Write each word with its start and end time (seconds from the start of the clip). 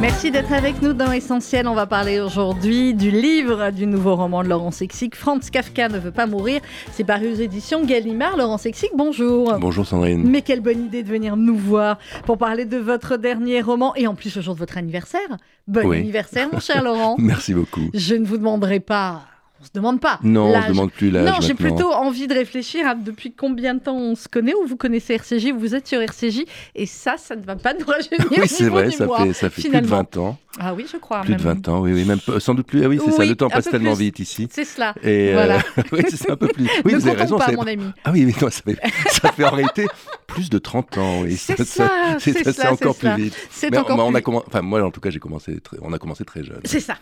Merci 0.00 0.30
d'être 0.30 0.52
avec 0.52 0.80
nous 0.80 0.94
dans 0.94 1.12
Essentiel. 1.12 1.68
On 1.68 1.74
va 1.74 1.86
parler 1.86 2.20
aujourd'hui 2.20 2.94
du 2.94 3.10
livre 3.10 3.70
du 3.70 3.86
nouveau 3.86 4.16
roman 4.16 4.42
de 4.42 4.48
Laurent 4.48 4.70
Sexic, 4.70 5.14
Franz 5.14 5.50
Kafka 5.50 5.90
ne 5.90 5.98
veut 5.98 6.10
pas 6.10 6.26
mourir. 6.26 6.62
C'est 6.90 7.04
paru 7.04 7.30
aux 7.30 7.34
éditions 7.34 7.84
Gallimard. 7.84 8.38
Laurent 8.38 8.56
Sexic, 8.56 8.90
bonjour. 8.96 9.58
Bonjour 9.60 9.86
Sandrine. 9.86 10.26
Mais 10.26 10.40
quelle 10.40 10.62
bonne 10.62 10.86
idée 10.86 11.02
de 11.02 11.08
venir 11.08 11.36
nous 11.36 11.56
voir 11.56 11.98
pour 12.24 12.38
parler 12.38 12.64
de 12.64 12.78
votre 12.78 13.18
dernier 13.18 13.60
roman 13.60 13.94
et 13.94 14.06
en 14.06 14.14
plus 14.14 14.34
au 14.38 14.40
jour 14.40 14.54
de 14.54 14.60
votre 14.60 14.78
anniversaire. 14.78 15.36
Bon 15.68 15.92
anniversaire, 15.92 16.48
mon 16.50 16.60
cher 16.60 16.82
Laurent. 16.84 17.16
Merci 17.18 17.52
beaucoup. 17.52 17.90
Je 17.92 18.14
ne 18.14 18.24
vous 18.24 18.38
demanderai 18.38 18.80
pas 18.80 19.24
on 19.60 19.64
se 19.64 19.70
demande 19.74 20.00
pas. 20.00 20.18
Non, 20.22 20.54
on 20.54 20.62
se 20.62 20.68
demande 20.68 20.90
plus 20.90 21.10
l'âge. 21.10 21.28
Non, 21.28 21.40
j'ai 21.40 21.54
plutôt 21.54 21.92
envie 21.92 22.26
de 22.26 22.32
réfléchir 22.34 22.86
à 22.86 22.94
depuis 22.94 23.32
combien 23.32 23.74
de 23.74 23.80
temps 23.80 23.96
on 23.96 24.14
se 24.14 24.26
connaît 24.26 24.54
ou 24.54 24.66
vous 24.66 24.76
connaissez 24.76 25.14
RCJ, 25.14 25.52
vous 25.52 25.74
êtes 25.74 25.86
sur 25.86 26.00
RCJ 26.00 26.44
et 26.74 26.86
ça, 26.86 27.16
ça 27.18 27.36
ne 27.36 27.42
va 27.42 27.56
pas 27.56 27.74
nous 27.74 27.84
rajeunir. 27.86 28.20
Oui, 28.40 28.48
c'est 28.48 28.68
vrai, 28.68 28.90
ça 28.90 29.06
fait, 29.06 29.32
ça 29.32 29.50
fait 29.50 29.68
plus 29.68 29.80
de 29.80 29.86
20 29.86 30.16
ans. 30.16 30.38
Ah 30.58 30.72
oui, 30.74 30.86
je 30.90 30.96
crois. 30.96 31.20
Plus 31.20 31.34
de 31.34 31.42
20 31.42 31.68
ans, 31.68 31.80
oui, 31.80 31.92
oui, 31.92 32.04
même 32.04 32.20
sans 32.38 32.54
doute 32.54 32.66
plus. 32.66 32.84
Ah 32.84 32.88
oui, 32.88 32.98
c'est 33.04 33.10
ça, 33.12 33.24
le 33.24 33.36
temps 33.36 33.50
passe 33.50 33.66
tellement 33.66 33.94
vite 33.94 34.18
ici. 34.18 34.48
C'est 34.50 34.64
cela. 34.64 34.94
Et 35.02 35.30
euh, 35.30 35.32
voilà. 35.34 35.58
oui, 35.92 36.02
c'est 36.08 36.30
un 36.30 36.36
peu 36.36 36.48
plus. 36.48 36.68
Oui, 36.84 36.92
ne 36.92 36.98
vous 36.98 37.08
avez 37.08 37.20
raison. 37.20 37.36
Pas, 37.36 37.52
mon 37.52 37.66
ami. 37.66 37.84
Ah 38.04 38.10
oui, 38.12 38.24
mais 38.24 38.32
non, 38.40 38.50
ça, 38.50 38.62
fait, 38.62 38.78
ça 39.10 39.32
fait 39.32 39.44
en 39.44 39.50
réalité 39.50 39.86
plus 40.26 40.48
de 40.48 40.58
30 40.58 40.98
ans. 40.98 41.20
Oui. 41.22 41.36
C'est 41.36 41.62
ça, 41.64 41.90
c'est 42.18 42.66
encore 42.68 42.96
plus 42.96 43.14
vite. 43.16 43.36
C'est 43.50 43.76
encore 43.76 43.98
on, 43.98 44.14
a 44.14 44.20
commencé, 44.22 44.46
enfin 44.48 44.62
moi 44.62 44.82
en 44.82 44.90
tout 44.90 45.00
cas, 45.00 45.10
j'ai 45.10 45.18
commencé, 45.18 45.60
très... 45.60 45.76
on 45.82 45.92
a 45.92 45.98
commencé 45.98 46.24
très 46.24 46.42
jeune. 46.42 46.60
C'est 46.64 46.80
ça. 46.80 46.94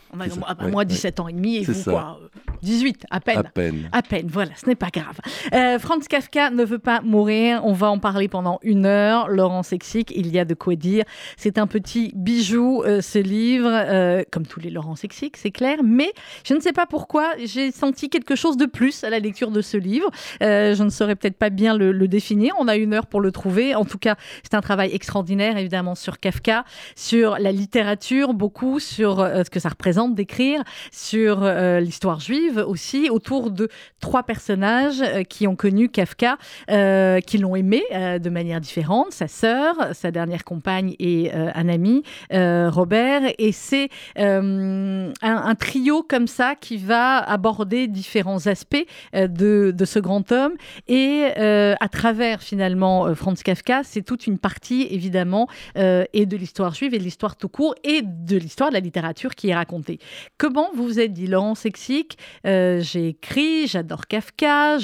Moi, 0.70 0.84
17 0.84 1.20
ans 1.20 1.28
et 1.28 1.32
demi 1.32 1.58
et 1.58 1.64
vous 1.64 1.84
quoi 1.84 2.18
18 2.62 3.06
à 3.10 3.20
peine. 3.20 3.38
À 3.38 3.42
peine. 3.44 3.88
À 3.92 4.02
peine, 4.02 4.26
voilà, 4.30 4.50
ce 4.56 4.66
n'est 4.66 4.74
pas 4.74 4.90
grave. 4.92 5.18
Euh, 5.54 5.78
Franz 5.78 6.06
Kafka 6.08 6.50
ne 6.50 6.64
veut 6.64 6.78
pas 6.78 7.00
mourir. 7.02 7.60
On 7.64 7.72
va 7.72 7.90
en 7.90 7.98
parler 7.98 8.28
pendant 8.28 8.58
une 8.62 8.86
heure. 8.86 9.28
Laurent 9.28 9.62
Sexic, 9.62 10.12
il 10.14 10.28
y 10.32 10.38
a 10.38 10.44
de 10.44 10.54
quoi 10.54 10.74
dire. 10.74 11.04
C'est 11.36 11.58
un 11.58 11.66
petit 11.66 12.12
bijou, 12.14 12.82
euh, 12.84 13.00
ce 13.00 13.18
livre, 13.18 13.70
euh, 13.70 14.22
comme 14.30 14.46
tous 14.46 14.60
les 14.60 14.70
Laurent 14.70 14.96
Sexic, 14.96 15.36
c'est 15.36 15.50
clair. 15.50 15.78
Mais 15.84 16.12
je 16.44 16.54
ne 16.54 16.60
sais 16.60 16.72
pas 16.72 16.86
pourquoi, 16.86 17.32
j'ai 17.44 17.70
senti 17.70 18.08
quelque 18.08 18.34
chose 18.34 18.56
de 18.56 18.66
plus 18.66 19.04
à 19.04 19.10
la 19.10 19.18
lecture 19.18 19.50
de 19.50 19.62
ce 19.62 19.76
livre. 19.76 20.10
Je 20.40 20.82
ne 20.82 20.90
saurais 20.90 21.16
peut-être 21.16 21.36
pas 21.36 21.50
bien 21.50 21.76
le, 21.76 21.92
le, 21.92 22.08
définir. 22.08 22.54
On 22.58 22.68
a 22.68 22.76
une 22.76 22.94
heure 22.94 23.06
pour 23.06 23.20
le 23.20 23.32
trouver. 23.32 23.74
En 23.74 23.84
tout 23.84 23.98
cas, 23.98 24.16
c'est 24.42 24.54
un 24.54 24.60
travail 24.60 24.90
extraordinaire, 24.94 25.56
évidemment, 25.58 25.94
sur 25.94 26.20
Kafka, 26.20 26.64
sur 26.96 27.38
la 27.38 27.52
littérature, 27.52 28.34
beaucoup, 28.34 28.80
sur 28.80 29.18
ce 29.18 29.50
que 29.50 29.60
ça 29.60 29.68
représente 29.68 30.14
d'écrire, 30.14 30.62
sur 30.90 31.44
l'histoire 31.80 32.20
juive 32.20 32.47
aussi, 32.56 33.10
autour 33.10 33.50
de 33.50 33.68
trois 34.00 34.22
personnages 34.22 35.02
euh, 35.02 35.22
qui 35.22 35.46
ont 35.46 35.56
connu 35.56 35.88
Kafka, 35.88 36.38
euh, 36.70 37.20
qui 37.20 37.38
l'ont 37.38 37.56
aimé 37.56 37.82
euh, 37.92 38.18
de 38.18 38.30
manière 38.30 38.60
différente, 38.60 39.12
sa 39.12 39.28
sœur, 39.28 39.74
sa 39.92 40.10
dernière 40.10 40.44
compagne 40.44 40.94
et 40.98 41.30
un 41.32 41.68
ami, 41.68 42.02
Robert. 42.30 43.22
Et 43.38 43.52
c'est 43.52 43.88
un, 44.16 45.54
trio 45.58 46.02
comme 46.02 46.26
ça 46.26 46.54
qui 46.54 46.76
va 46.76 47.18
aborder 47.18 47.88
différents 47.88 48.46
aspects 48.46 48.84
de, 49.14 49.72
de, 49.76 49.84
ce 49.84 49.98
grand 49.98 50.30
homme. 50.32 50.52
Et 50.86 51.24
à 51.34 51.88
travers 51.88 52.42
finalement 52.42 53.14
Franz 53.14 53.42
Kafka, 53.42 53.82
c'est 53.84 54.02
toute 54.02 54.26
une 54.26 54.38
partie 54.38 54.86
évidemment 54.90 55.48
et 55.76 56.26
de 56.26 56.36
l'histoire 56.36 56.74
juive 56.74 56.94
et 56.94 56.98
de 56.98 57.04
l'histoire 57.04 57.36
tout 57.36 57.48
court 57.48 57.74
et 57.84 58.02
de 58.02 58.36
l'histoire 58.36 58.70
de 58.70 58.74
la 58.74 58.80
littérature 58.80 59.34
qui 59.34 59.48
est 59.48 59.54
racontée. 59.54 59.98
Comment 60.36 60.70
vous 60.74 60.84
vous 60.84 61.00
êtes 61.00 61.12
dit, 61.12 61.26
Laurent 61.26 61.54
Sexic, 61.54 62.16
j'ai 62.44 63.08
écrit, 63.08 63.66
j'adore 63.66 64.06
Kafka, 64.06 64.78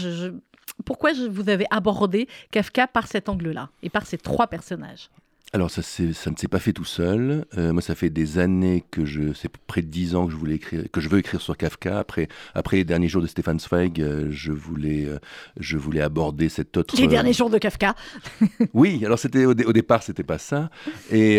pourquoi 0.85 1.13
vous 1.13 1.49
avez 1.49 1.67
abordé 1.71 2.29
Kafka 2.51 2.87
par 2.87 3.07
cet 3.07 3.29
angle-là 3.29 3.71
et 3.83 3.91
par 3.91 4.07
ces 4.07 4.19
trois 4.19 4.47
personnages? 4.47 5.11
Alors 5.55 5.71
ça, 5.71 5.83
ça 5.83 6.31
ne 6.31 6.37
s'est 6.37 6.49
pas 6.49 6.59
fait 6.59 6.73
tout 6.73 6.85
seul. 6.85 7.45
Euh, 7.57 7.73
moi, 7.73 7.81
ça 7.81 7.95
fait 7.95 8.11
des 8.11 8.39
années 8.39 8.83
que 8.91 9.05
je, 9.05 9.33
c'est 9.35 9.49
près 9.57 9.83
de 9.83 9.87
dix 9.87 10.17
ans 10.17 10.27
que 10.27 10.33
je 10.33 10.37
voulais 10.37 10.57
écrire, 10.57 10.83
que 10.93 11.01
je 11.01 11.09
veux 11.09 11.21
écrire 11.21 11.41
sur 11.41 11.57
Kafka. 11.57 11.97
Après, 11.97 12.27
après 12.55 12.79
les 12.79 12.85
derniers 12.85 13.07
jours 13.07 13.23
de 13.23 13.29
Stefan 13.29 13.61
Zweig, 13.61 14.01
euh, 14.01 14.27
je 14.31 14.51
voulais, 14.51 15.05
euh, 15.05 15.21
je 15.57 15.79
voulais 15.79 16.01
aborder 16.01 16.49
cet 16.49 16.77
autre. 16.77 17.01
Les 17.01 17.07
derniers 17.07 17.33
jours 17.33 17.51
de 17.51 17.59
Kafka. 17.59 17.95
oui, 18.75 19.05
alors 19.07 19.17
c'était 19.17 19.45
au, 19.45 19.53
au, 19.53 19.73
départ, 19.73 20.03
c'était 20.03 20.25
pas 20.25 20.39
ça. 20.39 20.71
Et 21.13 21.39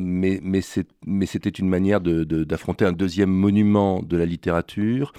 mais 0.00 0.40
mais 0.42 1.26
c'était 1.26 1.50
une 1.50 1.68
manière 1.68 2.00
de, 2.00 2.24
d'affronter 2.24 2.86
un 2.86 2.92
deuxième 2.92 3.30
monument 3.30 4.02
de 4.02 4.16
la 4.16 4.24
littérature. 4.24 5.12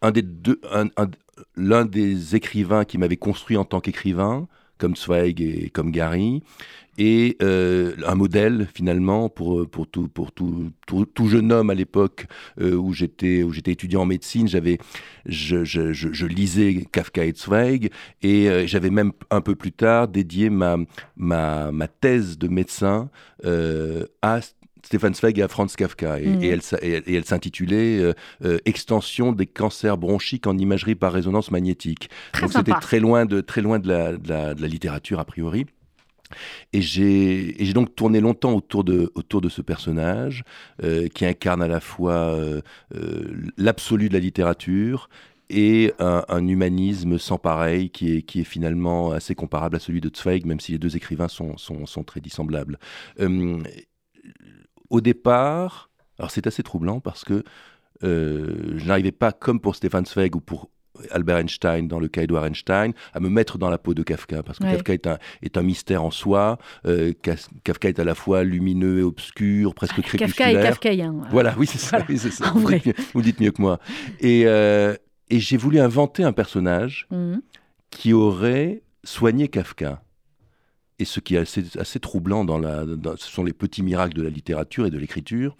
Un 0.00 0.10
des 0.10 0.22
deux, 0.22 0.58
un, 0.72 0.86
un, 0.96 1.10
l'un 1.54 1.84
des 1.84 2.34
écrivains 2.34 2.86
qui 2.86 2.96
m'avait 2.96 3.18
construit 3.18 3.58
en 3.58 3.66
tant 3.66 3.80
qu'écrivain, 3.80 4.48
comme 4.80 4.96
Zweig 4.96 5.40
et 5.40 5.70
comme 5.70 5.92
Gary, 5.92 6.42
et 6.98 7.36
euh, 7.42 7.94
un 8.06 8.14
modèle 8.14 8.66
finalement 8.74 9.28
pour 9.28 9.68
pour 9.68 9.86
tout 9.86 10.08
pour 10.08 10.32
tout 10.32 10.72
tout, 10.86 11.28
jeune 11.28 11.52
homme 11.52 11.70
à 11.70 11.74
l'époque 11.74 12.26
euh, 12.60 12.74
où 12.74 12.92
j'étais 12.92 13.42
où 13.42 13.52
j'étais 13.52 13.72
étudiant 13.72 14.02
en 14.02 14.06
médecine 14.06 14.48
j'avais 14.48 14.78
je, 15.24 15.64
je, 15.64 16.26
lisais 16.26 16.84
Kafka 16.90 17.24
et 17.24 17.32
Zweig 17.32 17.90
et 18.22 18.48
euh, 18.48 18.66
j'avais 18.66 18.90
même 18.90 19.12
un 19.30 19.40
peu 19.40 19.54
plus 19.54 19.72
tard 19.72 20.08
dédié 20.08 20.50
ma 20.50 20.76
ma, 21.16 21.70
ma 21.70 21.88
thèse 21.88 22.38
de 22.38 22.48
médecin 22.48 23.08
euh, 23.44 24.06
à 24.22 24.40
Stéphane 24.90 25.14
Zweig 25.14 25.38
et 25.38 25.42
à 25.42 25.46
Franz 25.46 25.76
Kafka. 25.76 26.18
Et, 26.18 26.26
mmh. 26.26 26.42
et 26.42 26.48
elle, 26.48 26.60
et, 26.82 27.14
elle 27.14 27.24
s'intitulait 27.24 28.00
euh, 28.00 28.12
euh, 28.44 28.58
Extension 28.64 29.30
des 29.30 29.46
cancers 29.46 29.96
bronchiques 29.96 30.48
en 30.48 30.58
imagerie 30.58 30.96
par 30.96 31.12
résonance 31.12 31.52
magnétique. 31.52 32.10
Très 32.32 32.42
Donc 32.42 32.52
c'était 32.52 32.72
très 32.72 32.98
loin, 32.98 33.24
de, 33.24 33.40
très 33.40 33.62
loin 33.62 33.78
de, 33.78 33.86
la, 33.86 34.16
de, 34.16 34.28
la, 34.28 34.54
de 34.54 34.60
la 34.60 34.66
littérature 34.66 35.20
a 35.20 35.24
priori. 35.24 35.66
Et 36.72 36.82
j'ai 36.82 37.72
donc 37.72 37.94
tourné 37.94 38.20
longtemps 38.20 38.52
autour 38.52 38.82
de, 38.82 39.12
autour 39.14 39.40
de 39.40 39.48
ce 39.48 39.62
personnage 39.62 40.42
euh, 40.82 41.06
qui 41.06 41.24
incarne 41.24 41.62
à 41.62 41.68
la 41.68 41.78
fois 41.78 42.34
euh, 42.34 42.60
l'absolu 43.56 44.08
de 44.08 44.14
la 44.14 44.20
littérature 44.20 45.08
et 45.50 45.92
un, 46.00 46.24
un, 46.28 46.46
humanisme 46.48 47.18
sans 47.18 47.38
pareil 47.38 47.90
qui 47.90 48.16
est, 48.16 48.22
qui 48.22 48.40
est 48.40 48.44
finalement 48.44 49.12
assez 49.12 49.34
comparable 49.34 49.76
à 49.76 49.78
celui 49.80 50.00
de 50.00 50.10
Zweig, 50.12 50.46
même 50.46 50.60
si 50.60 50.72
les 50.72 50.78
deux 50.78 50.96
écrivains 50.96 51.28
sont, 51.28 51.56
sont, 51.58 51.86
sont 51.86 52.04
très 52.04 52.20
dissemblables. 52.20 52.78
Euh, 53.20 53.58
au 54.90 55.00
départ, 55.00 55.90
alors 56.18 56.30
c'est 56.30 56.46
assez 56.46 56.62
troublant 56.62 57.00
parce 57.00 57.24
que 57.24 57.42
euh, 58.02 58.74
je 58.76 58.84
n'arrivais 58.86 59.12
pas, 59.12 59.32
comme 59.32 59.60
pour 59.60 59.74
Stefan 59.76 60.04
Zweig 60.06 60.34
ou 60.36 60.40
pour 60.40 60.70
Albert 61.12 61.38
Einstein 61.38 61.86
dans 61.88 61.98
le 62.00 62.08
cas 62.08 62.22
Edouard 62.22 62.44
Einstein, 62.46 62.92
à 63.14 63.20
me 63.20 63.28
mettre 63.30 63.56
dans 63.56 63.70
la 63.70 63.78
peau 63.78 63.94
de 63.94 64.02
Kafka, 64.02 64.42
parce 64.42 64.58
que 64.58 64.64
Ouais. 64.64 64.72
Kafka 64.72 64.92
est 64.92 65.06
un, 65.06 65.18
est 65.42 65.56
un 65.56 65.62
mystère 65.62 66.02
en 66.04 66.10
soi. 66.10 66.58
Euh, 66.86 67.12
Kafka 67.64 67.88
est 67.88 67.98
à 67.98 68.04
la 68.04 68.14
fois 68.14 68.42
lumineux 68.44 68.98
et 68.98 69.02
obscur, 69.02 69.74
presque 69.74 69.94
Ah, 69.98 70.02
Kafka 70.02 70.16
est 70.16 70.18
crépusculaire. 70.26 70.62
kafkaïen. 70.64 71.14
Voilà, 71.30 71.54
oui, 71.58 71.66
c'est 71.66 71.78
ça. 71.78 71.98
Voilà. 71.98 72.06
oui, 72.10 72.18
c'est 72.18 72.30
ça. 72.32 72.50
Vous, 72.54 72.60
vrai. 72.60 72.76
dites 72.80 72.86
mieux, 72.86 72.94
vous 73.14 73.22
dites 73.22 73.40
mieux 73.40 73.50
que 73.50 73.62
moi. 73.62 73.78
Et, 74.20 74.42
euh, 74.46 74.94
et 75.30 75.38
j'ai 75.40 75.56
voulu 75.56 75.78
inventer 75.78 76.22
un 76.24 76.32
personnage 76.32 77.06
Mhm. 77.10 77.40
qui 77.90 78.12
aurait 78.12 78.82
soigné 79.04 79.48
Kafka. 79.48 80.02
Et 81.00 81.04
ce 81.04 81.18
qui 81.18 81.34
est 81.34 81.38
assez, 81.38 81.64
assez 81.78 81.98
troublant, 81.98 82.44
dans 82.44 82.58
la, 82.58 82.84
dans, 82.84 83.16
ce 83.16 83.30
sont 83.30 83.42
les 83.42 83.52
petits 83.52 83.82
miracles 83.82 84.14
de 84.14 84.22
la 84.22 84.30
littérature 84.30 84.86
et 84.86 84.90
de 84.90 84.98
l'écriture, 84.98 85.56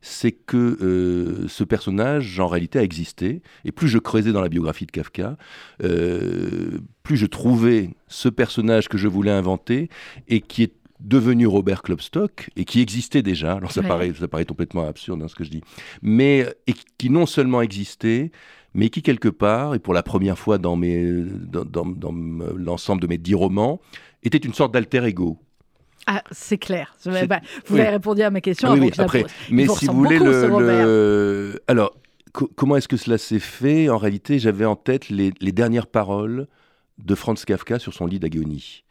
c'est 0.00 0.32
que 0.32 0.78
euh, 0.82 1.48
ce 1.48 1.64
personnage, 1.64 2.38
en 2.38 2.46
réalité, 2.46 2.78
a 2.78 2.82
existé. 2.82 3.40
Et 3.64 3.72
plus 3.72 3.88
je 3.88 3.98
creusais 3.98 4.32
dans 4.32 4.42
la 4.42 4.48
biographie 4.50 4.86
de 4.86 4.90
Kafka, 4.92 5.36
euh, 5.82 6.78
plus 7.02 7.16
je 7.16 7.26
trouvais 7.26 7.90
ce 8.06 8.28
personnage 8.28 8.88
que 8.88 8.98
je 8.98 9.08
voulais 9.08 9.30
inventer 9.30 9.88
et 10.28 10.40
qui 10.40 10.62
est 10.62 10.72
devenu 11.00 11.46
Robert 11.46 11.82
Klopstock 11.82 12.50
et 12.56 12.64
qui 12.64 12.80
existait 12.80 13.22
déjà. 13.22 13.54
Alors 13.54 13.72
ça, 13.72 13.80
Ouais. 13.80 13.88
paraît, 13.88 14.12
ça 14.18 14.28
paraît 14.28 14.44
complètement 14.44 14.86
absurde 14.86 15.22
hein, 15.22 15.28
ce 15.28 15.34
que 15.34 15.44
je 15.44 15.50
dis, 15.50 15.62
mais 16.02 16.46
et 16.66 16.74
qui 16.98 17.10
non 17.10 17.26
seulement 17.26 17.62
existait, 17.62 18.30
mais 18.74 18.88
qui 18.90 19.02
quelque 19.02 19.28
part, 19.28 19.74
et 19.74 19.78
pour 19.78 19.94
la 19.94 20.02
première 20.02 20.38
fois 20.38 20.58
dans, 20.58 20.76
mes, 20.76 21.02
dans, 21.04 21.64
dans, 21.64 21.84
dans 21.86 22.12
l'ensemble 22.56 23.00
de 23.02 23.06
mes 23.06 23.18
dix 23.18 23.34
romans, 23.34 23.80
était 24.24 24.38
une 24.38 24.54
sorte 24.54 24.72
d'alter 24.72 25.04
ego. 25.04 25.38
Ah, 26.06 26.22
c'est 26.30 26.58
clair. 26.58 26.94
Bah, 27.06 27.40
vous 27.66 27.76
oui. 27.76 27.80
avez 27.80 27.90
répondu 27.90 28.22
à 28.22 28.30
ma 28.30 28.40
question 28.40 28.68
Oui, 28.68 28.76
avant 28.76 28.84
oui, 28.84 28.90
que 28.90 28.98
la 28.98 29.04
après, 29.04 29.24
mais 29.50 29.66
si 29.66 29.86
vous 29.86 29.94
voulez 29.94 30.18
le, 30.18 31.62
alors 31.66 31.96
co- 32.32 32.50
comment 32.54 32.76
est-ce 32.76 32.88
que 32.88 32.98
cela 32.98 33.16
s'est 33.16 33.38
fait? 33.38 33.88
En 33.88 33.96
réalité, 33.96 34.38
j'avais 34.38 34.66
en 34.66 34.76
tête 34.76 35.08
les, 35.08 35.32
les 35.40 35.52
dernières 35.52 35.86
paroles 35.86 36.46
de 36.98 37.14
Franz 37.14 37.44
Kafka 37.46 37.78
sur 37.78 37.94
son 37.94 38.06
lit 38.06 38.18
d'agonie, 38.18 38.84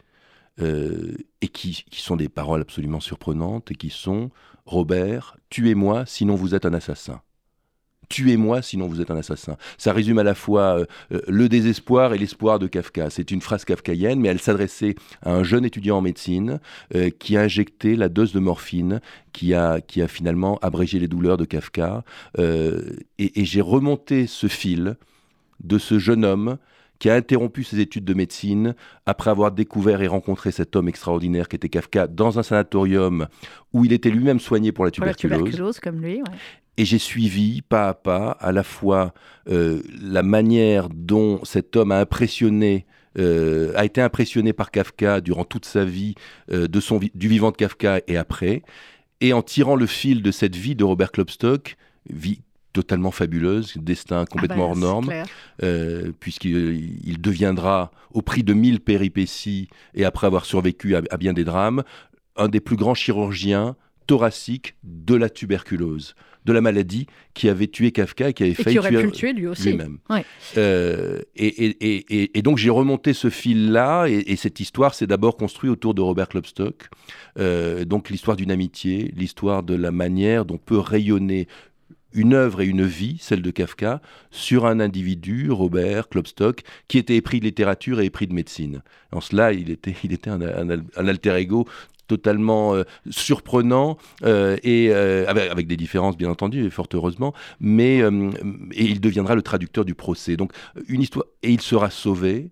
euh, 0.60 1.14
et 1.42 1.50
qui, 1.50 1.86
qui 1.90 2.02
sont 2.02 2.16
des 2.16 2.30
paroles 2.30 2.62
absolument 2.62 3.00
surprenantes 3.00 3.70
et 3.72 3.76
qui 3.76 3.90
sont 3.92 4.32
Robert, 4.66 5.38
tuez-moi, 5.50 6.06
sinon 6.08 6.36
vous 6.36 6.56
êtes 6.56 6.66
un 6.66 6.74
assassin. 6.74 7.22
Tuez-moi, 8.14 8.62
sinon 8.62 8.86
vous 8.86 9.02
êtes 9.02 9.10
un 9.10 9.18
assassin. 9.18 9.58
Ça 9.80 9.92
résume 9.92 10.20
à 10.20 10.24
la 10.24 10.36
fois 10.36 10.78
euh, 10.78 10.86
euh, 11.14 11.22
le 11.28 11.50
désespoir 11.50 12.14
et 12.14 12.20
l'espoir 12.20 12.60
de 12.60 12.68
Kafka. 12.68 13.10
C'est 13.10 13.32
une 13.32 13.42
phrase 13.42 13.66
kafkaïenne, 13.66 14.20
mais 14.20 14.30
elle 14.30 14.40
s'adressait 14.40 14.94
à 15.24 15.34
un 15.34 15.42
jeune 15.42 15.66
étudiant 15.66 15.98
en 15.98 16.02
médecine 16.02 16.60
euh, 16.94 17.10
qui 17.10 17.38
a 17.38 17.42
injecté 17.42 17.96
la 17.96 18.10
dose 18.10 18.32
de 18.32 18.40
morphine 18.40 19.02
qui 19.32 19.56
a, 19.56 19.82
qui 19.82 20.00
a 20.04 20.08
finalement 20.08 20.60
abrégé 20.62 21.00
les 21.00 21.08
douleurs 21.08 21.38
de 21.38 21.46
Kafka. 21.46 22.04
Euh, 22.38 22.84
et 23.18 23.42
et 23.42 23.46
j'ai 23.46 23.62
remonté 23.62 24.28
ce 24.28 24.46
fil 24.46 24.96
de 25.64 25.80
ce 25.80 25.98
jeune 25.98 26.24
homme 26.24 26.58
qui 27.00 27.10
a 27.10 27.16
interrompu 27.16 27.64
ses 27.64 27.80
études 27.80 28.06
de 28.06 28.14
médecine 28.14 28.76
après 29.08 29.32
avoir 29.32 29.52
découvert 29.52 30.04
et 30.04 30.08
rencontré 30.08 30.52
cet 30.52 30.76
homme 30.76 30.88
extraordinaire 30.88 31.50
qui 31.50 31.56
était 31.56 31.68
Kafka 31.68 32.06
dans 32.06 32.38
un 32.38 32.44
sanatorium 32.44 33.28
où 33.74 33.86
il 33.86 33.92
était 33.92 34.12
lui-même 34.12 34.40
soigné 34.40 34.72
pour 34.72 34.86
la 34.86 34.92
tuberculose. 34.92 35.32
la 35.32 35.38
tuberculose 35.38 35.80
comme 35.80 36.00
lui, 36.00 36.18
ouais. 36.18 36.38
Et 36.78 36.86
j'ai 36.86 36.98
suivi 36.98 37.62
pas 37.62 37.90
à 37.90 37.94
pas 37.94 38.32
à 38.40 38.52
la 38.52 38.64
fois 38.64 39.14
euh, 39.48 39.82
la 40.02 40.24
manière 40.24 40.90
dont 40.90 41.40
cet 41.44 41.76
homme 41.76 41.92
a 41.92 42.00
impressionné 42.00 42.86
euh, 43.20 43.74
a 43.76 43.86
été 43.86 44.02
impressionné 44.02 44.54
par 44.54 44.72
Kafka 44.72 45.22
durant 45.22 45.46
toute 45.46 45.66
sa 45.66 45.86
vie, 45.86 46.16
euh, 46.52 46.68
de 46.68 46.80
son, 46.80 47.00
du 47.14 47.28
vivant 47.28 47.52
de 47.52 47.56
Kafka 47.56 48.02
et 48.08 48.18
après, 48.18 48.64
et 49.22 49.34
en 49.34 49.42
tirant 49.42 49.76
le 49.76 49.86
fil 49.86 50.22
de 50.24 50.32
cette 50.32 50.56
vie 50.56 50.76
de 50.76 50.84
Robert 50.84 51.12
Klopstock, 51.12 51.78
vie 52.10 52.42
totalement 52.74 53.12
fabuleuse, 53.12 53.76
destin 53.78 54.26
complètement 54.26 54.56
Ah 54.56 54.58
bah, 54.58 54.72
hors 54.72 54.76
norme, 54.78 55.14
euh, 55.62 56.12
puisqu'il 56.20 57.00
il 57.08 57.22
deviendra, 57.22 57.92
au 58.12 58.24
prix 58.24 58.44
de 58.44 58.54
mille 58.54 58.80
péripéties 58.80 59.70
et 59.94 60.06
après 60.06 60.26
avoir 60.26 60.46
survécu 60.46 60.96
à, 60.96 61.02
à 61.12 61.18
bien 61.18 61.34
des 61.34 61.44
drames, 61.44 61.84
un 62.36 62.48
des 62.48 62.60
plus 62.60 62.76
grands 62.76 62.96
chirurgiens 62.96 63.76
thoraciques 64.08 64.76
de 64.84 65.16
la 65.16 65.30
tuberculose, 65.30 66.16
de 66.46 66.54
la 66.54 66.62
maladie 66.62 67.08
qui 67.34 67.48
avait 67.48 67.68
tué 67.68 67.92
Kafka 67.92 68.30
et 68.30 68.34
qui 68.34 68.44
avait 68.44 68.52
Et 68.52 68.56
failli 68.56 68.76
qui 68.76 68.80
aurait 68.80 68.90
tuer 68.90 69.00
pu 69.00 69.06
le 69.06 69.12
tuer 69.12 69.34
lui 69.34 69.48
aussi. 69.48 69.70
lui-même. 69.70 70.00
Ouais. 70.10 70.26
Euh, 70.58 71.22
et, 71.36 72.42
donc 72.42 72.58
j'ai 72.58 72.70
remonté 72.70 73.14
ce 73.14 73.30
fil-là, 73.30 74.08
et, 74.08 74.24
et 74.28 74.36
cette 74.36 74.60
histoire 74.60 74.94
s'est 74.94 75.08
d'abord 75.08 75.38
construite 75.38 75.72
autour 75.72 75.94
de 75.94 76.02
Robert 76.02 76.28
Klopstock. 76.28 76.90
Euh, 77.40 77.86
donc 77.86 78.10
l'histoire 78.10 78.36
d'une 78.36 78.52
amitié, 78.52 79.12
l'histoire 79.16 79.64
de 79.64 79.74
la 79.76 79.92
manière 79.92 80.46
dont 80.46 80.58
peut 80.58 80.78
rayonner 80.80 81.48
une 82.16 82.36
œuvre 82.36 82.62
et 82.62 82.68
une 82.68 82.86
vie, 82.86 83.18
celle 83.20 83.42
de 83.42 83.50
Kafka, 83.50 84.00
sur 84.30 84.68
un 84.68 84.80
individu, 84.80 85.50
Robert 85.50 86.10
Klopstock, 86.10 86.62
qui 86.88 87.00
était 87.00 87.16
épris 87.16 87.40
de 87.40 87.46
littérature 87.46 88.00
et 88.02 88.06
épris 88.06 88.28
de 88.28 88.36
médecine. 88.36 88.84
En 89.12 89.20
cela, 89.20 89.52
il 89.52 89.72
était, 89.72 89.96
il 90.04 90.14
était 90.14 90.30
un, 90.30 90.40
un 90.42 90.70
al- 90.70 90.84
un 90.96 91.08
alter 91.08 91.34
ego 91.38 91.68
totalement 92.14 92.76
euh, 92.76 92.84
surprenant 93.10 93.98
euh, 94.24 94.58
et 94.64 94.90
euh, 94.92 95.26
avec, 95.28 95.50
avec 95.50 95.68
des 95.68 95.78
différences 95.78 96.16
bien 96.16 96.30
entendu 96.30 96.64
et 96.64 96.70
fort 96.70 96.88
heureusement 96.94 97.34
mais 97.60 98.00
et 98.00 98.84
il 98.84 99.02
deviendra 99.02 99.34
le 99.36 99.42
traducteur 99.42 99.84
du 99.84 99.96
procès. 99.96 100.38
Donc 100.38 100.52
une 100.88 101.02
histoire 101.02 101.26
et 101.42 101.52
il 101.52 101.62
sera 101.62 101.90
sauvé 101.90 102.52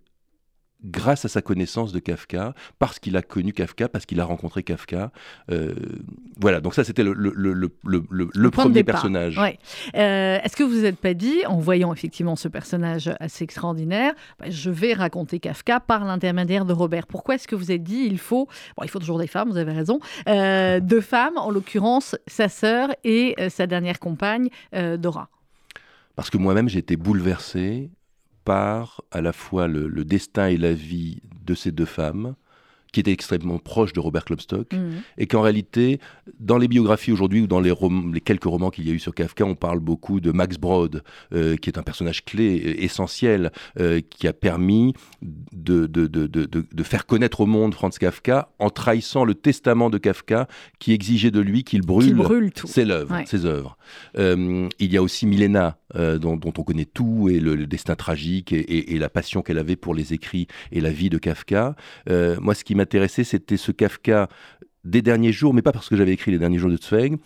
grâce 0.83 1.25
à 1.25 1.27
sa 1.27 1.41
connaissance 1.41 1.91
de 1.91 1.99
Kafka, 1.99 2.53
parce 2.79 2.99
qu'il 2.99 3.15
a 3.17 3.21
connu 3.21 3.53
Kafka, 3.53 3.87
parce 3.87 4.05
qu'il 4.05 4.19
a 4.19 4.25
rencontré 4.25 4.63
Kafka. 4.63 5.11
Euh, 5.51 5.73
voilà, 6.39 6.61
donc 6.61 6.73
ça 6.73 6.83
c'était 6.83 7.03
le, 7.03 8.49
premier 8.49 8.83
personnage. 8.83 9.37
Ouais. 9.37 9.59
Euh, 9.95 10.39
Est-ce 10.43 10.55
que 10.55 10.63
vous 10.63 10.71
vous 10.71 10.85
êtes 10.85 10.97
pas 10.97 11.13
dit, 11.13 11.45
en 11.45 11.59
voyant 11.59 11.93
effectivement 11.93 12.35
ce 12.35 12.47
personnage 12.47 13.11
assez 13.19 13.43
extraordinaire, 13.43 14.13
bah, 14.39 14.47
je 14.49 14.69
vais 14.69 14.93
raconter 14.93 15.39
Kafka 15.39 15.79
par 15.79 16.05
l'intermédiaire 16.05 16.65
de 16.65 16.73
Robert 16.73 17.07
Pourquoi 17.07 17.35
est-ce 17.35 17.47
que 17.47 17.55
vous 17.55 17.71
êtes 17.71 17.83
dit, 17.83 18.07
il 18.09 18.17
faut, 18.17 18.47
bon, 18.77 18.83
il 18.83 18.89
faut 18.89 18.99
toujours 18.99 19.19
des 19.19 19.27
femmes, 19.27 19.49
vous 19.49 19.57
avez 19.57 19.73
raison, 19.73 19.99
euh, 20.27 20.79
deux 20.81 21.01
femmes, 21.01 21.37
en 21.37 21.51
l'occurrence 21.51 22.15
sa 22.27 22.49
sœur 22.49 22.89
et 23.03 23.35
sa 23.49 23.67
dernière 23.67 23.99
compagne, 23.99 24.49
Dora? 24.97 25.29
Parce 26.15 26.29
que 26.29 26.37
moi-même 26.37 26.69
j'ai 26.69 26.79
été 26.79 26.97
bouleversé 26.97 27.89
par 28.45 29.01
à 29.11 29.21
la 29.21 29.33
fois 29.33 29.67
le, 29.67 29.87
le 29.87 30.05
destin 30.05 30.47
et 30.47 30.57
la 30.57 30.73
vie 30.73 31.21
de 31.45 31.53
ces 31.53 31.71
deux 31.71 31.85
femmes, 31.85 32.35
qui 32.93 32.99
étaient 32.99 33.13
extrêmement 33.13 33.57
proches 33.57 33.93
de 33.93 34.01
Robert 34.01 34.25
Klopstock. 34.25 34.73
Mhm. 34.73 35.01
et 35.17 35.25
qu'en 35.25 35.39
réalité, 35.39 36.01
dans 36.41 36.57
les 36.57 36.67
biographies 36.67 37.13
aujourd'hui 37.13 37.39
ou 37.39 37.47
dans 37.47 37.61
les, 37.61 37.71
rom- 37.71 38.13
les 38.13 38.19
quelques 38.19 38.43
romans 38.43 38.69
qu'il 38.69 38.85
y 38.85 38.91
a 38.91 38.93
eu 38.93 38.99
sur 38.99 39.15
Kafka, 39.15 39.45
on 39.45 39.55
parle 39.55 39.79
beaucoup 39.79 40.19
de 40.19 40.31
Max 40.33 40.57
Brod, 40.57 41.01
euh, 41.33 41.55
qui 41.55 41.69
est 41.69 41.77
un 41.77 41.83
personnage 41.83 42.25
clé, 42.25 42.61
euh, 42.65 42.83
essentiel, 42.83 43.53
euh, 43.79 44.01
qui 44.09 44.27
a 44.27 44.33
permis 44.33 44.93
de, 45.21 45.85
de, 45.87 46.05
de, 46.07 46.27
de, 46.27 46.83
faire 46.83 47.05
connaître 47.05 47.39
au 47.39 47.45
monde 47.45 47.73
Franz 47.73 47.97
Kafka 47.97 48.49
en 48.59 48.69
trahissant 48.69 49.23
le 49.23 49.35
testament 49.35 49.89
de 49.89 49.97
Kafka 49.97 50.49
qui 50.79 50.91
exigeait 50.91 51.31
de 51.31 51.39
lui 51.39 51.63
qu'il 51.63 51.83
brûle, 51.83 52.15
brûle 52.15 52.51
ses 52.65 52.89
œuvres. 52.89 53.15
Ouais. 53.15 53.25
Ses 53.25 53.45
œuvres. 53.45 53.77
Il 54.17 54.69
y 54.91 54.97
a 54.97 55.01
aussi 55.01 55.25
Milena, 55.27 55.77
euh, 55.95 56.17
dont, 56.17 56.37
dont 56.37 56.53
on 56.57 56.63
connaît 56.63 56.85
tout, 56.85 57.29
et 57.29 57.39
le, 57.39 57.55
le 57.55 57.67
destin 57.67 57.95
tragique, 57.95 58.53
et, 58.53 58.59
et- 58.59 58.93
et 58.95 58.99
la 58.99 59.09
passion 59.09 59.41
qu'elle 59.41 59.57
avait 59.59 59.75
pour 59.75 59.93
les 59.93 60.13
écrits 60.13 60.47
et 60.71 60.81
la 60.81 60.91
vie 60.91 61.09
de 61.09 61.17
Kafka. 61.17 61.75
Euh, 62.09 62.37
moi, 62.39 62.55
ce 62.55 62.63
qui 62.63 62.75
m'intéressait, 62.75 63.23
c'était 63.23 63.57
ce 63.57 63.71
Kafka 63.71 64.27
des 64.83 65.01
derniers 65.01 65.31
jours, 65.31 65.53
mais 65.53 65.61
pas 65.61 65.71
parce 65.71 65.89
que 65.89 65.95
j'avais 65.95 66.13
écrit 66.13 66.31
les 66.31 66.39
derniers 66.39 66.57
jours 66.57 66.71
de 66.71 66.77
Zweig, 66.77 67.17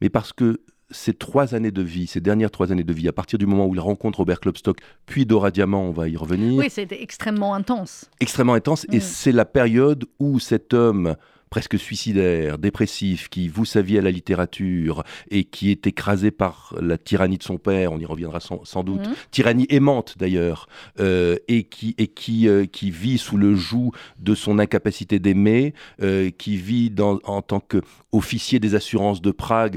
mais 0.00 0.08
parce 0.08 0.32
que 0.32 0.60
ces 0.90 1.14
trois 1.14 1.54
années 1.54 1.70
de 1.70 1.80
vie, 1.82 2.06
ces 2.06 2.20
dernières 2.20 2.50
trois 2.50 2.70
années 2.70 2.84
de 2.84 2.92
vie, 2.92 3.08
à 3.08 3.12
partir 3.12 3.38
du 3.38 3.46
moment 3.46 3.66
où 3.66 3.74
il 3.74 3.80
rencontre 3.80 4.18
Robert 4.18 4.40
Klopstock, 4.40 4.78
puis 5.06 5.24
Dora 5.24 5.50
Diamant, 5.50 5.84
on 5.84 5.90
va 5.90 6.08
y 6.08 6.16
revenir, 6.18 6.58
Oui, 6.58 6.68
c'était 6.68 7.02
extrêmement 7.02 7.54
intense. 7.54 8.10
extrêmement 8.20 8.52
intense. 8.54 8.86
Mm. 8.88 8.94
Et 8.96 9.00
c'est 9.00 9.32
la 9.32 9.44
période 9.46 10.04
où 10.18 10.38
cet 10.38 10.74
homme 10.74 11.16
presque 11.52 11.78
suicidaire, 11.78 12.56
dépressif, 12.56 13.28
qui 13.28 13.46
voue 13.48 13.66
sa 13.66 13.82
vie 13.82 13.98
à 13.98 14.00
la 14.00 14.10
littérature 14.10 15.04
et 15.30 15.44
qui 15.44 15.70
est 15.70 15.86
écrasé 15.86 16.30
par 16.30 16.74
la 16.80 16.96
tyrannie 16.96 17.36
de 17.36 17.42
son 17.42 17.58
père, 17.58 17.92
on 17.92 17.98
y 17.98 18.06
reviendra 18.06 18.40
sans, 18.40 18.64
sans 18.64 18.82
doute, 18.82 19.06
Mhm. 19.06 19.14
tyrannie 19.30 19.66
aimante 19.68 20.14
d'ailleurs, 20.18 20.66
euh, 20.98 21.36
et 21.48 21.64
qui, 21.64 21.94
et 21.98 22.06
qui, 22.06 22.48
euh, 22.48 22.64
qui 22.64 22.90
vit 22.90 23.18
sous 23.18 23.36
le 23.36 23.54
joug 23.54 23.92
de 24.18 24.34
son 24.34 24.58
incapacité 24.58 25.18
d'aimer, 25.18 25.74
euh, 26.00 26.30
qui 26.30 26.56
vit 26.56 26.88
dans, 26.88 27.18
en 27.24 27.42
tant 27.42 27.60
qu'officier 27.60 28.58
des 28.58 28.74
assurances 28.74 29.20
de 29.20 29.30
Prague, 29.30 29.76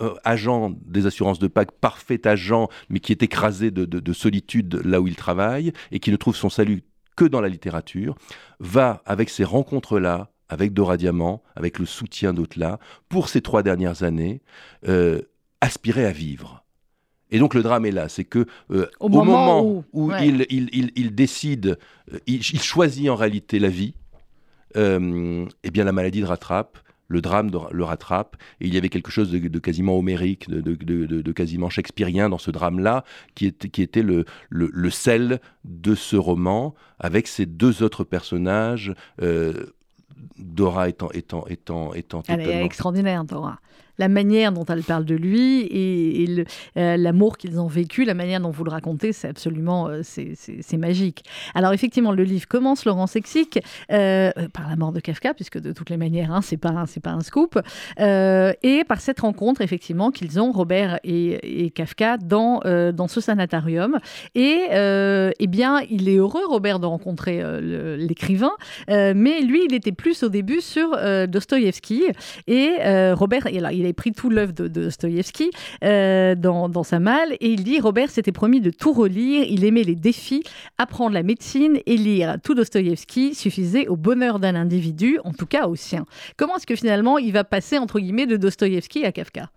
euh, 0.00 0.14
agent 0.22 0.74
des 0.86 1.06
assurances 1.06 1.40
de 1.40 1.48
Prague, 1.48 1.72
parfait 1.80 2.24
agent, 2.24 2.68
mais 2.88 3.00
qui 3.00 3.10
est 3.10 3.24
écrasé 3.24 3.72
de, 3.72 3.84
de- 3.84 3.98
de 3.98 4.12
solitude 4.12 4.80
là 4.84 5.00
où 5.00 5.08
il 5.08 5.16
travaille, 5.16 5.72
et 5.90 5.98
qui 5.98 6.12
ne 6.12 6.16
trouve 6.16 6.36
son 6.36 6.50
salut 6.50 6.84
que 7.16 7.24
dans 7.24 7.40
la 7.40 7.48
littérature, 7.48 8.14
va 8.60 9.02
avec 9.06 9.28
ces 9.28 9.42
rencontres-là, 9.44 10.30
avec 10.54 10.72
Dora 10.72 10.96
Diamant, 10.96 11.42
avec 11.56 11.78
le 11.78 11.84
soutien 11.86 12.32
d'autres-là, 12.32 12.78
pour 13.08 13.28
ces 13.28 13.42
trois 13.42 13.62
dernières 13.62 14.02
années, 14.02 14.40
euh, 14.88 15.20
aspirer 15.60 16.06
à 16.06 16.12
vivre. 16.12 16.64
Et 17.30 17.38
donc 17.38 17.54
le 17.54 17.62
drame 17.62 17.84
est 17.86 17.90
là, 17.90 18.08
c'est 18.08 18.24
que 18.24 18.46
euh, 18.70 18.86
Au 19.00 19.08
moment 19.08 19.62
où- 19.66 19.84
ouais. 19.92 20.26
il, 20.28 20.46
il, 20.50 20.68
il, 20.72 20.92
il 20.94 21.14
décide, 21.14 21.78
euh, 22.12 22.18
il, 22.26 22.42
choisit 22.42 23.08
en 23.08 23.16
réalité 23.16 23.58
la 23.58 23.68
vie, 23.68 23.94
euh, 24.76 25.46
eh 25.62 25.70
bien 25.70 25.84
la 25.84 25.92
maladie 25.92 26.20
le 26.20 26.26
rattrape, 26.26 26.78
le 27.08 27.20
drame 27.20 27.50
le 27.72 27.84
rattrape, 27.84 28.36
et 28.60 28.66
il 28.66 28.74
y 28.74 28.78
avait 28.78 28.88
quelque 28.88 29.10
chose 29.10 29.30
de, 29.30 29.38
de 29.38 29.58
quasiment 29.58 29.98
homérique, 29.98 30.48
de, 30.48 30.60
de- 30.60 30.74
de- 30.74 31.06
de- 31.06 31.22
de 31.22 31.32
quasiment 31.32 31.68
shakespearien 31.70 32.28
dans 32.28 32.38
ce 32.38 32.50
drame-là, 32.50 33.04
qui 33.34 33.46
était, 33.46 33.68
qui 33.68 33.82
était 33.82 34.02
le, 34.02 34.24
le, 34.48 34.70
le 34.72 34.90
sel 34.90 35.40
de 35.64 35.94
ce 35.94 36.16
roman, 36.16 36.74
avec 36.98 37.26
ces 37.26 37.46
deux 37.46 37.82
autres 37.82 38.04
personnages, 38.04 38.94
euh, 39.22 39.66
Dora 40.38 40.88
étant, 40.88 41.10
étant, 41.10 41.46
étant, 41.46 41.94
étant 41.94 42.22
Elle 42.28 42.40
est 42.42 42.64
extraordinaire, 42.64 43.24
Dora. 43.24 43.58
La 43.98 44.08
manière 44.08 44.52
dont 44.52 44.64
elle 44.64 44.82
parle 44.82 45.04
de 45.04 45.14
lui 45.14 45.60
et, 45.70 46.44
euh, 46.76 46.96
l'amour 46.96 47.38
qu'ils 47.38 47.60
ont 47.60 47.66
vécu, 47.66 48.04
la 48.04 48.14
manière 48.14 48.40
dont 48.40 48.50
vous 48.50 48.64
le 48.64 48.70
racontez, 48.70 49.12
c'est 49.12 49.28
absolument 49.28 49.88
euh, 49.88 50.00
c'est- 50.02 50.76
magique. 50.76 51.22
Alors 51.54 51.72
effectivement, 51.72 52.10
le 52.10 52.24
livre 52.24 52.48
commence, 52.48 52.84
Laurent 52.84 53.06
Sexic, 53.06 53.60
euh, 53.92 54.32
par 54.52 54.68
la 54.68 54.74
mort 54.74 54.90
de 54.90 54.98
Kafka, 54.98 55.32
puisque 55.34 55.60
de 55.60 55.72
toutes 55.72 55.90
les 55.90 55.96
manières, 55.96 56.32
hein, 56.32 56.40
c'est 56.42 56.56
pas 56.56 56.84
c'est 56.88 57.00
pas 57.00 57.10
un 57.12 57.20
scoop, 57.20 57.58
et 57.98 58.82
par 58.88 59.00
cette 59.00 59.20
rencontre 59.20 59.60
effectivement 59.60 60.10
qu'ils 60.10 60.40
ont 60.40 60.50
Robert 60.50 60.98
et, 61.04 61.64
et 61.66 61.70
Kafka 61.70 62.16
dans 62.18 62.60
dans 62.92 63.08
ce 63.08 63.20
sanatorium. 63.20 63.98
Et 64.34 64.62
eh 64.72 65.46
bien, 65.46 65.80
il 65.88 66.08
est 66.08 66.16
heureux 66.16 66.44
Robert 66.48 66.80
de 66.80 66.86
rencontrer 66.86 67.40
l'écrivain, 67.96 68.52
mais 68.88 69.40
lui, 69.42 69.60
il 69.68 69.74
était 69.74 69.92
plus 69.92 70.24
au 70.24 70.28
début 70.28 70.60
sur 70.60 70.90
Dostoïevski. 71.28 72.02
Et 72.48 72.70
Robert, 73.12 73.46
et 73.46 73.60
avait 73.84 73.92
pris 73.92 74.12
tout 74.12 74.30
l'œuvre 74.30 74.52
de, 74.52 74.68
de 74.68 74.84
Dostoïevski 74.84 75.50
euh, 75.82 76.34
dans, 76.34 76.82
sa 76.82 76.98
malle, 76.98 77.34
et 77.40 77.50
il 77.50 77.64
dit 77.64 77.80
Robert 77.80 78.10
s'était 78.10 78.32
promis 78.32 78.60
de 78.60 78.70
tout 78.70 78.92
relire. 78.92 79.44
Il 79.48 79.64
aimait 79.64 79.82
les 79.82 79.94
défis, 79.94 80.42
apprendre 80.78 81.14
la 81.14 81.22
médecine 81.22 81.78
et 81.86 81.96
lire 81.96 82.36
tout 82.42 82.54
Dostoïevski 82.54 83.34
suffisait 83.34 83.88
au 83.88 83.96
bonheur 83.96 84.38
d'un 84.38 84.54
individu, 84.54 85.18
en 85.24 85.32
tout 85.32 85.46
cas 85.46 85.66
au 85.66 85.76
sien. 85.76 86.04
Comment 86.36 86.56
est-ce 86.56 86.66
que 86.66 86.76
finalement 86.76 87.18
il 87.18 87.32
va 87.32 87.44
passer 87.44 87.78
entre 87.78 88.00
guillemets 88.00 88.26
de 88.26 88.36
Dostoïevski 88.36 89.04
à 89.04 89.12
Kafka? 89.12 89.50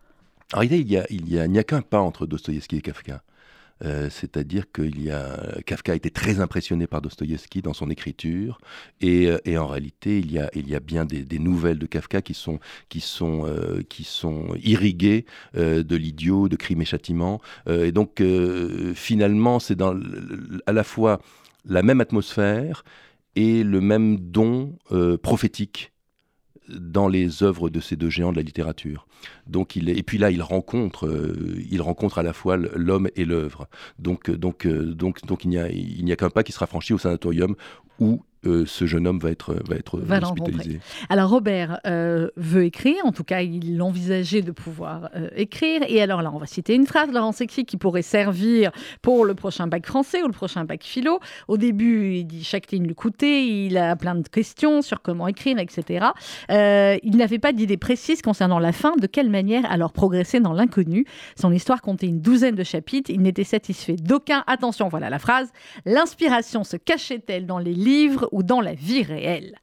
En 0.54 0.62
il 0.62 0.90
y 0.90 0.98
a, 0.98 1.06
il 1.10 1.30
y 1.30 1.40
a, 1.40 1.46
il 1.46 1.52
n'y 1.52 1.60
a 1.60 1.64
qu'un 1.64 1.82
pas 1.82 2.00
entre 2.00 2.26
Dostoïevski 2.26 2.78
et 2.78 2.82
Kafka. 2.82 3.22
Euh, 3.84 4.10
C'est-à-dire 4.10 4.72
que 4.72 4.82
il 4.82 5.02
y 5.02 5.12
a, 5.12 5.58
Kafka 5.66 5.92
a 5.92 5.96
été 5.96 6.10
très 6.10 6.40
impressionné 6.40 6.88
par 6.88 7.02
Dostoïevski 7.02 7.62
dans 7.62 7.74
son 7.74 7.90
écriture, 7.90 8.60
et, 9.02 9.28
euh, 9.28 9.60
en 9.62 9.68
réalité, 9.68 10.20
il 10.20 10.32
y 10.32 10.40
a, 10.40 10.80
bien 10.80 11.06
des, 11.06 11.40
nouvelles 11.40 11.80
de 11.80 11.86
Kafka 11.86 12.22
qui 12.22 12.34
sont, 12.34 12.60
euh, 13.46 13.82
irriguées 14.64 15.26
de 15.56 15.96
l'idiot, 15.96 16.50
de 16.50 16.56
crime 16.56 16.82
et 16.82 16.86
châtiment. 16.86 17.42
Et 17.70 17.92
donc, 17.92 18.22
finalement, 18.96 19.60
c'est 19.60 19.80
à 19.82 20.72
la 20.72 20.84
fois 20.84 21.22
la 21.66 21.84
même 21.84 22.02
atmosphère 22.02 22.84
et 23.36 23.64
le 23.64 23.82
même 23.82 24.18
don 24.18 24.78
prophétique 25.22 25.92
dans 26.70 27.08
les 27.08 27.44
œuvres 27.44 27.70
de 27.70 27.80
ces 27.80 27.96
deux 27.96 28.10
géants 28.10 28.32
de 28.32 28.38
la 28.38 28.44
littérature. 28.44 29.08
Donc 29.48 29.76
il 29.76 29.90
et 29.90 30.04
puis 30.04 30.18
là, 30.18 30.32
il 30.32 30.42
rencontre, 30.42 31.10
il 31.70 31.82
rencontre 31.82 32.20
à 32.20 32.24
la 32.24 32.34
fois 32.34 32.58
l'homme 32.58 33.10
et 33.16 33.26
l'œuvre. 33.26 33.68
Donc, 34.00 34.30
donc, 34.32 34.68
donc, 34.68 35.26
donc, 35.26 35.44
il 35.44 35.50
n'y 35.50 35.58
a, 35.58 35.70
il 35.70 36.04
n'y 36.04 36.12
a 36.12 36.16
qu'un 36.16 36.30
pas 36.30 36.44
qui 36.44 36.52
sera 36.52 36.68
franchi 36.68 36.94
au 36.94 36.98
sanatorium 36.98 37.56
où 38.00 38.24
euh, 38.48 38.66
ce 38.66 38.86
jeune 38.86 39.08
homme 39.08 39.20
va 39.20 39.30
être, 39.32 39.56
va 39.64 39.76
être 39.76 40.00
hospitalisé. 40.00 40.80
Alors 41.10 41.30
Robert 41.30 41.80
euh, 41.86 42.30
veut 42.36 42.66
écrire, 42.66 43.06
en 43.06 43.12
tout 43.12 43.24
cas 43.24 43.42
il 43.42 43.82
envisageait 43.82 44.42
de 44.42 44.52
pouvoir 44.52 45.10
euh, 45.16 45.30
écrire. 45.36 45.82
Et 45.88 46.02
alors 46.02 46.22
là, 46.22 46.32
on 46.34 46.38
va 46.38 46.46
citer 46.46 46.76
une 46.76 46.86
phrase 46.86 47.12
Laurent 47.12 47.32
Sexy 47.32 47.66
qui 47.66 47.78
pourrait 47.78 48.02
servir 48.02 48.72
pour 49.02 49.26
le 49.26 49.36
prochain 49.36 49.68
bac 49.68 49.86
français 49.86 50.24
ou 50.24 50.28
le 50.28 50.34
prochain 50.34 50.66
bac 50.66 50.84
philo. 50.84 51.20
Au 51.48 51.58
début, 51.58 52.16
il 52.16 52.26
dit 52.26 52.44
chaque 52.44 52.72
ligne 52.72 52.86
lui 52.86 52.96
coûtait, 52.96 53.48
il 53.48 53.78
a 53.78 53.96
plein 53.96 54.16
de 54.16 54.28
questions 54.28 54.82
sur 54.82 55.02
comment 55.02 55.28
écrire, 55.28 55.60
etc. 55.60 56.08
il 56.50 57.18
n'avait 57.18 57.40
pas 57.40 57.52
d'idée 57.52 57.78
précise 57.78 58.22
concernant 58.22 58.60
la 58.60 58.72
fin, 58.72 58.96
de 58.96 59.08
quelle 59.08 59.30
manière 59.30 59.70
alors 59.72 59.92
progresser 59.92 60.40
dans 60.40 60.54
l'inconnu? 60.54 61.06
Son 61.40 61.52
histoire 61.52 61.82
comptait 61.82 62.08
une 62.08 62.22
douzaine 62.22 62.56
de 62.56 62.64
chapitres, 62.64 63.12
il 63.12 63.22
n'était 63.22 63.44
satisfait 63.44 63.96
d'aucun. 63.96 64.44
Attention, 64.48 64.88
voilà 64.88 65.10
la 65.10 65.20
phrase. 65.20 65.52
L'inspiration 65.86 66.64
se 66.64 66.78
cachait-elle 66.78 67.46
dans 67.46 67.60
les 67.60 67.74
livres 67.74 68.30
ou 68.38 68.44
dans 68.44 68.62
la 68.62 68.76
vie 68.76 69.02
réelle 69.02 69.58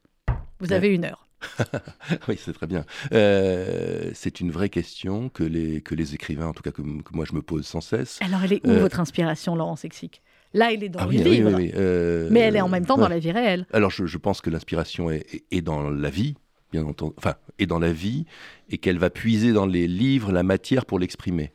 Vous 0.58 0.72
avez 0.72 0.88
une 0.88 1.04
heure. 1.04 1.28
oui, 2.28 2.36
c'est 2.36 2.52
très 2.52 2.66
bien. 2.66 2.84
Euh, 3.12 4.10
c'est 4.14 4.40
une 4.40 4.50
vraie 4.50 4.68
question 4.68 5.28
que 5.28 5.44
les, 5.44 5.80
que 5.80 5.94
les 5.94 6.14
écrivains, 6.16 6.48
en 6.48 6.52
tout 6.52 6.62
cas 6.64 6.72
que, 6.72 6.82
moi 6.82 7.24
je 7.24 7.34
me 7.34 7.42
pose 7.42 7.64
sans 7.64 7.80
cesse. 7.80 8.18
Alors 8.20 8.42
elle 8.42 8.54
est 8.54 8.66
où 8.66 8.70
euh, 8.70 8.80
votre 8.80 8.98
inspiration, 8.98 9.54
Laurent 9.54 9.76
Sexic 9.76 10.22
Là, 10.54 10.72
elle 10.72 10.82
est 10.82 10.88
dans 10.88 11.00
ah 11.00 11.06
le 11.06 11.12
livre, 11.12 11.50
euh, 11.76 12.28
mais 12.32 12.40
elle 12.40 12.56
est 12.56 12.60
en 12.60 12.68
même 12.68 12.84
temps 12.84 12.96
dans 12.96 13.08
la 13.08 13.20
vie 13.20 13.30
réelle. 13.30 13.64
Alors 13.72 13.90
je, 13.90 14.18
pense 14.18 14.40
que 14.40 14.50
l'inspiration 14.50 15.08
est, 15.08 15.44
est, 15.52 15.62
dans 15.62 15.88
la 15.88 16.10
vie, 16.10 16.34
bien 16.72 16.84
entendu, 16.84 17.14
enfin, 17.16 17.34
est 17.60 17.66
dans 17.66 17.78
la 17.78 17.92
vie, 17.92 18.24
et 18.70 18.78
qu'elle 18.78 18.98
va 18.98 19.10
puiser 19.10 19.52
dans 19.52 19.66
les 19.66 19.86
livres 19.86 20.32
la 20.32 20.42
matière 20.42 20.84
pour 20.84 20.98
l'exprimer. 20.98 21.52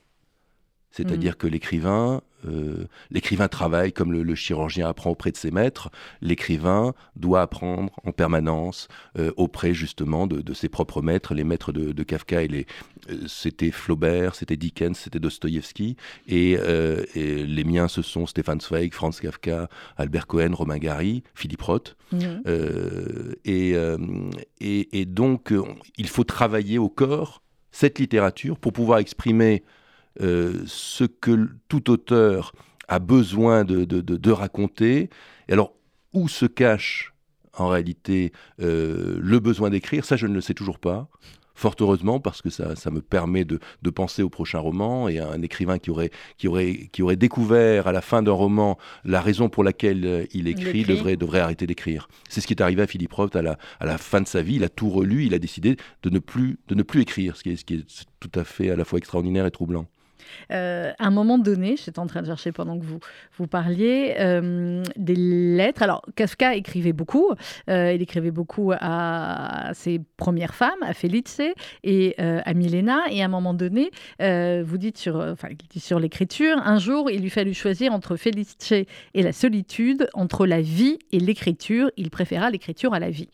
C'est-à-dire 0.92 1.34
mm. 1.34 1.36
que 1.36 1.48
l'écrivain, 1.48 2.22
euh, 2.46 2.86
l'écrivain 3.12 3.48
travaille 3.48 3.92
comme 3.92 4.14
le, 4.14 4.36
chirurgien 4.36 4.88
apprend 4.88 5.12
auprès 5.12 5.32
de 5.32 5.38
ses 5.38 5.52
maîtres. 5.52 5.90
L'écrivain 6.22 6.94
doit 7.16 7.42
apprendre 7.42 7.92
en 8.04 8.12
permanence 8.12 8.88
euh, 9.18 9.32
auprès 9.38 9.74
justement 9.74 10.28
de, 10.28 10.54
ses 10.54 10.70
propres 10.70 11.02
maîtres. 11.02 11.34
Les 11.34 11.44
maîtres 11.44 11.72
de, 11.72 12.04
Kafka, 12.04 12.42
euh, 12.42 12.64
c'était 13.28 13.72
Flaubert, 13.72 14.36
c'était 14.36 14.58
Dickens, 14.58 14.98
c'était 14.98 15.20
Dostoïevski. 15.20 15.96
Et, 16.28 16.58
les 17.16 17.64
miens, 17.64 17.88
ce 17.88 18.02
sont 18.02 18.26
Stefan 18.26 18.60
Zweig, 18.62 18.94
Franz 18.94 19.20
Kafka, 19.22 19.70
Albert 19.98 20.28
Cohen, 20.28 20.54
Romain 20.54 20.78
Gary, 20.78 21.24
Philippe 21.36 21.62
Roth. 21.62 21.96
Mm. 22.12 22.18
Et, 23.46 23.76
et, 24.62 25.06
donc, 25.06 25.54
il 25.98 26.08
faut 26.08 26.24
travailler 26.24 26.78
au 26.78 26.90
corps 26.90 27.42
cette 27.72 28.00
littérature 28.00 28.58
pour 28.58 28.74
pouvoir 28.74 29.00
exprimer 29.00 29.64
euh, 30.22 30.62
ce 30.66 31.04
que 31.04 31.50
tout 31.68 31.90
auteur 31.90 32.54
a 32.88 33.00
besoin 33.00 33.64
de, 33.64 34.32
raconter. 34.32 35.10
Et 35.48 35.54
alors, 35.54 35.74
où 36.14 36.28
se 36.28 36.46
cache 36.46 37.14
en 37.54 37.68
réalité 37.68 38.32
euh, 38.62 39.18
le 39.22 39.40
besoin 39.40 39.70
d'écrire? 39.70 40.04
Ça, 40.04 40.18
je 40.18 40.28
ne 40.28 40.34
le 40.34 40.42
sais 40.42 40.54
toujours 40.54 40.80
pas. 40.80 41.08
Fort 41.54 41.76
heureusement, 41.82 42.22
parce 42.22 42.42
que 42.42 42.50
ça, 42.50 42.78
ça 42.78 42.90
me 42.90 43.02
permet 43.02 43.44
de, 43.44 43.60
penser 43.94 44.24
au 44.24 44.30
prochain 44.30 44.60
roman. 44.60 45.10
Et 45.10 45.20
un 45.20 45.42
écrivain 45.42 45.78
qui 45.78 45.92
aurait, 45.92 46.10
qui, 46.38 46.48
aurait, 46.48 46.90
qui 46.92 47.04
aurait 47.04 47.18
découvert 47.18 47.88
à 47.88 47.92
la 47.92 48.02
fin 48.02 48.24
d'un 48.24 48.32
roman 48.32 48.78
la 49.04 49.20
raison 49.22 49.50
pour 49.50 49.64
laquelle 49.64 50.06
euh, 50.06 50.26
il 50.32 50.48
écrit, 50.48 50.84
Devrait, 50.84 51.18
devrait 51.18 51.42
arrêter 51.42 51.68
d'écrire. 51.68 52.08
C'est 52.30 52.42
ce 52.42 52.48
qui 52.48 52.54
est 52.54 52.62
arrivé 52.62 52.82
à 52.82 52.88
Philippe 52.88 53.14
Roth 53.14 53.36
à 53.36 53.42
la, 53.42 53.58
à 53.80 53.86
la 53.86 53.98
fin 53.98 54.22
de 54.22 54.28
sa 54.28 54.42
vie. 54.42 54.56
Il 54.56 54.64
a 54.64 54.70
tout 54.70 54.90
relu, 54.90 55.26
il 55.26 55.34
a 55.34 55.40
décidé 55.40 55.76
de 56.02 56.10
ne 56.10 56.20
plus, 56.20 56.58
de 56.70 56.76
ne 56.76 56.82
plus 56.82 57.02
écrire, 57.02 57.36
ce 57.36 57.44
qui, 57.44 57.52
est, 57.52 57.56
ce 57.58 57.66
qui 57.66 57.76
est 57.76 57.86
tout 58.20 58.32
à 58.36 58.46
fait 58.46 58.72
à 58.72 58.78
la 58.78 58.86
fois 58.86 58.98
extraordinaire 58.98 59.46
et 59.46 59.52
troublant. 59.52 59.86
Euh, 60.52 60.92
à 60.98 61.08
un 61.08 61.12
moment 61.12 61.38
donné, 61.38 61.76
j'étais 61.78 62.00
en 62.00 62.08
train 62.08 62.22
de 62.22 62.28
chercher 62.28 62.52
pendant 62.52 62.80
que 62.80 62.86
vous, 62.86 63.00
vous 63.38 63.48
parliez, 63.48 64.16
euh, 64.20 64.84
des 64.96 65.16
lettres. 65.16 65.84
Alors, 65.84 66.02
Kafka 66.16 66.56
écrivait 66.56 66.94
beaucoup. 66.94 67.32
Euh, 67.70 67.94
il 67.94 68.02
écrivait 68.02 68.32
beaucoup 68.32 68.72
à 68.80 69.72
ses 69.74 70.02
premières 70.18 70.56
femmes, 70.56 70.82
à 70.82 70.94
Felice 70.94 71.42
et 71.84 72.16
à 72.20 72.54
Milena. 72.54 73.04
Et 73.12 73.22
à 73.22 73.26
un 73.26 73.30
moment 73.30 73.54
donné, 73.54 73.92
vous 74.20 74.78
dites 74.78 74.98
sur, 74.98 76.00
l'écriture, 76.00 76.58
un 76.64 76.80
jour, 76.80 77.10
il 77.10 77.22
lui 77.22 77.30
fallut 77.30 77.54
choisir 77.54 77.94
entre 77.94 78.16
Felice 78.16 78.58
et 78.72 79.24
la 79.24 79.32
solitude, 79.32 80.10
entre 80.14 80.46
la 80.46 80.62
vie 80.62 81.00
et 81.12 81.20
l'écriture. 81.20 81.92
Il 81.98 82.10
préféra 82.10 82.50
l'écriture 82.50 82.94
à 82.94 83.00
la 83.00 83.10
vie. 83.10 83.30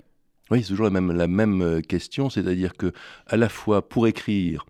Oui, 0.52 0.62
c'est 0.62 0.70
toujours 0.70 0.86
la 0.86 0.92
même, 0.92 1.12
la 1.12 1.28
même 1.28 1.82
question, 1.82 2.30
c'est-à-dire 2.30 2.74
que 2.76 2.94
à 3.26 3.36
la 3.36 3.50
fois 3.50 3.88
pour 3.90 4.08
écrire, 4.08 4.66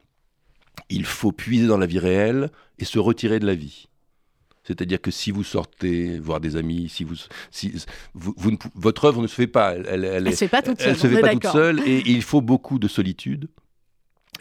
il 0.89 1.05
faut 1.05 1.31
puiser 1.31 1.67
dans 1.67 1.77
la 1.77 1.85
vie 1.85 1.99
réelle 1.99 2.49
et 2.79 2.85
se 2.85 2.99
retirer 2.99 3.39
de 3.39 3.45
la 3.45 3.55
vie. 3.55 3.87
C'est-à-dire 4.65 4.99
que 4.99 5.11
si 5.11 5.31
vous 5.31 5.43
sortez 5.43 6.19
voir 6.19 6.39
des 6.39 6.55
amis, 6.55 6.89
si 6.89 7.03
vous, 7.03 7.15
si, 7.51 7.73
vous, 8.15 8.57
votre 8.73 9.05
œuvre 9.05 9.21
ne 9.21 9.27
se 9.27 9.35
fait 9.35 9.47
pas, 9.47 9.75
elle, 9.75 10.23
ne 10.23 10.31
se 10.31 10.37
fait 10.37 10.47
pas 10.47 10.63
toute 10.63 10.81
seule. 10.81 10.95
se 10.95 11.07
fait 11.07 11.21
pas 11.21 11.33
toute 11.33 11.47
seule, 11.47 11.79
et, 11.87 12.01
il 12.07 12.23
faut 12.23 12.41
beaucoup 12.41 12.79
de 12.79 12.87
solitude. 12.87 13.47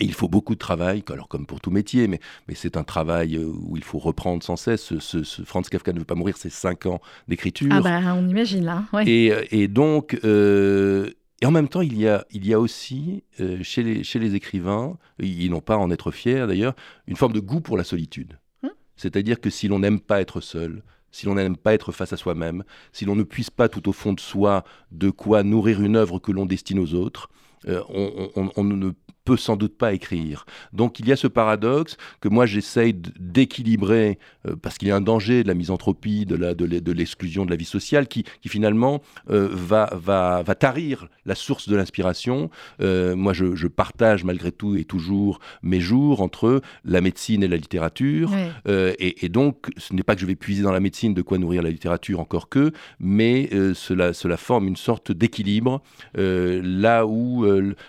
Et 0.00 0.04
il 0.04 0.14
faut 0.14 0.26
beaucoup 0.26 0.54
de 0.54 0.58
travail, 0.58 1.04
alors 1.12 1.28
comme 1.28 1.46
pour 1.46 1.60
tout 1.60 1.70
métier, 1.70 2.08
mais, 2.08 2.18
mais 2.48 2.54
c'est 2.56 2.76
un 2.76 2.82
travail 2.82 3.36
euh, 3.36 3.46
où 3.46 3.76
il 3.76 3.84
faut 3.84 4.00
reprendre 4.00 4.42
sans 4.42 4.56
cesse. 4.56 4.98
Ce, 4.98 5.22
Franz 5.44 5.68
Kafka 5.70 5.92
ne 5.92 6.00
veut 6.00 6.04
pas 6.04 6.16
mourir, 6.16 6.36
c'est 6.36 6.50
cinq 6.50 6.86
ans 6.86 7.00
d'écriture. 7.28 7.68
Ah 7.70 7.80
bah 7.80 8.00
on 8.16 8.26
imagine 8.28 8.64
là. 8.64 8.82
Et, 9.06 9.32
et, 9.52 9.68
donc, 9.68 10.18
euh, 10.24 11.10
et 11.44 11.46
en 11.46 11.50
même 11.50 11.68
temps, 11.68 11.82
il 11.82 11.98
y 11.98 12.08
a, 12.08 12.24
il 12.30 12.46
y 12.46 12.54
a 12.54 12.58
aussi 12.58 13.22
euh, 13.38 13.62
chez, 13.62 13.82
les, 13.82 14.02
chez 14.02 14.18
les 14.18 14.34
écrivains, 14.34 14.96
ils 15.18 15.50
n'ont 15.50 15.60
pas 15.60 15.74
à 15.74 15.76
en 15.76 15.90
être 15.90 16.10
fiers 16.10 16.46
d'ailleurs, 16.46 16.74
une 17.06 17.16
forme 17.16 17.34
de 17.34 17.40
goût 17.40 17.60
pour 17.60 17.76
la 17.76 17.84
solitude. 17.84 18.38
Hum. 18.62 18.70
C'est-à-dire 18.96 19.38
que 19.38 19.50
si 19.50 19.68
l'on 19.68 19.80
n'aime 19.80 20.00
pas 20.00 20.22
être 20.22 20.40
seul, 20.40 20.82
si 21.10 21.26
l'on 21.26 21.34
n'aime 21.34 21.58
pas 21.58 21.74
être 21.74 21.92
face 21.92 22.14
à 22.14 22.16
soi-même, 22.16 22.64
si 22.92 23.04
l'on 23.04 23.14
ne 23.14 23.24
puisse 23.24 23.50
pas 23.50 23.68
tout 23.68 23.90
au 23.90 23.92
fond 23.92 24.14
de 24.14 24.20
soi 24.20 24.64
de 24.90 25.10
quoi 25.10 25.42
nourrir 25.42 25.82
une 25.82 25.96
œuvre 25.96 26.18
que 26.18 26.32
l'on 26.32 26.46
destine 26.46 26.78
aux 26.78 26.94
autres, 26.94 27.28
euh, 27.68 27.82
on, 27.90 28.30
on, 28.36 28.50
on, 28.56 28.64
ne 28.64 28.92
peut 29.24 29.36
sans 29.36 29.56
doute 29.56 29.76
pas 29.76 29.92
écrire. 29.92 30.46
Donc 30.72 31.00
il 31.00 31.08
y 31.08 31.12
a 31.12 31.16
ce 31.16 31.26
paradoxe 31.26 31.96
que 32.20 32.28
moi 32.28 32.46
j'essaye 32.46 32.94
d'équilibrer, 33.18 34.18
euh, 34.46 34.54
parce 34.60 34.78
qu'il 34.78 34.88
y 34.88 34.90
a 34.90 34.96
un 34.96 35.00
danger 35.00 35.42
de 35.42 35.48
la 35.48 35.54
misanthropie, 35.54 36.26
de 36.26 36.92
l'exclusion 36.92 37.42
de, 37.42 37.46
de, 37.46 37.50
la 37.50 37.56
vie 37.56 37.64
sociale, 37.64 38.06
qui, 38.06 38.24
qui 38.42 38.48
finalement 38.48 39.02
euh, 39.30 39.48
va, 39.50 39.90
va, 39.94 40.42
va, 40.42 40.54
tarir 40.54 41.08
la 41.24 41.34
source 41.34 41.68
de 41.68 41.76
l'inspiration. 41.76 42.50
Euh, 42.80 43.16
moi 43.16 43.32
je, 43.32 43.54
je, 43.54 43.66
partage 43.66 44.24
malgré 44.24 44.52
tout 44.52 44.76
et 44.76 44.84
toujours 44.84 45.40
mes 45.62 45.80
jours 45.80 46.20
entre 46.20 46.60
la 46.84 47.00
médecine 47.00 47.42
et 47.42 47.48
la 47.48 47.56
littérature. 47.56 48.30
Et, 48.66 49.24
et, 49.24 49.28
donc 49.28 49.70
ce 49.76 49.94
n'est 49.94 50.02
pas 50.02 50.14
que 50.14 50.20
je 50.20 50.26
vais 50.26 50.36
puiser 50.36 50.62
dans 50.62 50.70
la 50.70 50.80
médecine 50.80 51.14
de 51.14 51.22
quoi 51.22 51.38
nourrir 51.38 51.62
la 51.62 51.70
littérature 51.70 52.20
encore 52.20 52.48
que, 52.48 52.72
mais 53.00 53.50
cela, 53.74 54.12
cela 54.12 54.36
forme 54.36 54.68
une 54.68 54.76
sorte 54.76 55.10
d'équilibre 55.10 55.82
là 56.14 57.06
où 57.06 57.46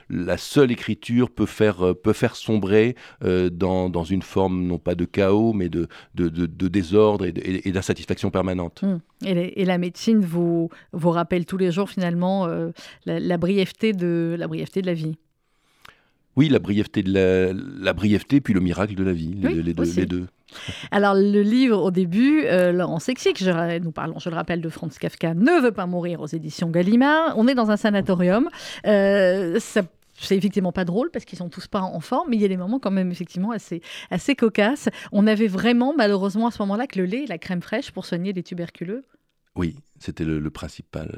la 0.09 0.37
seule 0.37 0.71
écriture 0.71 1.24
peut 1.29 1.45
faire, 1.45 1.85
euh, 1.85 1.93
peut 1.93 2.13
faire 2.13 2.35
sombrer 2.35 2.95
euh, 3.23 3.49
dans, 3.49 3.89
dans, 3.89 4.03
une 4.03 4.21
forme 4.21 4.63
non 4.63 4.77
pas 4.77 4.95
de 4.95 5.05
chaos, 5.05 5.53
mais 5.53 5.69
de, 5.69 5.87
de, 6.15 6.29
de, 6.29 6.67
désordre 6.67 7.25
et 7.25 7.71
d'insatisfaction 7.71 8.29
permanente. 8.31 8.81
Hum. 8.83 8.99
Et, 9.25 9.61
et, 9.61 9.65
la 9.65 9.77
médecine 9.77 10.19
vous, 10.19 10.69
vous 10.91 11.09
rappelle 11.09 11.45
tous 11.45 11.57
les 11.57 11.71
jours 11.71 11.89
finalement 11.89 12.47
euh, 12.47 12.71
la, 13.05 13.37
brièveté 13.37 13.93
de, 13.93 14.35
la 14.37 14.47
brièveté 14.47 14.81
de 14.81 14.87
la 14.87 14.93
vie? 14.93 15.15
Oui, 16.35 16.49
la 16.49 16.59
brièveté, 16.59 17.01
de 17.01 17.13
la, 17.13 17.53
la 17.53 17.93
brièveté 17.93 18.41
puis 18.41 18.53
le 18.53 18.59
miracle 18.59 18.95
de 18.95 19.03
la 19.03 19.13
vie, 19.13 19.33
les, 19.35 19.73
deux, 19.73 19.83
les, 19.83 20.05
deux, 20.05 20.27
Alors, 20.91 21.13
le 21.15 21.41
livre, 21.41 21.81
au 21.81 21.91
début, 21.91 22.43
euh, 22.45 22.73
Laurent 22.73 22.99
Sexic, 22.99 23.41
je, 23.41 23.79
nous 23.79 23.91
parlons, 23.91 24.19
je 24.19 24.29
le 24.29 24.35
rappelle, 24.35 24.59
de 24.59 24.69
Franz 24.69 24.97
Kafka, 24.99 25.33
ne 25.33 25.61
veut 25.61 25.71
pas 25.71 25.85
mourir 25.85 26.19
aux 26.19 26.27
éditions 26.27 26.69
Gallimard. 26.69 27.35
On 27.37 27.47
est 27.47 27.55
dans 27.55 27.71
un 27.71 27.77
sanatorium. 27.77 28.49
Euh, 28.85 29.59
ça 29.59 29.83
c'est 30.17 30.37
effectivement 30.37 30.71
pas 30.71 30.85
drôle 30.85 31.11
parce 31.11 31.25
qu'ils 31.25 31.37
sont 31.37 31.49
tous 31.49 31.67
pas 31.67 31.81
en 31.81 31.99
forme, 31.99 32.29
mais 32.29 32.37
il 32.37 32.41
y 32.41 32.45
a 32.45 32.49
des 32.49 32.57
moments 32.57 32.79
quand 32.79 32.91
même 32.91 33.11
effectivement 33.11 33.51
assez, 33.51 33.81
assez 34.09 34.35
cocasses. 34.35 34.89
On 35.11 35.27
avait 35.27 35.47
vraiment 35.47 35.93
malheureusement 35.95 36.47
à 36.47 36.51
ce 36.51 36.61
moment-là 36.63 36.87
que 36.87 36.99
le 36.99 37.05
lait 37.05 37.23
et 37.23 37.27
la 37.27 37.37
crème 37.37 37.61
fraîche 37.61 37.91
pour 37.91 38.05
soigner 38.05 38.33
les 38.33 38.43
tuberculeux. 38.43 39.03
Oui, 39.55 39.75
c'était 39.99 40.25
le, 40.25 40.49
principal, 40.49 41.09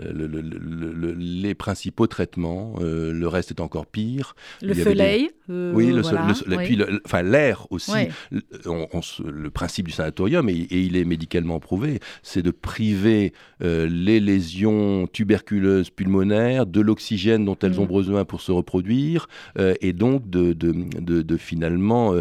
les 1.17 1.55
principaux 1.55 2.05
traitements. 2.05 2.75
Euh, 2.79 3.11
le 3.11 3.27
reste 3.27 3.49
est 3.51 3.59
encore 3.59 3.87
pire. 3.87 4.35
Le 4.61 4.75
feuillet. 4.75 5.31
Euh, 5.49 5.71
oui, 5.73 5.91
le, 5.91 6.57
puis 6.57 6.79
enfin 7.03 7.23
l'air 7.23 7.65
aussi. 7.71 7.91
le 8.31 9.49
principe 9.49 9.87
du 9.87 9.91
sanatorium, 9.91 10.47
et, 10.49 10.67
il 10.69 10.95
est 10.95 11.05
médicalement 11.05 11.59
prouvé, 11.59 11.99
c'est 12.21 12.43
de 12.43 12.51
priver 12.51 13.33
euh, 13.63 13.87
les 13.89 14.19
lésions 14.19 15.07
tuberculeuses 15.07 15.89
pulmonaires 15.89 16.67
de 16.67 16.81
l'oxygène 16.81 17.45
dont 17.45 17.57
elles 17.63 17.75
mm. 17.75 17.79
ont 17.79 17.85
besoin 17.85 18.25
pour 18.25 18.41
se 18.41 18.51
reproduire, 18.51 19.27
et 19.57 19.93
donc 19.93 20.29
de, 20.29 20.53
de, 20.53 21.21
de 21.23 21.37
finalement 21.37 22.13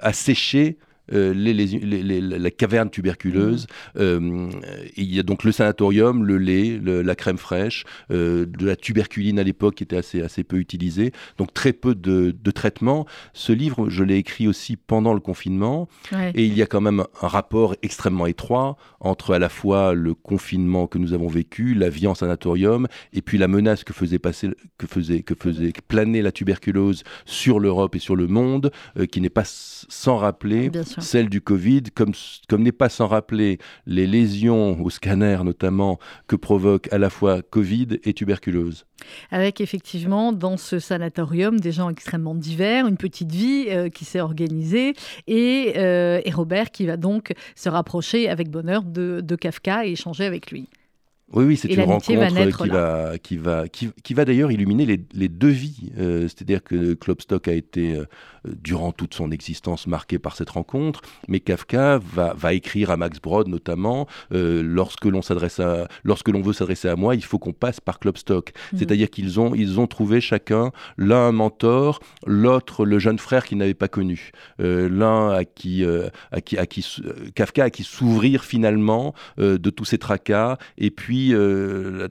assécher 0.00 0.78
les, 1.10 2.20
la 2.20 2.50
caverne 2.50 2.90
tuberculeuse. 2.90 3.66
Mmh. 3.96 4.50
il 4.96 5.14
y 5.14 5.18
a 5.18 5.22
donc 5.22 5.44
le 5.44 5.52
sanatorium, 5.52 6.24
le 6.24 6.38
lait, 6.38 6.80
la 6.82 7.14
crème 7.14 7.38
fraîche, 7.38 7.84
de 8.10 8.66
la 8.66 8.76
tuberculine 8.76 9.38
à 9.38 9.42
l'époque 9.42 9.76
qui 9.76 9.84
était 9.84 9.96
assez, 9.96 10.22
assez 10.22 10.44
peu 10.44 10.56
utilisée. 10.56 11.12
Donc 11.38 11.52
très 11.52 11.72
peu 11.72 11.94
de, 11.94 12.34
de 12.38 12.50
traitements. 12.50 13.06
Ce 13.32 13.52
livre, 13.52 13.88
je 13.88 14.04
l'ai 14.04 14.16
écrit 14.16 14.48
aussi 14.48 14.76
pendant 14.76 15.14
le 15.14 15.20
confinement. 15.20 15.88
Et 16.34 16.44
il 16.44 16.56
y 16.56 16.62
a 16.62 16.66
quand 16.66 16.80
même 16.80 17.04
un 17.22 17.28
rapport 17.28 17.74
extrêmement 17.82 18.26
étroit 18.26 18.76
entre 19.00 19.34
à 19.34 19.38
la 19.38 19.48
fois 19.48 19.94
le 19.94 20.14
confinement 20.14 20.86
que 20.86 20.98
nous 20.98 21.12
avons 21.12 21.28
vécu, 21.28 21.74
la 21.74 21.88
vie 21.88 22.06
en 22.06 22.14
sanatorium, 22.14 22.86
et 23.12 23.22
puis 23.22 23.38
la 23.38 23.48
menace 23.48 23.84
que 23.84 23.92
faisait, 23.92 24.18
passer, 24.18 24.50
que 24.78 24.86
faisait, 24.86 25.22
que 25.22 25.34
faisait 25.34 25.72
planer 25.88 26.22
la 26.22 26.32
tuberculose 26.32 27.02
sur 27.24 27.60
l'Europe 27.60 27.94
et 27.96 27.98
sur 27.98 28.16
le 28.16 28.26
monde, 28.26 28.70
euh, 28.98 29.06
qui 29.06 29.20
n'est 29.20 29.30
pas 29.30 29.44
sans 29.44 30.16
rappeler 30.16 30.70
celle 31.00 31.28
du 31.28 31.40
Covid, 31.40 31.84
comme, 31.94 32.12
comme 32.48 32.62
n'est 32.62 32.72
pas 32.72 32.88
sans 32.88 33.06
rappeler 33.06 33.58
les 33.86 34.06
lésions 34.06 34.80
au 34.82 34.90
scanner 34.90 35.38
notamment 35.44 35.98
que 36.26 36.36
provoque 36.36 36.92
à 36.92 36.98
la 36.98 37.10
fois 37.10 37.42
Covid 37.42 37.98
et 38.04 38.12
tuberculose. 38.12 38.86
Avec 39.30 39.60
effectivement 39.60 40.32
dans 40.32 40.56
ce 40.56 40.78
sanatorium 40.78 41.58
des 41.58 41.72
gens 41.72 41.90
extrêmement 41.90 42.34
divers, 42.34 42.86
une 42.86 42.96
petite 42.96 43.32
vie 43.32 43.66
euh, 43.68 43.88
qui 43.88 44.04
s'est 44.04 44.20
organisée 44.20 44.94
et, 45.26 45.74
euh, 45.76 46.20
et, 46.24 46.30
Robert 46.30 46.70
qui 46.70 46.86
va 46.86 46.96
donc 46.96 47.32
se 47.56 47.68
rapprocher 47.68 48.28
avec 48.28 48.50
bonheur 48.50 48.82
de, 48.82 49.20
de 49.22 49.36
Kafka 49.36 49.86
et 49.86 49.92
échanger 49.92 50.24
avec 50.24 50.50
lui. 50.50 50.68
Oui, 51.32 51.44
oui, 51.44 51.56
c'est 51.56 51.68
une 51.68 51.80
rencontre 51.82 52.06
qui 52.06 52.68
va, 52.68 53.18
qui 53.18 53.36
va, 53.36 53.68
qui, 53.68 54.14
va 54.14 54.24
d'ailleurs 54.24 54.50
illuminer 54.50 54.84
les, 54.84 55.00
les 55.12 55.28
deux 55.28 55.48
vies. 55.48 55.92
Euh, 55.96 56.22
c'est-à-dire 56.22 56.62
que 56.62 56.94
Klopstock 56.94 57.46
a 57.46 57.52
été, 57.52 57.94
euh, 57.94 58.04
durant 58.44 58.90
toute 58.90 59.14
son 59.14 59.30
existence, 59.30 59.86
marqué 59.86 60.18
par 60.18 60.34
cette 60.34 60.50
rencontre, 60.50 61.02
mais 61.28 61.38
Kafka 61.38 61.98
va, 61.98 62.34
va 62.34 62.52
écrire 62.52 62.90
à 62.90 62.96
Max 62.96 63.20
Brod 63.20 63.46
notamment, 63.46 64.08
euh, 64.32 64.62
lorsque 64.64 65.04
l'on 65.04 65.22
s'adresse 65.22 65.60
à, 65.60 65.86
lorsque 66.02 66.28
l'on 66.28 66.42
veut 66.42 66.52
s'adresser 66.52 66.88
à 66.88 66.96
moi, 66.96 67.14
il 67.14 67.24
faut 67.24 67.38
qu'on 67.38 67.52
passe 67.52 67.78
par 67.78 68.00
Klopstock. 68.00 68.52
Mhm. 68.72 68.78
C'est-à-dire 68.78 69.08
qu'ils 69.08 69.38
ont, 69.38 69.54
ils 69.54 69.78
ont 69.78 69.86
trouvé 69.86 70.20
chacun 70.20 70.72
l'un 70.98 71.20
un 71.20 71.32
mentor, 71.32 72.00
l'autre 72.26 72.84
le 72.84 72.98
jeune 72.98 73.18
frère 73.18 73.44
qu'ils 73.44 73.58
n'avaient 73.58 73.74
pas 73.74 73.88
connu, 73.88 74.32
l'un 74.58 75.30
à 75.30 75.44
qui, 75.44 75.84
à 76.32 76.40
qui, 76.40 76.56
à 76.56 76.66
qui 76.66 76.84
Kafka 77.34 77.64
a 77.64 77.70
qui 77.70 77.84
s'ouvrir 77.84 78.42
finalement 78.42 79.14
de 79.36 79.70
tous 79.70 79.84
ces 79.84 79.98
tracas, 79.98 80.56
et 80.78 80.90
puis 80.90 81.19
euh, 81.32 82.08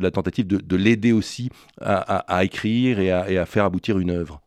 la 0.00 0.10
tentative 0.10 0.46
de, 0.46 0.76
l'aider 0.76 1.12
aussi 1.12 1.50
à, 1.80 2.44
écrire 2.44 2.98
et 3.00 3.10
à, 3.10 3.46
faire 3.46 3.64
aboutir 3.64 3.98
une 3.98 4.10
œuvre. 4.10 4.40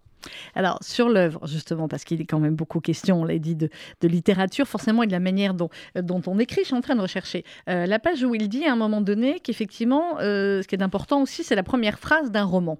Alors, 0.55 0.79
sur 0.81 1.09
l'œuvre, 1.09 1.45
justement, 1.47 1.87
parce 1.87 2.03
qu'il 2.03 2.21
est 2.21 2.25
quand 2.25 2.39
même 2.39 2.55
beaucoup 2.55 2.79
question, 2.79 3.21
on 3.21 3.25
l'a 3.25 3.37
dit, 3.37 3.55
de, 3.55 3.69
littérature, 4.03 4.67
forcément, 4.67 5.03
et 5.03 5.07
de 5.07 5.11
la 5.11 5.19
manière 5.19 5.53
dont, 5.53 5.69
dont 5.95 6.21
on 6.27 6.39
écrit, 6.39 6.61
je 6.61 6.67
suis 6.67 6.75
en 6.75 6.81
train 6.81 6.95
de 6.95 7.01
rechercher 7.01 7.43
euh, 7.69 7.85
la 7.85 7.99
page 7.99 8.23
où 8.23 8.35
il 8.35 8.47
dit 8.49 8.65
à 8.65 8.73
un 8.73 8.75
moment 8.75 9.01
donné 9.01 9.39
qu'effectivement, 9.39 10.19
euh, 10.19 10.61
ce 10.61 10.67
qui 10.67 10.75
est 10.75 10.81
important 10.81 11.21
aussi, 11.21 11.43
c'est 11.43 11.55
la 11.55 11.63
première 11.63 11.99
phrase 11.99 12.31
d'un 12.31 12.43
roman. 12.43 12.77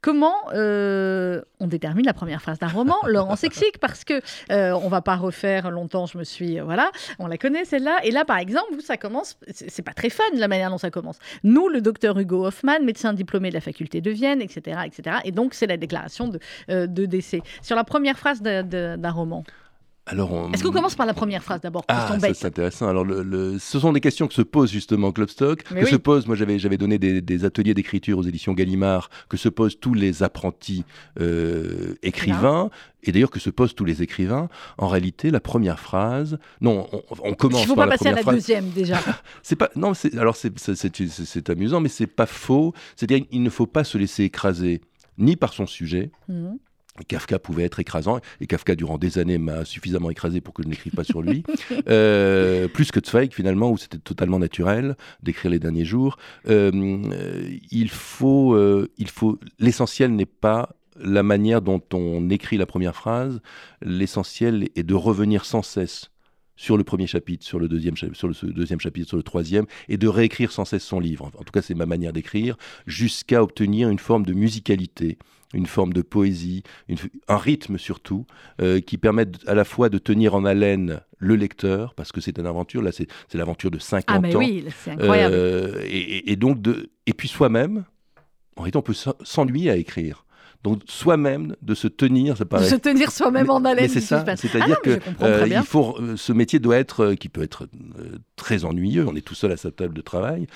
Comment 0.00 0.34
euh, 0.54 1.42
on 1.60 1.66
détermine 1.66 2.06
la 2.06 2.12
première 2.12 2.42
phrase 2.42 2.58
d'un 2.58 2.68
roman 2.68 2.96
Laurent 3.06 3.36
s'explique, 3.36 3.78
parce 3.78 4.04
que 4.04 4.20
on 4.50 4.88
va 4.88 5.02
pas 5.02 5.16
refaire 5.16 5.70
longtemps, 5.70 6.06
je 6.06 6.18
me 6.18 6.24
suis. 6.24 6.58
voilà, 6.60 6.90
on 7.18 7.26
la 7.26 7.38
connaît 7.38 7.64
celle-là. 7.64 8.00
Et 8.04 8.10
là, 8.10 8.24
par 8.24 8.38
exemple, 8.38 8.80
ça 8.80 8.96
commence, 8.96 9.38
c'est 9.50 9.82
pas 9.82 9.92
très 9.92 10.10
fun 10.10 10.22
la 10.34 10.48
manière 10.48 10.70
dont 10.70 10.78
ça 10.78 10.90
commence. 10.90 11.18
Nous, 11.44 11.68
le 11.68 11.80
docteur 11.80 12.18
Hugo 12.18 12.46
Hoffman, 12.46 12.80
médecin 12.82 13.12
diplômé 13.12 13.50
de 13.50 13.54
la 13.54 13.60
faculté 13.60 14.00
de 14.00 14.10
Vienne, 14.10 14.40
etc., 14.40 14.80
etc. 14.86 15.16
Et 15.24 15.32
donc, 15.32 15.54
c'est 15.54 15.66
la 15.66 15.76
déclaration 15.76 16.28
de 16.28 16.38
de 16.88 17.06
décès. 17.06 17.42
Sur 17.62 17.76
la 17.76 17.84
première 17.84 18.18
phrase 18.18 18.42
d'un 18.42 19.10
roman. 19.10 19.44
Alors 20.08 20.50
Est-ce 20.54 20.64
qu'on 20.64 20.72
commence 20.72 20.94
par 20.94 21.06
la 21.06 21.14
première 21.14 21.42
phrase 21.42 21.60
d'abord 21.60 21.84
Ah, 21.88 22.16
c'est 22.18 22.46
intéressant. 22.46 22.88
Alors, 22.88 23.04
le, 23.04 23.58
ce 23.58 23.78
sont 23.78 23.92
des 23.92 24.00
questions 24.00 24.26
que 24.26 24.34
se 24.34 24.42
pose 24.42 24.70
justement 24.70 25.12
Clubstock, 25.12 25.62
que 25.62 25.86
se 25.86 25.96
pose, 25.96 26.26
moi 26.26 26.34
j'avais, 26.34 26.58
j'avais 26.58 26.78
donné 26.78 26.98
des, 26.98 27.44
ateliers 27.44 27.74
d'écriture 27.74 28.18
aux 28.18 28.22
éditions 28.22 28.54
Gallimard, 28.54 29.10
que 29.28 29.36
se 29.36 29.48
posent 29.48 29.78
tous 29.78 29.94
les 29.94 30.22
apprentis 30.22 30.84
euh, 31.20 31.94
écrivains, 32.02 32.70
et 33.02 33.12
d'ailleurs 33.12 33.30
que 33.30 33.38
se 33.38 33.50
posent 33.50 33.74
tous 33.74 33.84
les 33.84 34.02
écrivains. 34.02 34.48
En 34.78 34.88
réalité, 34.88 35.30
la 35.30 35.40
première 35.40 35.78
phrase, 35.78 36.38
non, 36.60 36.88
on, 37.22 37.34
commence 37.34 37.60
Il 37.60 37.64
ne 37.64 37.68
faut 37.68 37.76
pas 37.76 37.86
passer 37.86 38.08
à 38.08 38.12
la 38.12 38.22
deuxième 38.22 38.70
déjà. 38.70 38.98
c'est 39.42 39.56
pas, 39.56 39.70
non, 39.76 39.92
alors 40.18 40.36
c'est, 40.36 41.50
amusant, 41.50 41.80
mais 41.80 41.88
c'est 41.88 42.06
pas 42.06 42.26
faux. 42.26 42.72
C'est-à-dire 42.96 43.26
qu'il 43.28 43.42
ne 43.42 43.50
faut 43.50 43.66
pas 43.66 43.84
se 43.84 43.98
laisser 43.98 44.24
écraser 44.24 44.80
ni 45.18 45.36
par 45.36 45.52
son 45.52 45.66
sujet, 45.66 46.10
mmh. 46.28 46.54
Kafka 47.04 47.38
pouvait 47.38 47.64
être 47.64 47.80
écrasant, 47.80 48.20
et 48.40 48.46
Kafka, 48.46 48.74
durant 48.74 48.98
des 48.98 49.18
années, 49.18 49.38
m'a 49.38 49.64
suffisamment 49.64 50.10
écrasé 50.10 50.40
pour 50.40 50.54
que 50.54 50.62
je 50.62 50.68
n'écrive 50.68 50.92
pas 50.94 51.04
sur 51.04 51.22
lui. 51.22 51.42
Euh, 51.88 52.66
plus 52.68 52.90
que 52.90 53.00
Zweig, 53.04 53.32
finalement, 53.32 53.70
où 53.70 53.78
c'était 53.78 53.98
totalement 53.98 54.38
naturel 54.38 54.96
d'écrire 55.22 55.50
les 55.50 55.58
derniers 55.58 55.84
jours. 55.84 56.18
Euh, 56.48 56.70
il 57.70 57.88
faut, 57.90 58.54
euh, 58.54 58.90
il 58.98 59.08
faut, 59.08 59.38
l'essentiel 59.58 60.14
n'est 60.14 60.26
pas 60.26 60.70
la 61.00 61.22
manière 61.22 61.62
dont 61.62 61.82
on 61.92 62.28
écrit 62.30 62.56
la 62.56 62.66
première 62.66 62.94
phrase. 62.94 63.40
L'essentiel 63.80 64.68
est 64.76 64.82
de 64.82 64.94
revenir 64.94 65.44
sans 65.44 65.62
cesse 65.62 66.10
sur 66.58 66.76
le 66.76 66.84
premier 66.84 67.06
chapitre, 67.06 67.46
sur 67.46 67.58
le 67.58 67.68
deuxième, 67.68 67.96
sur 67.96 68.28
le 68.28 68.52
deuxième 68.52 68.80
chapitre, 68.80 69.08
sur 69.08 69.16
le 69.16 69.22
troisième, 69.22 69.64
et 69.88 69.96
de 69.96 70.08
réécrire 70.08 70.52
sans 70.52 70.66
cesse 70.66 70.84
son 70.84 71.00
livre. 71.00 71.30
En 71.38 71.44
tout 71.44 71.52
cas, 71.52 71.62
c'est 71.62 71.74
ma 71.74 71.86
manière 71.86 72.12
d'écrire, 72.12 72.58
jusqu'à 72.86 73.42
obtenir 73.42 73.88
une 73.88 74.00
forme 74.00 74.26
de 74.26 74.34
musicalité 74.34 75.16
une 75.54 75.64
forme 75.64 75.94
de 75.94 76.02
poésie, 76.02 76.62
un 77.26 77.36
rythme 77.38 77.78
surtout, 77.78 78.26
euh, 78.60 78.80
qui 78.80 78.98
permettent 78.98 79.38
à 79.46 79.54
la 79.54 79.64
fois 79.64 79.88
de 79.88 79.96
tenir 79.96 80.34
en 80.34 80.44
haleine 80.44 81.00
le 81.16 81.36
lecteur, 81.36 81.94
parce 81.94 82.12
que 82.12 82.20
c'est 82.20 82.38
une 82.38 82.46
aventure, 82.46 82.82
là 82.82 82.92
c'est 82.92 83.08
l'aventure 83.32 83.70
de 83.70 83.78
50 83.78 84.04
ah, 84.08 84.20
mais 84.20 84.36
ans. 84.36 84.40
Oui, 84.40 84.66
c'est 84.84 84.90
incroyable. 84.90 85.34
Euh, 85.34 85.82
et, 85.86 86.36
donc 86.36 86.60
de, 86.60 86.90
et 87.06 87.14
puis 87.14 87.28
soi-même, 87.28 87.84
en 88.56 88.62
réalité 88.62 88.78
on 88.78 88.82
peut 88.82 88.96
s'ennuyer 89.22 89.70
à 89.70 89.76
écrire. 89.76 90.26
Donc 90.64 90.82
soi-même 90.86 91.54
de 91.62 91.74
se 91.74 91.88
tenir, 91.88 92.36
ça 92.36 92.44
paraît. 92.44 92.64
De 92.64 92.68
se 92.68 92.76
tenir 92.76 93.10
soi-même 93.10 93.48
en 93.50 93.64
haleine. 93.64 93.88
C'est 93.88 94.00
ça, 94.00 94.24
c'est-à-dire 94.36 94.76
ah 94.78 94.84
que 94.84 94.98
euh, 95.22 95.46
il 95.46 95.62
faut, 95.62 95.98
ce 96.16 96.32
métier 96.32 96.58
doit 96.58 96.76
être, 96.76 97.14
qui 97.14 97.28
peut 97.28 97.42
être 97.42 97.68
très 98.36 98.64
ennuyeux. 98.64 99.06
On 99.06 99.14
est 99.14 99.20
tout 99.20 99.34
seul 99.34 99.52
à 99.52 99.56
sa 99.56 99.70
table 99.70 99.94
de 99.94 100.00
travail 100.00 100.46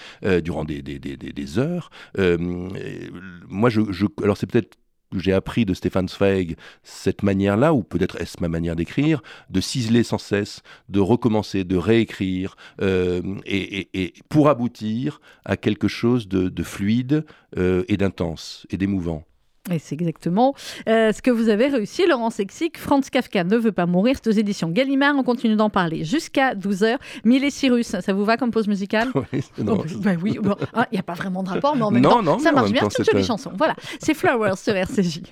durant 0.43 0.65
des, 0.65 0.83
des, 0.83 0.99
des, 0.99 1.17
des 1.17 1.59
heures. 1.59 1.91
moi, 2.19 3.71
je, 3.71 3.81
je 3.91 4.07
alors 4.23 4.37
c'est 4.37 4.47
peut-être 4.47 4.77
j'ai 5.19 5.33
appris 5.33 5.65
de 5.65 5.75
Stéphane 5.75 6.09
Zweig 6.09 6.57
cette 6.83 7.23
manière-là, 7.23 7.75
ou 7.75 7.83
peut-être 7.83 8.21
est-ce 8.21 8.39
ma 8.41 8.49
manière 8.49 8.77
d'écrire, 8.77 9.23
de 9.51 9.61
ciseler 9.61 10.03
sans 10.03 10.19
cesse, 10.19 10.63
de 10.89 11.01
recommencer, 11.01 11.65
de 11.65 11.77
réécrire, 11.77 12.57
euh, 12.81 13.23
et, 13.45 14.15
pour 14.29 14.49
aboutir 14.49 15.21
à 15.45 15.57
quelque 15.57 15.89
chose 15.89 16.29
de, 16.29 16.63
fluide 16.63 17.25
euh, 17.59 17.85
et 17.89 17.97
d'intense 17.97 18.67
et 18.71 18.77
d'émouvant. 18.77 19.25
Et 19.71 19.79
c'est 19.79 19.95
exactement 19.95 20.55
euh, 20.89 21.13
ce 21.13 21.23
que 21.23 21.31
vous 21.31 21.49
avez 21.49 21.69
réussi, 21.69 22.05
Laurent 22.09 22.31
Sexic. 22.31 22.77
Franz 22.77 23.09
Kafka 23.11 23.45
ne 23.45 23.57
veut 23.57 23.71
pas 23.71 23.87
mourir. 23.87 24.17
C'est 24.21 24.29
aux 24.29 24.33
éditions 24.33 24.69
Gallimard. 24.69 25.15
On 25.17 25.23
continue 25.23 25.55
d'en 25.55 25.71
parler 25.71 26.05
jusqu'à 26.05 26.55
12h. 26.55 26.97
Mille 27.25 27.45
et 27.45 27.51
Cyrus, 27.51 27.87
ça 27.87 28.13
vous 28.13 28.25
va 28.25 28.37
comme 28.37 28.51
pause 28.51 28.67
musicale? 28.69 29.11
Oui, 29.33 29.45
non, 29.59 29.83
bah 29.99 30.11
oui. 30.21 30.39
Ah, 30.75 30.87
il 30.91 30.97
n'y 30.97 30.99
a 30.99 31.03
pas 31.05 31.15
vraiment 31.15 31.43
de 31.43 31.49
rapport, 31.49 31.77
mais 31.77 31.83
en 31.83 31.91
même 31.91 32.03
temps, 32.03 32.39
ça 32.39 32.51
marche 32.53 32.73
bien. 32.73 32.89
Toutes 32.89 33.13
les 33.13 33.23
chansons. 33.23 33.53
Voilà, 33.57 33.75
c'est 34.01 34.15
Flowers 34.15 34.57
sur 34.57 34.75
RCJ. 34.75 35.23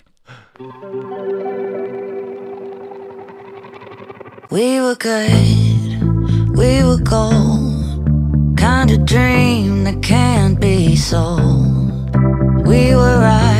We 4.51 4.81
were 4.81 4.95
good, 4.97 6.57
we 6.57 6.83
were 6.85 6.99
gold, 7.03 8.07
kind 8.57 8.91
of 8.91 9.05
dream 9.05 9.85
that 9.85 10.03
can't 10.03 10.59
be 10.61 10.97
sold. 10.97 12.17
We 12.67 12.95
were 12.95 13.19
right. 13.21 13.60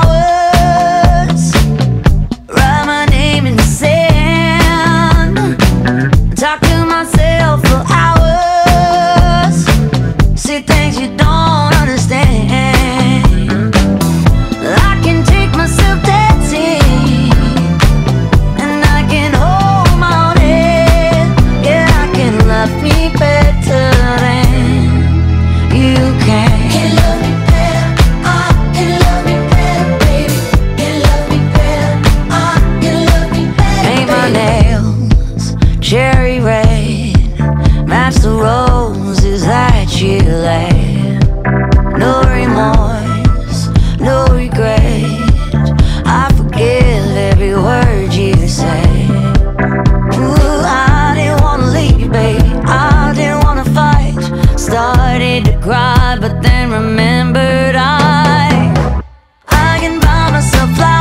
supply 60.41 61.00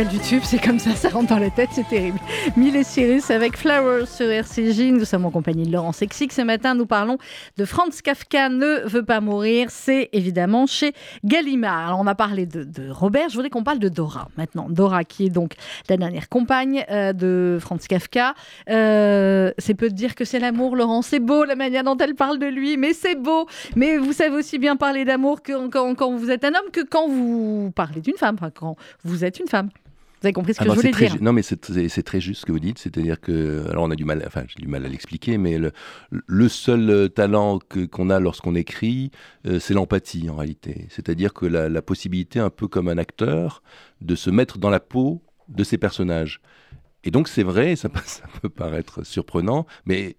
S'appelle 0.00 0.16
YouTube, 0.16 0.42
c'est 0.44 0.62
comme 0.62 0.78
ça, 0.78 0.94
ça 0.94 1.10
rentre 1.10 1.28
dans 1.28 1.38
la 1.38 1.50
tête, 1.50 1.68
c'est 1.72 1.86
terrible. 1.86 2.18
Mille 2.56 2.74
et 2.74 2.84
Cyrus 2.84 3.30
avec 3.30 3.54
Flowers 3.54 4.06
sur 4.06 4.30
RCJ. 4.30 4.92
Nous 4.92 5.04
sommes 5.04 5.26
en 5.26 5.30
compagnie 5.30 5.66
de 5.66 5.72
Laurent 5.72 5.92
Sexic. 5.92 6.32
Ce 6.32 6.40
matin, 6.40 6.74
nous 6.74 6.86
parlons 6.86 7.18
de 7.58 7.66
Franz 7.66 8.00
Kafka 8.00 8.48
ne 8.48 8.88
veut 8.88 9.04
pas 9.04 9.20
mourir. 9.20 9.66
C'est 9.70 10.08
évidemment 10.14 10.66
chez 10.66 10.94
Gallimard. 11.22 11.88
Alors, 11.88 12.00
on 12.00 12.06
a 12.06 12.14
parlé 12.14 12.46
de, 12.46 12.66
Robert. 12.90 13.28
Je 13.28 13.34
voudrais 13.34 13.50
qu'on 13.50 13.62
parle 13.62 13.78
de 13.78 13.90
Dora 13.90 14.28
maintenant. 14.38 14.70
Dora, 14.70 15.04
qui 15.04 15.26
est 15.26 15.30
donc 15.30 15.52
la 15.90 15.98
dernière 15.98 16.30
compagne 16.30 16.86
euh, 16.90 17.12
de 17.12 17.58
Franz 17.60 17.86
Kafka. 17.86 18.32
Euh, 18.70 19.52
c'est 19.58 19.74
peu 19.74 19.90
de 19.90 19.94
dire 19.94 20.14
que 20.14 20.24
c'est 20.24 20.38
l'amour, 20.38 20.76
Laurent. 20.76 21.02
C'est 21.02 21.20
beau 21.20 21.44
la 21.44 21.56
manière 21.56 21.84
dont 21.84 21.98
elle 21.98 22.14
parle 22.14 22.38
de 22.38 22.46
lui, 22.46 22.78
mais 22.78 22.94
c'est 22.94 23.16
beau. 23.16 23.46
Mais 23.76 23.98
vous 23.98 24.14
savez 24.14 24.34
aussi 24.34 24.58
bien 24.58 24.76
parler 24.76 25.04
d'amour 25.04 25.42
que 25.42 25.68
quand, 25.68 26.16
vous 26.16 26.30
êtes 26.30 26.44
un 26.44 26.54
homme 26.54 26.70
que 26.72 26.80
quand 26.88 27.06
vous 27.06 27.70
parlez 27.74 28.00
d'une 28.00 28.16
femme. 28.16 28.38
Quand 28.54 28.76
vous 29.04 29.26
êtes 29.26 29.38
une 29.38 29.48
femme. 29.48 29.68
Vous 30.20 30.26
avez 30.26 30.32
compris 30.34 30.52
ce 30.54 30.58
que 30.58 30.64
Ah 30.64 30.68
non, 30.68 30.74
je 30.74 30.80
voulais 30.80 30.92
dire 31.08 31.22
Non, 31.22 31.32
mais 31.32 31.42
c'est 31.42 32.02
très 32.02 32.20
juste 32.20 32.42
ce 32.42 32.46
que 32.46 32.52
vous 32.52 32.60
dites. 32.60 32.78
C'est-à-dire 32.78 33.20
que, 33.20 33.66
alors 33.70 33.84
on 33.84 33.90
a 33.90 33.96
du 33.96 34.04
mal, 34.04 34.22
enfin 34.26 34.44
j'ai 34.48 34.60
du 34.60 34.68
mal 34.68 34.84
à 34.84 34.88
l'expliquer, 34.88 35.38
mais 35.38 35.56
le, 35.58 35.72
le 36.10 36.48
seul 36.48 36.90
euh, 36.90 37.08
talent 37.08 37.58
qu'on 37.90 38.10
a 38.10 38.20
lorsqu'on 38.20 38.54
écrit, 38.54 39.10
euh, 39.46 39.58
c'est 39.58 39.72
l'empathie 39.74 40.28
en 40.28 40.36
réalité. 40.36 40.86
C'est-à-dire 40.90 41.32
que 41.32 41.46
la, 41.46 41.68
la 41.68 41.82
possibilité, 41.82 42.38
un 42.38 42.50
peu 42.50 42.68
comme 42.68 42.88
un 42.88 42.98
acteur, 42.98 43.62
de 44.02 44.14
se 44.14 44.28
mettre 44.30 44.58
dans 44.58 44.70
la 44.70 44.80
peau 44.80 45.22
de 45.48 45.64
ses 45.64 45.78
personnages. 45.78 46.40
Et 47.02 47.10
donc 47.10 47.28
c'est 47.28 47.42
vrai, 47.42 47.76
ça, 47.76 47.88
peut- 47.88 48.00
ça 48.04 48.24
peut 48.42 48.50
paraître 48.50 49.04
surprenant, 49.06 49.66
mais 49.86 50.16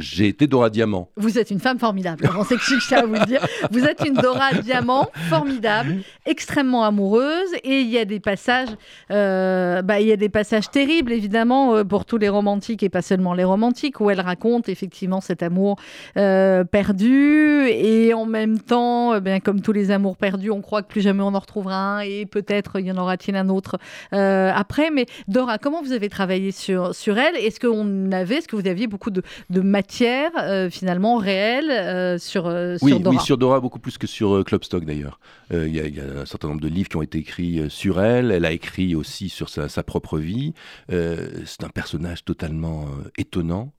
j'ai 0.00 0.28
été 0.28 0.46
Dora 0.46 0.70
Diamant. 0.70 1.08
Vous 1.16 1.38
êtes 1.38 1.50
une 1.50 1.60
femme 1.60 1.78
formidable. 1.78 2.24
Laurent 2.24 2.44
tiens 2.88 2.98
à 2.98 3.06
vous 3.06 3.24
dire. 3.26 3.46
Vous 3.70 3.84
êtes 3.84 4.02
une 4.04 4.14
Dora 4.14 4.52
Diamant 4.54 5.08
formidable, 5.28 6.02
extrêmement 6.26 6.84
amoureuse. 6.84 7.50
Et 7.64 7.80
il 7.80 7.88
y 7.88 7.98
a 7.98 8.04
des 8.04 8.20
passages, 8.20 8.68
euh, 9.10 9.82
bah, 9.82 10.00
il 10.00 10.08
y 10.08 10.12
a 10.12 10.16
des 10.16 10.28
passages 10.28 10.70
terribles, 10.70 11.12
évidemment, 11.12 11.76
euh, 11.76 11.84
pour 11.84 12.04
tous 12.04 12.18
les 12.18 12.28
romantiques 12.28 12.82
et 12.82 12.88
pas 12.88 13.02
seulement 13.02 13.34
les 13.34 13.44
romantiques, 13.44 14.00
où 14.00 14.10
elle 14.10 14.20
raconte 14.20 14.68
effectivement 14.68 15.20
cet 15.20 15.42
amour 15.42 15.76
euh, 16.16 16.64
perdu. 16.64 17.68
Et 17.68 18.14
en 18.14 18.26
même 18.26 18.58
temps, 18.58 19.20
bien, 19.20 19.40
comme 19.40 19.60
tous 19.60 19.72
les 19.72 19.90
amours 19.90 20.16
perdus, 20.16 20.50
on 20.50 20.62
croit 20.62 20.82
que 20.82 20.88
plus 20.88 21.02
jamais 21.02 21.22
on 21.22 21.34
en 21.34 21.38
retrouvera 21.38 21.98
un. 21.98 22.00
Et 22.00 22.26
peut-être 22.26 22.80
il 22.80 22.86
y 22.86 22.92
en 22.92 22.96
aura-t-il 22.96 23.36
un 23.36 23.48
autre 23.48 23.78
après. 24.12 24.90
Mais 24.90 25.06
Dora, 25.28 25.58
comment 25.58 25.82
vous 25.82 25.92
avez 25.92 26.08
travaillé 26.08 26.52
sur, 26.52 26.94
sur 26.94 27.18
elle? 27.18 27.36
Est-ce 27.36 27.60
qu'on 27.60 28.12
avait, 28.12 28.36
est-ce 28.36 28.48
que 28.48 28.56
vous 28.56 28.66
aviez 28.66 28.86
beaucoup 28.86 29.10
de, 29.10 29.22
de 29.50 29.60
matière 29.60 29.89
euh, 30.38 30.70
finalement 30.70 31.16
réelle 31.16 31.70
euh, 31.70 32.18
sur, 32.18 32.46
euh, 32.46 32.76
Oui, 32.82 32.92
sur 32.92 33.00
Dora 33.00 33.16
oui, 33.16 33.22
sur 33.24 33.38
Dora, 33.38 33.60
beaucoup 33.60 33.78
plus 33.80 33.98
que 33.98 34.06
sur 34.06 34.36
euh, 34.36 34.44
Clubstock 34.44 34.84
d'ailleurs. 34.84 35.18
Euh, 35.52 35.66
Il 35.68 35.74
y, 35.74 35.80
a- 35.80 35.86
il 35.86 35.94
y 35.94 36.00
a 36.00 36.20
un 36.20 36.26
certain 36.26 36.48
nombre 36.48 36.60
de 36.60 36.68
livres 36.68 36.88
qui 36.88 36.96
ont 36.96 37.02
été 37.02 37.18
écrits 37.18 37.58
euh, 37.60 37.68
sur 37.68 38.00
elle. 38.00 38.30
Elle 38.30 38.44
a 38.44 38.52
écrit 38.52 38.94
aussi 38.94 39.28
sur 39.28 39.48
sa, 39.48 39.68
sa 39.68 39.82
propre 39.82 40.18
vie. 40.18 40.54
Euh, 40.92 41.28
c'est 41.44 41.64
un 41.64 41.68
personnage 41.68 42.24
totalement 42.24 42.84
euh, 42.84 43.10
étonnant. 43.18 43.72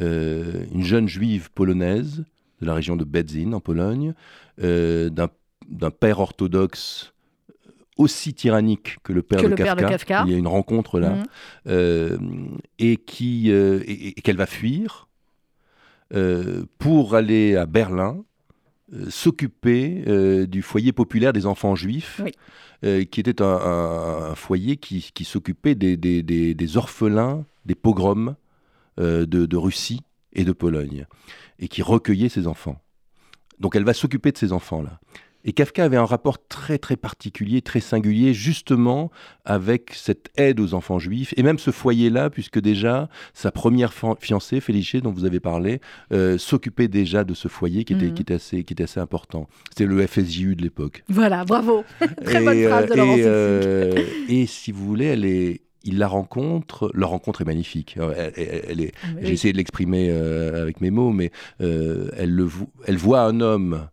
Euh, 0.00 0.64
une 0.72 0.84
jeune 0.84 1.08
juive 1.08 1.50
polonaise 1.54 2.24
de 2.60 2.66
la 2.66 2.74
région 2.74 2.96
de 2.96 3.04
Bedzin 3.04 3.52
en 3.52 3.60
Pologne, 3.60 4.14
euh, 4.62 5.08
d'un 5.10 5.90
père 5.90 6.20
orthodoxe 6.20 7.12
aussi 7.96 8.34
tyrannique 8.34 8.96
que 9.04 9.12
le 9.12 9.22
père, 9.22 9.38
Que 9.40 9.44
de, 9.46 9.50
le 9.50 9.56
père 9.56 9.76
de 9.76 9.82
Kafka. 9.82 10.24
Il 10.26 10.32
y 10.32 10.34
a 10.34 10.38
une 10.38 10.48
rencontre 10.48 10.98
là. 10.98 11.14
Euh, 11.68 12.18
et 12.78 12.98
euh, 13.48 13.80
et- 13.86 14.08
et 14.08 14.12
qu'elle 14.20 14.36
va 14.36 14.46
fuir 14.46 15.08
euh, 16.14 16.64
pour 16.78 17.14
aller 17.14 17.56
à 17.56 17.66
Berlin 17.66 18.22
euh, 18.92 19.08
s'occuper 19.10 20.04
euh, 20.06 20.46
du 20.46 20.62
foyer 20.62 20.92
populaire 20.92 21.32
des 21.32 21.46
enfants 21.46 21.74
juifs, 21.74 22.20
Oui. 22.24 23.06
qui 23.06 23.20
était 23.20 23.40
un, 23.40 23.46
un- 23.46 24.30
un 24.32 24.34
foyer 24.34 24.76
qui, 24.76 25.10
qui 25.14 25.24
s'occupait 25.24 25.74
des, 25.74 25.96
des- 25.96 26.22
des- 26.22 26.54
des 26.54 26.76
orphelins 26.76 27.44
des 27.64 27.74
pogroms 27.74 28.36
de, 28.98 29.24
de 29.24 29.56
Russie 29.56 30.02
et 30.34 30.44
de 30.44 30.52
Pologne, 30.52 31.06
et 31.58 31.68
qui 31.68 31.80
recueillait 31.82 32.28
ces 32.28 32.46
enfants. 32.46 32.78
Donc 33.58 33.74
elle 33.74 33.84
va 33.84 33.94
s'occuper 33.94 34.32
de 34.32 34.38
ces 34.38 34.52
enfants-là. 34.52 35.00
Et 35.44 35.52
Kafka 35.52 35.84
avait 35.84 35.96
un 35.98 36.04
rapport 36.06 36.46
très 36.48 36.78
très 36.78 36.96
particulier, 36.96 37.60
très 37.62 37.80
singulier, 37.80 38.32
justement 38.32 39.10
avec 39.44 39.92
cette 39.94 40.30
aide 40.36 40.58
aux 40.60 40.72
enfants 40.74 40.98
juifs, 40.98 41.34
et 41.36 41.42
même 41.42 41.58
ce 41.58 41.70
foyer-là, 41.70 42.30
puisque 42.30 42.58
déjà 42.60 43.08
sa 43.34 43.50
première 43.50 43.92
fiancée, 44.20 44.60
Félicée, 44.60 45.00
dont 45.02 45.12
vous 45.12 45.24
avez 45.26 45.40
parlé, 45.40 45.80
euh, 46.12 46.38
s'occupait 46.38 46.88
déjà 46.88 47.24
de 47.24 47.34
ce 47.34 47.48
foyer 47.48 47.84
qui 47.84 47.92
était, 47.92 48.06
Mhm. 48.06 48.14
qui 48.14 48.22
était, 48.22 48.34
assez, 48.34 48.64
qui 48.64 48.72
était 48.72 48.84
assez 48.84 49.00
important. 49.00 49.46
C'était 49.70 49.86
le 49.86 50.06
FSJU 50.06 50.56
de 50.56 50.62
l'époque. 50.62 51.04
Voilà, 51.08 51.44
bravo. 51.44 51.84
Très 52.24 52.42
bonne 52.42 52.56
Et, 52.58 52.66
phrase 52.66 52.86
de 52.86 52.92
euh, 52.92 52.96
Laurent 52.96 53.16
et, 53.16 53.22
euh, 53.24 53.94
et 54.28 54.46
si 54.46 54.72
vous 54.72 54.84
voulez, 54.86 55.06
elle 55.06 55.24
est, 55.26 55.60
il 55.86 55.98
la 55.98 56.08
rencontre, 56.08 56.90
leur 56.94 57.10
rencontre 57.10 57.42
est 57.42 57.44
magnifique. 57.44 57.96
Euh, 57.98 58.14
Elle, 58.16 58.32
elle- 58.48 58.64
elle 58.70 58.80
est, 58.80 58.92
Ah, 59.02 59.08
oui. 59.16 59.22
j'ai 59.26 59.32
essayé 59.34 59.52
de 59.52 59.58
l'exprimer 59.58 60.08
euh, 60.10 60.62
avec 60.62 60.80
mes 60.80 60.90
mots, 60.90 61.10
mais 61.12 61.30
euh, 61.60 62.08
elle, 62.16 62.30
le 62.30 62.44
vo- 62.44 62.70
elle 62.86 62.96
voit 62.96 63.20
un 63.20 63.40
homme 63.40 63.74
euh, 63.74 63.84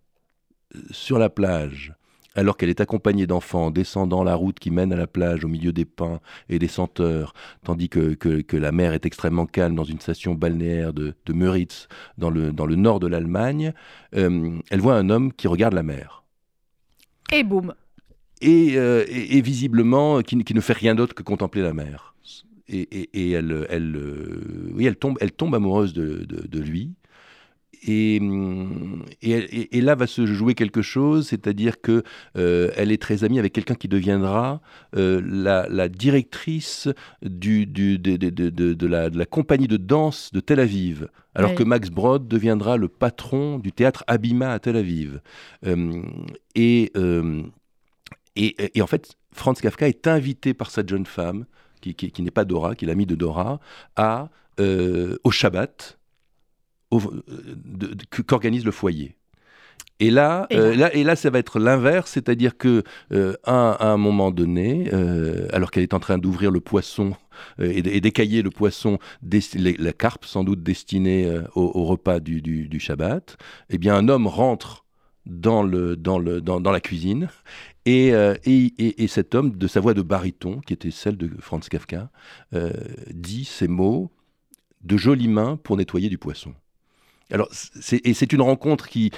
sur 0.92 1.18
la 1.20 1.30
plage, 1.30 1.94
alors 2.36 2.56
qu'elle 2.56 2.70
est 2.70 2.80
accompagnée 2.80 3.28
d'enfants 3.28 3.72
descendant 3.72 4.24
la 4.24 4.36
route 4.36 4.58
qui 4.58 4.72
mène 4.72 4.94
à 4.94 4.96
la 4.96 5.08
plage 5.08 5.44
au 5.44 5.50
milieu 5.50 5.74
des 5.74 5.84
pins 5.86 6.20
et 6.48 6.60
des 6.60 6.70
senteurs, 6.70 7.34
tandis 7.64 7.90
que, 7.90 8.14
que, 8.14 8.42
que 8.42 8.56
la 8.58 8.72
mer 8.72 8.94
est 8.94 9.06
extrêmement 9.06 9.46
calme 9.46 9.76
dans 9.76 9.84
une 9.84 10.00
station 10.00 10.34
balnéaire 10.34 10.94
de, 10.94 11.14
de 11.26 11.34
Müritz, 11.34 11.88
dans 12.18 12.30
le, 12.30 12.52
dans 12.54 12.66
le 12.66 12.76
nord 12.76 13.00
de 13.02 13.08
l'Allemagne, 13.08 13.74
euh, 14.16 14.58
elle 14.70 14.80
voit 14.80 14.96
un 14.96 15.10
homme 15.10 15.34
qui 15.34 15.48
regarde 15.50 15.74
la 15.74 15.84
mer. 15.84 16.24
Et 17.34 17.44
boum. 17.44 17.74
Et, 18.42 18.74
euh, 18.78 19.04
et- 19.08 19.38
et 19.38 19.42
visiblement, 19.42 20.22
qui, 20.22 20.38
qui 20.44 20.54
ne 20.54 20.62
fait 20.62 20.74
rien 20.74 20.96
d'autre 20.96 21.14
que 21.14 21.24
contempler 21.24 21.62
la 21.62 21.74
mer. 21.74 22.16
Et, 22.68 22.82
et- 23.14 23.32
elle, 23.32 23.68
elle, 23.70 23.96
euh, 23.98 24.72
oui, 24.74 24.86
elle, 24.86 24.96
tombe, 24.96 25.18
elle 25.20 25.32
tombe 25.34 25.54
amoureuse 25.54 25.94
de, 25.94 26.24
de- 26.24 26.48
de 26.48 26.60
lui. 26.60 26.94
Et, 27.84 28.20
là 29.82 29.96
va 29.96 30.06
se 30.08 30.26
jouer 30.26 30.54
quelque 30.54 30.82
chose, 30.82 31.28
c'est-à-dire 31.30 31.82
que 31.82 32.04
euh, 32.38 32.70
elle 32.76 32.92
est 32.92 33.02
très 33.02 33.24
amie 33.24 33.40
avec 33.40 33.54
quelqu'un 33.54 33.74
qui 33.76 33.88
deviendra 33.88 34.62
euh, 34.96 35.22
la, 35.26 35.68
la 35.70 35.90
directrice 35.90 36.88
du, 37.24 37.66
du- 37.66 37.98
de, 37.98 38.86
la, 38.88 39.10
de 39.10 39.18
la 39.18 39.26
compagnie 39.26 39.68
de 39.68 39.78
danse 39.78 40.32
de 40.32 40.40
Tel 40.40 40.60
Aviv, 40.60 41.08
alors 41.34 41.52
Oui. 41.52 41.56
que 41.58 41.64
Max 41.64 41.90
Brod 41.90 42.28
deviendra 42.28 42.78
le 42.78 42.88
patron 42.88 43.58
du 43.58 43.72
théâtre 43.72 44.04
Abima 44.08 44.52
à 44.52 44.60
Tel 44.60 44.76
Aviv. 44.76 45.20
Euh, 45.66 46.04
et, 46.56 46.92
et, 48.36 48.78
et 48.78 48.82
en 48.82 48.88
fait, 48.88 49.16
Franz 49.34 49.60
Kafka 49.62 49.88
est 49.88 50.08
invité 50.08 50.54
par 50.54 50.70
cette 50.70 50.90
jeune 50.90 51.06
femme, 51.06 51.46
qui, 51.82 51.96
qui- 51.96 52.12
qui 52.12 52.22
n'est 52.22 52.30
pas 52.32 52.46
Dora, 52.46 52.76
qui 52.76 52.86
est 52.86 52.88
l'amie 52.88 53.08
de 53.08 53.16
Dora, 53.16 53.60
à, 53.96 54.30
euh, 54.60 55.18
au 55.24 55.32
Shabbat 55.32 55.80
au- 55.80 55.88
de- 55.88 55.88
de- 55.88 55.98
que- 55.98 55.98
qu'organise 58.28 58.66
le 58.66 58.72
foyer. 58.72 59.16
Et 60.00 60.10
là, 60.10 60.48
Et 60.50 60.58
euh, 60.58 60.76
là 60.76 60.94
et 60.96 61.04
là, 61.04 61.16
ça 61.16 61.30
va 61.30 61.38
être 61.40 61.60
l'inverse, 61.60 62.12
c'est-à-dire 62.12 62.58
que 62.58 62.84
euh, 63.12 63.36
à, 63.44 63.72
à 63.74 63.88
un 63.90 63.98
moment 63.98 64.32
donné, 64.32 64.90
euh, 64.94 65.48
alors 65.54 65.70
qu'elle 65.70 65.84
est 65.84 65.94
en 65.94 66.00
train 66.00 66.18
d'ouvrir 66.18 66.50
le 66.50 66.60
poisson 66.60 67.14
euh, 67.60 67.72
et 67.74 68.02
d'écailler 68.02 68.42
le 68.42 68.50
poisson, 68.50 68.98
les- 69.22 69.78
la 69.78 69.94
carpe 69.94 70.26
sans 70.26 70.44
doute 70.44 70.64
destinée 70.64 71.26
euh, 71.28 71.44
au, 71.56 71.72
au 71.76 71.86
repas 71.86 72.20
du, 72.20 72.42
du, 72.42 72.68
du 72.68 72.80
Shabbat, 72.80 73.38
eh 73.70 73.78
bien 73.78 73.96
un 73.96 74.08
homme 74.10 74.26
rentre 74.26 74.86
dans, 75.28 75.62
le, 75.62 75.96
dans, 75.96 76.18
le, 76.18 76.42
dans, 76.42 76.60
dans 76.60 76.72
la 76.72 76.80
cuisine 76.82 77.30
et, 77.86 78.14
euh, 78.14 78.34
et, 78.46 78.74
et- 78.80 79.04
et 79.04 79.08
cet 79.08 79.36
homme, 79.36 79.52
de 79.56 79.68
sa 79.68 79.82
voix 79.82 79.94
de 79.94 80.02
baryton, 80.02 80.62
qui 80.62 80.74
était 80.74 80.90
celle 80.92 81.18
de 81.18 81.30
Franz 81.40 81.70
Kafka, 81.70 82.10
euh, 82.56 82.72
dit 83.14 83.46
ces 83.46 83.68
mots 83.68 84.12
de 84.84 84.98
jolies 84.98 85.28
mains 85.28 85.58
pour 85.58 85.78
nettoyer 85.78 86.10
du 86.10 86.18
poisson. 86.18 86.54
Alors, 87.32 87.50
et 88.04 88.14
c'est 88.14 88.34
une 88.34 88.42
rencontre 88.42 88.88
qui 88.88 89.12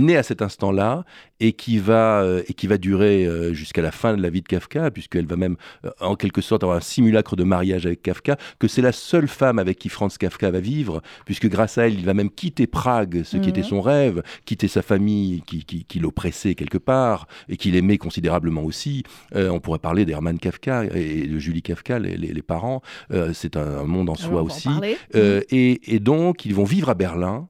naît 0.00 0.16
à 0.16 0.22
cet 0.22 0.42
instant-là, 0.42 1.04
et 1.40 1.52
qui 1.52 1.78
va 1.78 2.22
euh, 2.22 2.42
et 2.48 2.54
qui 2.54 2.66
va 2.66 2.78
durer 2.78 3.26
euh, 3.26 3.52
jusqu'à 3.52 3.82
la 3.82 3.92
fin 3.92 4.16
de 4.16 4.22
la 4.22 4.30
vie 4.30 4.42
de 4.42 4.48
Kafka, 4.48 4.90
puisqu'elle 4.90 5.26
va 5.26 5.36
même 5.36 5.56
euh, 5.84 5.90
en 6.00 6.16
quelque 6.16 6.40
sorte 6.40 6.62
avoir 6.62 6.78
un 6.78 6.80
simulacre 6.80 7.36
de 7.36 7.44
mariage 7.44 7.86
avec 7.86 8.02
Kafka, 8.02 8.36
que 8.58 8.68
c'est 8.68 8.82
la 8.82 8.92
seule 8.92 9.28
femme 9.28 9.58
avec 9.58 9.78
qui 9.78 9.88
Franz 9.88 10.16
Kafka 10.18 10.50
va 10.50 10.60
vivre, 10.60 11.02
puisque 11.24 11.48
grâce 11.48 11.78
à 11.78 11.86
elle, 11.86 11.94
il 11.94 12.04
va 12.04 12.14
même 12.14 12.30
quitter 12.30 12.66
Prague, 12.66 13.22
ce 13.24 13.36
qui 13.36 13.42
Mhm. 13.44 13.48
était 13.50 13.62
son 13.62 13.80
rêve, 13.80 14.22
quitter 14.44 14.68
sa 14.68 14.82
famille 14.82 15.42
qui, 15.46 15.64
qui, 15.64 15.84
qui 15.84 15.98
l'oppressait 15.98 16.54
quelque 16.54 16.78
part 16.78 17.26
et 17.48 17.56
qu'il 17.56 17.76
aimait 17.76 17.98
considérablement 17.98 18.62
aussi. 18.64 19.02
Euh, 19.34 19.50
on 19.50 19.60
pourrait 19.60 19.78
parler 19.78 20.04
d'Hermann 20.04 20.38
Kafka 20.38 20.84
et 20.94 21.26
de 21.26 21.38
Julie 21.38 21.62
Kafka, 21.62 21.98
les, 21.98 22.16
les- 22.16 22.32
les 22.32 22.42
parents. 22.42 22.80
Euh, 23.12 23.32
c'est 23.34 23.56
un, 23.56 23.78
un 23.78 23.84
monde 23.84 24.08
en 24.10 24.14
Alors, 24.14 24.26
soi 24.26 24.42
en 24.42 24.46
aussi. 24.46 24.68
Euh, 25.14 25.40
et, 25.50 25.94
et 25.94 26.00
donc, 26.00 26.44
ils 26.46 26.54
vont 26.54 26.64
vivre 26.64 26.88
à 26.88 26.94
Berlin 26.94 27.48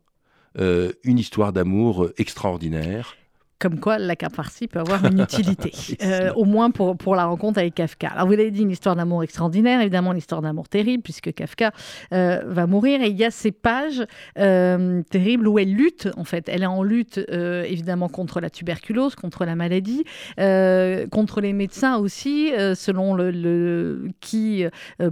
une 1.04 1.18
histoire 1.18 1.52
d'amour 1.52 2.08
extraordinaire. 2.16 3.14
Comme 3.58 3.80
quoi, 3.80 3.98
la 3.98 4.16
carte 4.16 4.34
farcie 4.36 4.68
peut 4.68 4.78
avoir 4.80 5.04
une 5.06 5.20
utilité, 5.22 5.72
Euh, 6.02 6.30
au 6.34 6.44
moins 6.44 6.70
pour, 6.70 6.96
pour 6.96 7.16
la 7.16 7.24
rencontre 7.24 7.58
avec 7.58 7.74
Kafka. 7.74 8.08
Alors, 8.08 8.26
vous 8.26 8.32
l'avez 8.32 8.50
dit, 8.50 8.62
une 8.62 8.70
histoire 8.70 8.96
d'amour 8.96 9.22
extraordinaire, 9.22 9.80
évidemment, 9.80 10.12
une 10.12 10.18
histoire 10.18 10.42
d'amour 10.42 10.68
terrible, 10.68 11.02
puisque 11.02 11.32
Kafka 11.32 11.72
euh, 12.12 12.42
va 12.46 12.66
mourir. 12.66 13.00
Et 13.02 13.08
il 13.08 13.16
y 13.16 13.24
a 13.24 13.30
ces 13.30 13.52
pages 13.52 14.04
euh, 14.38 15.02
terribles 15.10 15.48
où 15.48 15.58
elle 15.58 15.72
lutte, 15.72 16.08
en 16.18 16.24
fait. 16.24 16.48
Elle 16.48 16.62
est 16.64 16.66
en 16.66 16.82
lutte, 16.82 17.18
évidemment, 17.30 18.08
contre 18.08 18.40
la 18.40 18.50
tuberculose, 18.50 19.14
contre 19.14 19.44
la 19.46 19.54
maladie, 19.56 20.04
contre 21.10 21.40
les 21.40 21.52
médecins 21.52 21.96
aussi, 21.96 22.50
selon 22.74 23.14
le, 23.14 23.30
le- 23.30 24.08
qui, 24.20 24.64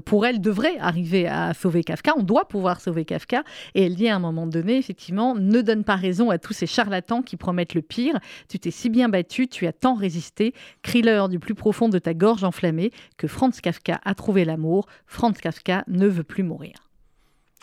pour 0.05 0.27
elle, 0.27 0.41
devrait 0.41 0.77
arriver 0.79 1.27
à 1.27 1.55
sauver 1.55 1.83
Kafka. 1.85 2.13
On 2.17 2.23
doit 2.23 2.47
pouvoir 2.49 2.81
sauver 2.81 3.05
Kafka. 3.05 3.43
Et 3.75 3.87
elle 3.87 3.95
dit 3.95 4.09
à 4.09 4.17
un 4.17 4.19
moment 4.19 4.47
donné, 4.47 4.77
effectivement, 4.77 5.35
ne 5.35 5.61
donne 5.61 5.85
pas 5.85 5.97
raison 5.97 6.31
à 6.31 6.39
tous 6.39 6.53
ces 6.53 6.67
charlatans 6.67 7.23
qui 7.23 7.37
promettent 7.37 7.75
le 7.75 7.83
pire. 7.83 8.19
Tu 8.49 8.59
t'es 8.59 8.71
si 8.71 8.91
bien 8.91 9.09
battu, 9.09 9.49
tu 9.49 9.67
as 9.67 9.73
tant 9.73 9.95
résisté. 9.95 10.55
Crie-leur 10.83 11.29
du 11.29 11.39
plus 11.39 11.55
profond 11.55 11.89
de 11.89 11.99
ta 11.99 12.15
gorge 12.15 12.45
enflammée 12.45 12.91
que 13.17 13.27
Franz 13.27 13.61
Kafka 13.61 14.01
a 14.05 14.15
trouvé 14.15 14.45
l'amour. 14.45 14.87
Franz 15.07 15.41
Kafka 15.41 15.85
ne 15.89 16.07
veut 16.07 16.25
plus 16.25 16.43
mourir. 16.43 16.75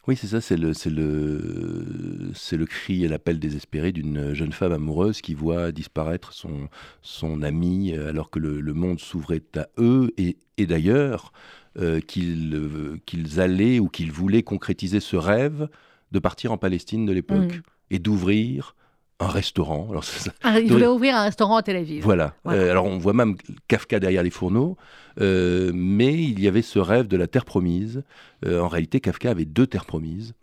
Oui, 0.08 0.16
c'est 0.16 0.26
ça, 0.28 0.42
c'est 0.42 0.58
le, 0.58 0.74
c'est 0.74 0.90
le, 0.90 2.32
c'est 2.34 2.58
le 2.58 2.66
cri 2.66 3.04
et 3.06 3.08
l'appel 3.08 3.38
désespéré 3.38 3.92
d'une 3.92 4.34
jeune 4.34 4.52
femme 4.52 4.72
amoureuse 4.72 5.22
qui 5.22 5.36
voit 5.36 5.72
disparaître 5.72 6.34
son, 6.34 6.70
son 7.04 7.44
ami 7.44 7.94
euh, 7.94 8.10
alors 8.10 8.32
que 8.32 8.40
le, 8.40 8.62
le 8.62 8.74
monde 8.74 9.00
s'ouvrait 9.00 9.44
à 9.56 9.68
eux 9.78 10.12
et, 10.18 10.38
et 10.58 10.66
d'ailleurs 10.66 11.34
euh, 11.78 12.00
qu'ils, 12.00 12.56
euh, 12.56 12.98
qu'ils 13.06 13.40
allaient 13.40 13.78
ou 13.80 13.90
qu'ils 13.90 14.12
voulaient 14.12 14.42
concrétiser 14.44 15.00
ce 15.00 15.16
rêve 15.16 15.70
de 16.12 16.20
partir 16.20 16.52
en 16.52 16.58
Palestine 16.58 17.06
de 17.06 17.14
l'époque 17.14 17.58
Mm. 17.58 17.62
et 17.92 18.00
d'ouvrir 18.00 18.76
un 19.22 19.28
restaurant. 19.28 19.88
Alors, 19.90 20.04
c'est 20.04 20.20
ça. 20.20 20.34
Ah, 20.44 20.60
il 20.60 20.72
voulait 20.72 20.88
ouvrir 20.88 21.16
un 21.16 21.24
restaurant 21.24 21.58
à 21.58 21.64
Tel 21.64 21.78
Aviv. 21.78 22.04
Voilà. 22.04 22.34
Voilà. 22.44 22.62
Euh, 22.62 22.72
alors 22.72 22.86
on 22.86 22.98
voit 22.98 23.14
même 23.14 23.36
Kafka 23.68 24.00
derrière 24.00 24.24
les 24.24 24.30
fourneaux, 24.30 24.78
euh, 25.20 25.72
mais 25.74 26.14
il 26.14 26.40
y 26.40 26.48
avait 26.48 26.62
ce 26.62 26.80
rêve 26.80 27.08
de 27.08 27.18
la 27.18 27.28
terre 27.28 27.46
promise. 27.46 28.04
Euh, 28.46 28.60
en 28.60 28.68
réalité, 28.68 29.00
Kafka 29.00 29.30
avait 29.30 29.46
deux 29.46 29.68
terres 29.68 29.86
promises. 29.86 30.34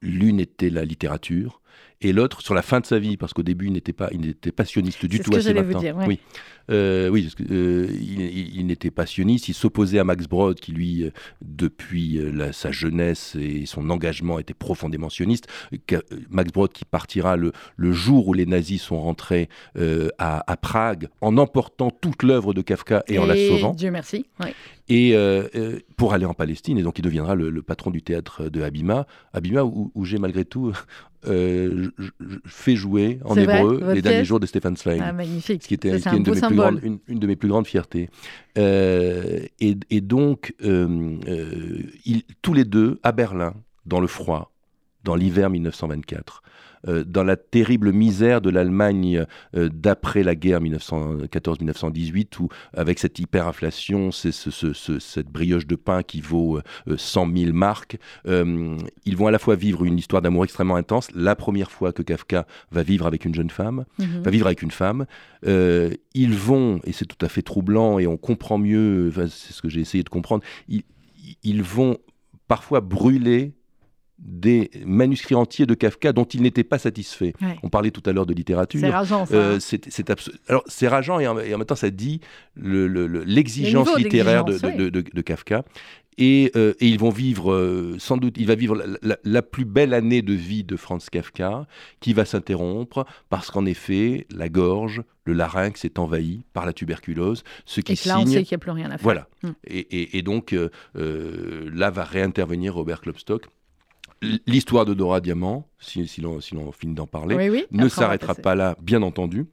L'une 0.00 0.40
était 0.40 0.70
la 0.70 0.84
littérature 0.84 1.60
et 2.02 2.12
l'autre 2.12 2.42
sur 2.42 2.54
la 2.54 2.62
fin 2.62 2.80
de 2.80 2.86
sa 2.86 2.98
vie, 2.98 3.16
parce 3.16 3.32
qu'au 3.32 3.42
début 3.42 3.66
il 3.66 3.72
n'était 3.72 3.92
pas, 3.92 4.08
il 4.12 4.20
n'était 4.20 4.52
pas 4.52 4.64
sioniste 4.64 5.06
du 5.06 5.16
ce 5.18 5.22
tout 5.22 5.34
à 5.34 5.38
20 5.40 5.74
ans. 5.76 5.80
dire, 5.80 5.96
ouais. 5.96 6.06
Oui, 6.06 6.18
Euh, 6.70 7.08
oui, 7.08 7.22
parce 7.22 7.34
que, 7.34 7.42
euh, 7.52 7.88
il, 7.90 8.20
il- 8.20 8.56
il 8.60 8.66
n'était 8.66 8.92
pas 8.92 9.04
sioniste. 9.04 9.48
Il 9.48 9.54
s'opposait 9.54 9.98
à 9.98 10.04
Max 10.04 10.28
Brod, 10.28 10.60
qui 10.60 10.70
lui, 10.70 11.02
euh, 11.02 11.10
depuis 11.40 12.18
euh, 12.18 12.30
la- 12.30 12.52
sa 12.52 12.70
jeunesse 12.70 13.36
et 13.38 13.66
son 13.66 13.90
engagement, 13.90 14.38
était 14.38 14.54
profondément 14.54 15.08
sioniste. 15.10 15.48
Euh, 15.92 16.00
Max 16.30 16.52
Brod 16.52 16.72
qui 16.72 16.84
partira 16.84 17.36
le, 17.36 17.50
le 17.76 17.90
jour 17.92 18.28
où 18.28 18.32
les 18.32 18.46
nazis 18.46 18.80
sont 18.80 19.00
rentrés 19.00 19.48
euh, 19.76 20.08
à, 20.18 20.48
à 20.50 20.56
Prague 20.56 21.08
en 21.20 21.36
emportant 21.36 21.90
toute 21.90 22.22
l'œuvre 22.22 22.54
de 22.54 22.62
Kafka 22.62 23.02
et, 23.08 23.18
en 23.18 23.26
la 23.26 23.34
sauvant 23.36 23.74
Dieu 23.74 23.90
merci. 23.90 24.24
ouais. 24.40 24.54
et 24.88 25.14
pour 25.96 26.12
aller 26.14 26.26
en 26.26 26.34
Palestine 26.34 26.78
et 26.78 26.82
donc 26.82 26.98
il 26.98 27.02
deviendra 27.02 27.34
le, 27.34 27.50
le 27.50 27.62
patron 27.62 27.90
du 27.90 28.02
théâtre 28.02 28.48
de 28.48 28.62
Abima 28.62 29.06
Abima 29.32 29.64
où, 29.64 29.90
où 29.94 30.04
j'ai 30.04 30.18
malgré 30.18 30.44
tout 30.44 30.72
euh, 31.26 31.90
fait 32.46 32.76
jouer 32.76 33.18
en 33.24 33.34
vrai, 33.34 33.42
hébreu 33.42 33.92
les 33.94 34.02
derniers 34.02 34.24
jours 34.24 34.40
de 34.40 34.46
Stéphane 34.46 34.76
Zweig 34.76 35.00
Ah, 35.02 35.12
magnifique. 35.12 35.62
ce 35.62 35.68
qui 35.68 35.74
était, 35.74 35.90
une, 35.90 36.22
de 36.22 36.30
mes 36.30 36.40
plus 36.40 36.56
grandes, 36.56 36.80
une, 36.82 36.98
une 37.08 37.18
de 37.18 37.26
mes 37.26 37.36
plus 37.36 37.48
grandes 37.48 37.66
fiertés. 37.66 38.08
Euh, 38.58 39.40
et, 39.60 39.76
et 39.90 40.00
donc, 40.00 40.54
euh, 40.64 41.16
euh, 41.28 41.82
ils- 42.04 42.24
tous 42.42 42.54
les 42.54 42.64
deux, 42.64 42.98
à 43.02 43.12
Berlin, 43.12 43.54
dans 43.86 44.00
le 44.00 44.06
froid, 44.06 44.52
dans 45.04 45.14
l'hiver 45.16 45.50
1924, 45.50 46.42
euh, 46.88 47.04
dans 47.04 47.24
la 47.24 47.36
terrible 47.36 47.92
misère 47.92 48.40
de 48.40 48.50
l'Allemagne 48.50 49.24
euh, 49.56 49.68
d'après 49.72 50.22
la 50.22 50.34
guerre 50.34 50.60
1914-1918, 50.60 52.38
où 52.40 52.48
avec 52.74 52.98
cette 52.98 53.18
hyperinflation, 53.18 54.10
c'est 54.10 54.32
ce- 54.32 54.50
ce- 54.50 54.72
ce- 54.72 54.98
cette 54.98 55.28
brioche 55.28 55.66
de 55.66 55.76
pain 55.76 56.02
qui 56.02 56.20
vaut 56.20 56.58
euh, 56.88 56.96
100 56.96 57.28
000 57.36 57.52
marques, 57.52 57.98
euh, 58.26 58.76
ils 59.04 59.16
vont 59.16 59.26
à 59.26 59.30
la 59.30 59.38
fois 59.38 59.56
vivre 59.56 59.84
une 59.84 59.98
histoire 59.98 60.22
d'amour 60.22 60.44
extrêmement 60.44 60.76
intense, 60.76 61.08
la 61.14 61.36
première 61.36 61.70
fois 61.70 61.92
que 61.92 62.02
Kafka 62.02 62.46
va 62.70 62.82
vivre 62.82 63.06
avec 63.06 63.24
une 63.24 63.34
jeune 63.34 63.50
femme, 63.50 63.84
Mhm. 63.98 64.22
va 64.22 64.30
vivre 64.30 64.46
avec 64.46 64.62
une 64.62 64.70
femme. 64.70 65.06
Euh, 65.46 65.90
ils 66.14 66.34
vont, 66.34 66.80
et 66.84 66.92
c'est 66.92 67.06
tout 67.06 67.24
à 67.24 67.28
fait 67.28 67.42
troublant, 67.42 67.98
et 67.98 68.06
on 68.06 68.16
comprend 68.16 68.58
mieux, 68.58 69.08
enfin, 69.10 69.26
c'est 69.28 69.52
ce 69.52 69.62
que 69.62 69.68
j'ai 69.68 69.80
essayé 69.80 70.02
de 70.04 70.08
comprendre, 70.08 70.42
ils, 70.68 70.82
ils 71.42 71.62
vont 71.62 71.96
parfois 72.48 72.80
brûler 72.80 73.52
des 74.24 74.70
manuscrits 74.86 75.34
entiers 75.34 75.66
de 75.66 75.74
Kafka 75.74 76.12
dont 76.12 76.24
ils 76.24 76.42
n'étaient 76.42 76.62
pas 76.64 76.78
satisfaits. 76.78 77.32
Ouais. 77.42 77.56
On 77.64 77.68
parlait 77.68 77.90
tout 77.90 78.02
à 78.08 78.12
l'heure 78.12 78.24
de 78.26 78.32
littérature. 78.34 78.78
C'est 78.80 78.88
rageant, 78.90 79.26
ça. 79.26 79.34
Euh, 79.34 79.56
hein. 79.56 79.60
c'est 79.60 79.90
c'est 79.92 80.10
abso- 80.10 80.32
Alors, 80.48 80.62
c'est 80.66 80.86
rageant 80.88 81.18
et 81.18 81.26
en, 81.26 81.38
et 81.38 81.52
en 81.54 81.58
même 81.58 81.66
temps, 81.66 81.74
ça 81.74 81.90
dit 81.90 82.20
le- 82.54 82.86
le- 82.86 83.06
le- 83.08 83.24
l'exigence 83.24 83.88
littéraire 83.96 84.44
de, 84.44 84.52
d'exigence, 84.52 84.76
de- 84.78 84.88
de- 84.90 85.04
de 85.12 85.20
Kafka. 85.22 85.64
Et, 86.18 86.52
euh, 86.56 86.74
et 86.78 86.88
ils 86.88 86.98
vont 86.98 87.08
vivre, 87.10 87.52
euh, 87.52 87.96
sans 87.98 88.18
doute, 88.18 88.34
il 88.36 88.46
va 88.46 88.54
vivre 88.54 88.76
la, 88.76 88.84
la- 89.02 89.18
la 89.24 89.42
plus 89.42 89.64
belle 89.64 89.94
année 89.94 90.20
de 90.20 90.34
vie 90.34 90.62
de 90.62 90.76
Franz 90.76 91.08
Kafka, 91.10 91.66
qui 92.00 92.12
va 92.12 92.24
s'interrompre 92.26 93.06
parce 93.30 93.50
qu'en 93.50 93.64
effet, 93.64 94.26
la 94.30 94.50
gorge, 94.50 95.02
le 95.24 95.32
larynx 95.32 95.84
est 95.86 95.98
envahi 95.98 96.44
par 96.52 96.66
la 96.66 96.74
tuberculose, 96.74 97.44
ce 97.64 97.80
qui 97.80 97.92
Et 97.92 97.96
que 97.96 98.08
là, 98.08 98.18
on 98.18 98.20
signe 98.26 98.32
sait 98.34 98.42
qu'il 98.44 98.54
n'y 98.54 98.56
a 98.56 98.58
plus 98.58 98.70
rien 98.72 98.86
à 98.90 98.98
faire. 98.98 99.02
voilà. 99.02 99.26
Mm. 99.42 99.50
Et, 99.66 100.22
donc, 100.22 100.52
euh, 100.52 100.68
là 101.72 101.90
va 101.90 102.04
réintervenir 102.04 102.74
Robert 102.74 103.00
Klopstock. 103.00 103.46
L'histoire 104.46 104.84
de 104.84 104.94
Dora 104.94 105.20
Diamant, 105.20 105.68
si, 105.80 106.06
si 106.06 106.20
l'on 106.20 106.40
si 106.40 106.54
finit 106.78 106.94
d'en 106.94 107.06
parler, 107.06 107.34
Oui, 107.34 107.48
oui. 107.50 107.64
ne 107.72 107.88
s'arrêtera 107.88 108.34
pas 108.34 108.54
là, 108.54 108.76
bien 108.80 109.02
entendu. 109.02 109.46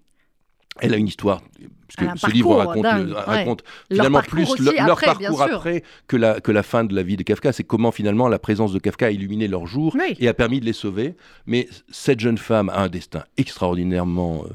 Elle 0.82 0.94
a 0.94 0.98
une 0.98 1.08
histoire, 1.08 1.42
un 1.42 1.68
puisque 1.88 2.18
ce 2.20 2.32
livre 2.32 2.56
raconte, 2.56 2.84
dingue, 2.84 3.08
le- 3.08 3.14
ouais. 3.16 3.20
raconte 3.20 3.64
Leur 3.90 3.98
finalement 4.06 4.20
parcours 4.20 4.56
plus 4.56 4.66
le- 4.66 4.72
leur 4.78 4.92
après, 4.92 5.06
parcours 5.08 5.42
après 5.42 5.84
que 6.08 6.16
la, 6.16 6.40
que 6.40 6.52
la 6.54 6.64
fin 6.64 6.86
de 6.86 6.96
la 6.96 7.04
vie 7.04 7.18
de 7.18 7.24
Kafka. 7.24 7.52
C'est 7.52 7.66
comment 7.66 7.92
finalement 7.92 8.30
la 8.30 8.40
présence 8.40 8.72
de 8.72 8.80
Kafka 8.80 9.08
a 9.08 9.12
illuminé 9.12 9.48
leur 9.50 9.66
jour 9.66 9.94
Oui. 10.00 10.16
et 10.20 10.28
a 10.30 10.34
permis 10.34 10.62
de 10.62 10.66
les 10.66 10.72
sauver. 10.74 11.16
Mais 11.48 11.68
cette 11.90 12.22
jeune 12.22 12.38
femme 12.38 12.70
a 12.70 12.80
un 12.84 12.88
destin 12.88 13.24
extraordinairement 13.36 14.46
euh, 14.46 14.50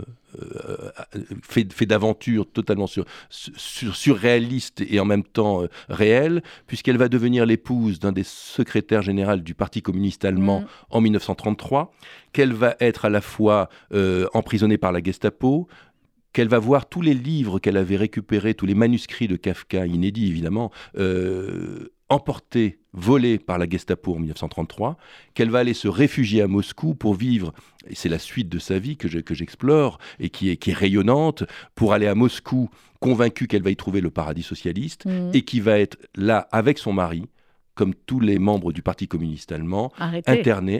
fait, 1.43 1.73
fait 1.73 1.87
d'aventures 1.87 2.47
totalement 2.51 2.87
sur, 2.87 3.05
sur, 3.29 3.97
surréalistes 3.97 4.83
et 4.89 5.01
en 5.01 5.05
même 5.05 5.25
temps 5.25 5.63
euh, 5.63 5.69
réelles, 5.89 6.43
puisqu'elle 6.67 6.99
va 6.99 7.09
devenir 7.09 7.47
l'épouse 7.47 7.99
d'un 7.99 8.13
des 8.13 8.25
secrétaires 8.25 9.03
généraux 9.03 9.37
du 9.37 9.55
Parti 9.55 9.83
communiste 9.83 10.25
allemand 10.25 10.55
Mm. 10.61 10.67
en 10.91 11.01
1933, 11.01 11.93
qu'elle 12.33 12.53
va 12.53 12.77
être 12.81 13.05
à 13.05 13.11
la 13.11 13.21
fois 13.21 13.69
euh, 13.93 14.27
emprisonnée 14.35 14.79
par 14.79 14.93
la 14.93 15.03
Gestapo, 15.03 15.69
qu'elle 16.33 16.49
va 16.49 16.59
voir 16.59 16.89
tous 16.89 17.01
les 17.01 17.15
livres 17.15 17.59
qu'elle 17.59 17.77
avait 17.77 17.97
récupérés, 17.97 18.55
tous 18.55 18.67
les 18.67 18.75
manuscrits 18.75 19.29
de 19.29 19.37
Kafka, 19.37 19.87
inédits 19.87 20.29
évidemment, 20.29 20.71
euh, 20.99 21.93
emportés, 22.09 22.79
volés 22.93 23.39
par 23.39 23.59
la 23.59 23.69
Gestapo 23.69 24.13
en 24.15 24.19
1933, 24.19 24.97
qu'elle 25.35 25.51
va 25.51 25.59
aller 25.61 25.75
se 25.75 25.89
réfugier 25.89 26.43
à 26.43 26.47
Moscou 26.49 26.95
pour 26.95 27.15
vivre, 27.15 27.53
et 27.89 27.95
c'est 27.95 28.09
la 28.09 28.19
suite 28.19 28.49
de 28.49 28.59
sa 28.59 28.79
vie 28.79 28.97
que 28.97 29.09
je- 29.09 29.19
que 29.19 29.35
j'explore 29.35 29.99
et 30.21 30.31
qui 30.31 30.51
est, 30.51 30.57
qui 30.57 30.71
est 30.71 30.75
rayonnante, 30.75 31.45
pour 31.75 31.93
aller 31.93 32.07
à 32.07 32.15
Moscou 32.15 32.69
convaincue 33.01 33.47
qu'elle 33.49 33.63
va 33.63 33.71
y 33.71 33.77
trouver 33.77 34.01
le 34.01 34.11
paradis 34.11 34.43
socialiste, 34.43 35.07
Mm. 35.07 35.31
et 35.35 35.43
qui 35.43 35.61
va 35.61 35.79
être 35.79 35.99
là 36.15 36.49
avec 36.53 36.79
son 36.79 36.93
mari, 36.93 37.25
comme 37.75 37.95
tous 37.95 38.21
les 38.21 38.39
membres 38.39 38.73
du 38.73 38.83
Parti 38.83 39.09
communiste 39.09 39.51
allemand, 39.53 39.93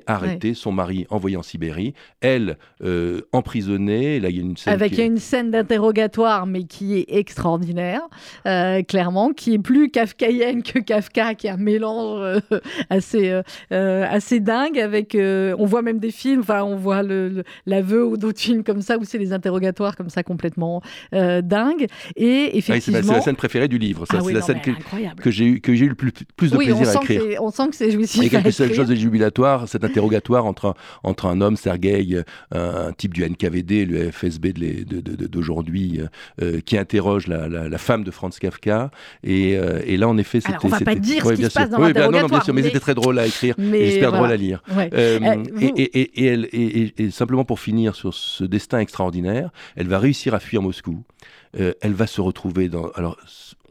arrêté, 0.07 0.55
son 0.55 0.73
mari 0.73 1.07
envoyé 1.11 1.37
en 1.37 1.43
Sibérie, 1.43 1.95
elle 2.21 2.57
euh, 2.83 3.23
emprisonnée. 3.33 4.21
Là, 4.21 4.31
il 4.31 4.37
y 4.37 4.39
a 4.39 4.43
une 4.43 4.57
scène 4.57 4.73
Avec 4.75 4.93
qui 4.93 5.01
est- 5.01 5.07
une 5.07 5.19
scène 5.19 5.51
d'interrogatoire, 5.51 6.47
mais 6.47 6.65
qui 6.65 6.95
est 6.99 7.07
extraordinaire, 7.09 8.01
euh, 8.47 8.83
clairement, 8.83 9.33
qui 9.33 9.55
est 9.55 9.59
plus 9.59 9.91
kafkaïenne 9.91 10.63
que 10.63 10.79
Kafka, 10.79 11.35
qui 11.35 11.47
est 11.47 11.51
un 11.51 11.57
mélange 11.57 12.41
euh, 12.53 12.61
assez, 12.91 13.41
assez 13.71 14.41
dingue. 14.41 14.79
Avec, 14.79 15.17
on 15.17 15.65
voit 15.67 15.83
même 15.83 15.99
des 15.99 16.11
films, 16.11 16.41
enfin, 16.41 16.63
on 16.63 16.77
voit 16.77 17.03
le- 17.03 17.29
le- 17.29 17.45
l'aveu 17.67 18.05
ou 18.07 18.17
d'autres 18.17 18.41
films 18.41 18.63
comme 18.65 18.83
ça, 18.83 18.99
où 18.99 19.05
c'est 19.05 19.19
les 19.19 19.33
interrogatoires 19.33 19.97
comme 19.97 20.11
ça 20.11 20.23
complètement 20.23 20.83
dingues. 21.13 21.87
Et 22.17 22.45
Ah 22.47 22.51
c'est 22.53 22.59
effectivement. 22.59 23.01
c'est 23.03 23.13
la 23.15 23.21
scène 23.21 23.37
préférée 23.37 23.69
du 23.69 23.79
livre. 23.79 24.07
Ça, 24.07 24.19
Ah 24.21 24.23
c'est 24.25 24.33
la 24.33 24.41
non, 24.41 24.47
scène 24.47 24.61
que, 24.61 24.71
que 25.23 25.31
j'ai 25.31 25.47
eu, 25.47 25.61
que 25.61 25.75
j'ai 25.75 25.87
eu 25.87 25.89
le 25.89 25.95
plus, 25.95 26.13
plus 26.37 26.51
de 26.53 26.57
Oui, 26.57 26.73
on 26.73 26.84
plaisir 26.93 27.01
à 27.01 27.05
écrire. 27.05 27.43
on 27.43 27.51
sent 27.51 27.69
que 27.71 27.77
c'est 27.77 27.91
jouissif. 27.91 28.23
Il 28.23 28.33
y 28.33 28.37
a 28.37 28.39
à 28.39 28.43
quelque 28.43 28.75
chose 28.75 28.89
de 28.89 28.95
jubilatoire, 28.95 29.69
cet 29.69 29.85
interrogatoire 29.85 30.47
entre 30.47 30.67
un, 30.67 30.75
entre 31.03 31.27
un 31.27 31.41
homme, 31.41 31.57
Sergueï, 31.57 32.23
un, 32.53 32.59
un 32.59 32.93
type 32.93 33.15
du 33.15 33.25
NKVD, 33.29 33.85
le 33.87 34.11
FSB 34.11 34.53
d'aujourd'hui, 35.29 36.01
euh, 36.01 36.07
euh, 36.43 36.61
qui 36.61 36.77
interroge 36.79 37.27
la, 37.27 37.49
la- 37.49 37.69
la 37.69 37.79
femme 37.79 38.05
de 38.05 38.11
Franz 38.11 38.39
Kafka. 38.39 38.91
Et, 39.23 39.57
euh, 39.57 39.81
et 39.87 39.97
là, 39.97 40.09
en 40.09 40.17
effet, 40.19 40.41
c'était. 40.41 40.57
On 40.63 40.69
va 40.69 40.81
pas 40.81 40.95
dire 40.95 41.23
ce 41.23 41.29
Ouais, 41.29 41.35
qui 41.35 41.41
bien 41.41 41.49
se 41.51 41.55
passe 41.55 41.69
sûr. 41.69 41.79
dans 41.79 41.85
Oui, 41.85 41.93
ben, 41.93 42.11
non, 42.11 42.21
non, 42.21 42.27
bien 42.27 42.41
sûr, 42.41 42.55
mais, 42.55 42.63
mais- 42.63 42.69
c'était 42.69 42.81
très 42.81 42.95
drôle 42.95 43.19
à 43.19 43.27
écrire 43.27 43.55
Mais 43.59 43.81
et 43.81 43.87
j'espère 43.91 44.13
drôle 44.13 44.31
à 44.31 44.37
lire. 44.37 44.63
Ouais. 44.77 44.91
Euh, 44.95 45.19
Euh, 45.23 45.35
et, 45.35 45.51
vous- 45.53 45.75
et- 45.77 45.83
et- 45.83 46.23
et 46.23 46.27
elle- 46.27 46.49
et- 46.53 46.81
et- 46.83 47.03
et 47.05 47.11
simplement 47.11 47.45
pour 47.45 47.61
finir 47.61 47.95
sur 47.95 48.13
ce 48.15 48.45
destin 48.45 48.79
extraordinaire, 48.79 49.51
elle 49.77 49.89
va 49.89 49.99
réussir 49.99 50.35
à 50.35 50.41
fuir 50.41 50.63
Moscou. 50.63 51.03
Euh, 51.59 51.73
elle 51.83 51.93
va 51.93 52.07
se 52.07 52.21
retrouver 52.21 52.69
dans. 52.69 52.89
Alors, 52.97 53.17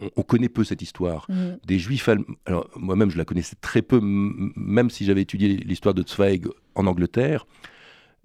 on, 0.01 0.09
on 0.15 0.21
connaît 0.23 0.47
peu 0.49 0.63
cette 0.63 0.81
histoire. 0.81 1.25
Mhm. 1.29 1.59
Des 1.65 1.79
juifs 1.79 2.07
allemands. 2.07 2.25
Alors, 2.45 2.69
moi-même, 2.75 3.09
je 3.11 3.17
la 3.17 3.25
connaissais 3.25 3.57
très 3.59 3.81
peu, 3.81 3.99
même 4.01 4.89
si 4.89 5.03
j'avais 5.05 5.21
étudié 5.23 5.49
l'histoire 5.49 5.93
de 5.93 6.03
Zweig 6.07 6.47
en 6.75 6.87
Angleterre. 6.87 7.45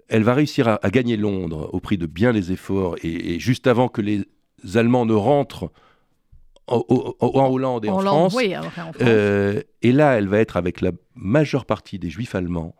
Elle 0.08 0.22
va 0.22 0.34
réussir 0.34 0.68
à, 0.68 0.74
à 0.84 0.90
gagner 0.90 1.16
Londres 1.16 1.68
au 1.72 1.80
prix 1.80 1.98
de 1.98 2.06
bien 2.06 2.32
les 2.32 2.52
efforts 2.52 2.96
et, 3.02 3.34
et 3.34 3.40
juste 3.40 3.66
avant 3.66 3.88
que 3.88 4.00
les 4.00 4.24
Allemands 4.74 5.04
ne 5.06 5.12
rentrent 5.14 5.70
en, 6.66 6.84
en 7.20 7.48
Hollande 7.50 7.84
et 7.84 7.88
en, 7.90 7.96
En 7.96 8.00
France. 8.00 8.34
oui, 8.34 8.54
après, 8.54 8.80
en 8.82 8.92
France. 8.92 8.96
Euh, 9.02 9.60
et 9.82 9.92
là, 9.92 10.12
elle 10.18 10.28
va 10.28 10.38
être 10.38 10.56
avec 10.56 10.80
la 10.80 10.92
majeure 11.14 11.66
partie 11.66 11.98
des 11.98 12.10
juifs 12.10 12.34
allemands, 12.34 12.74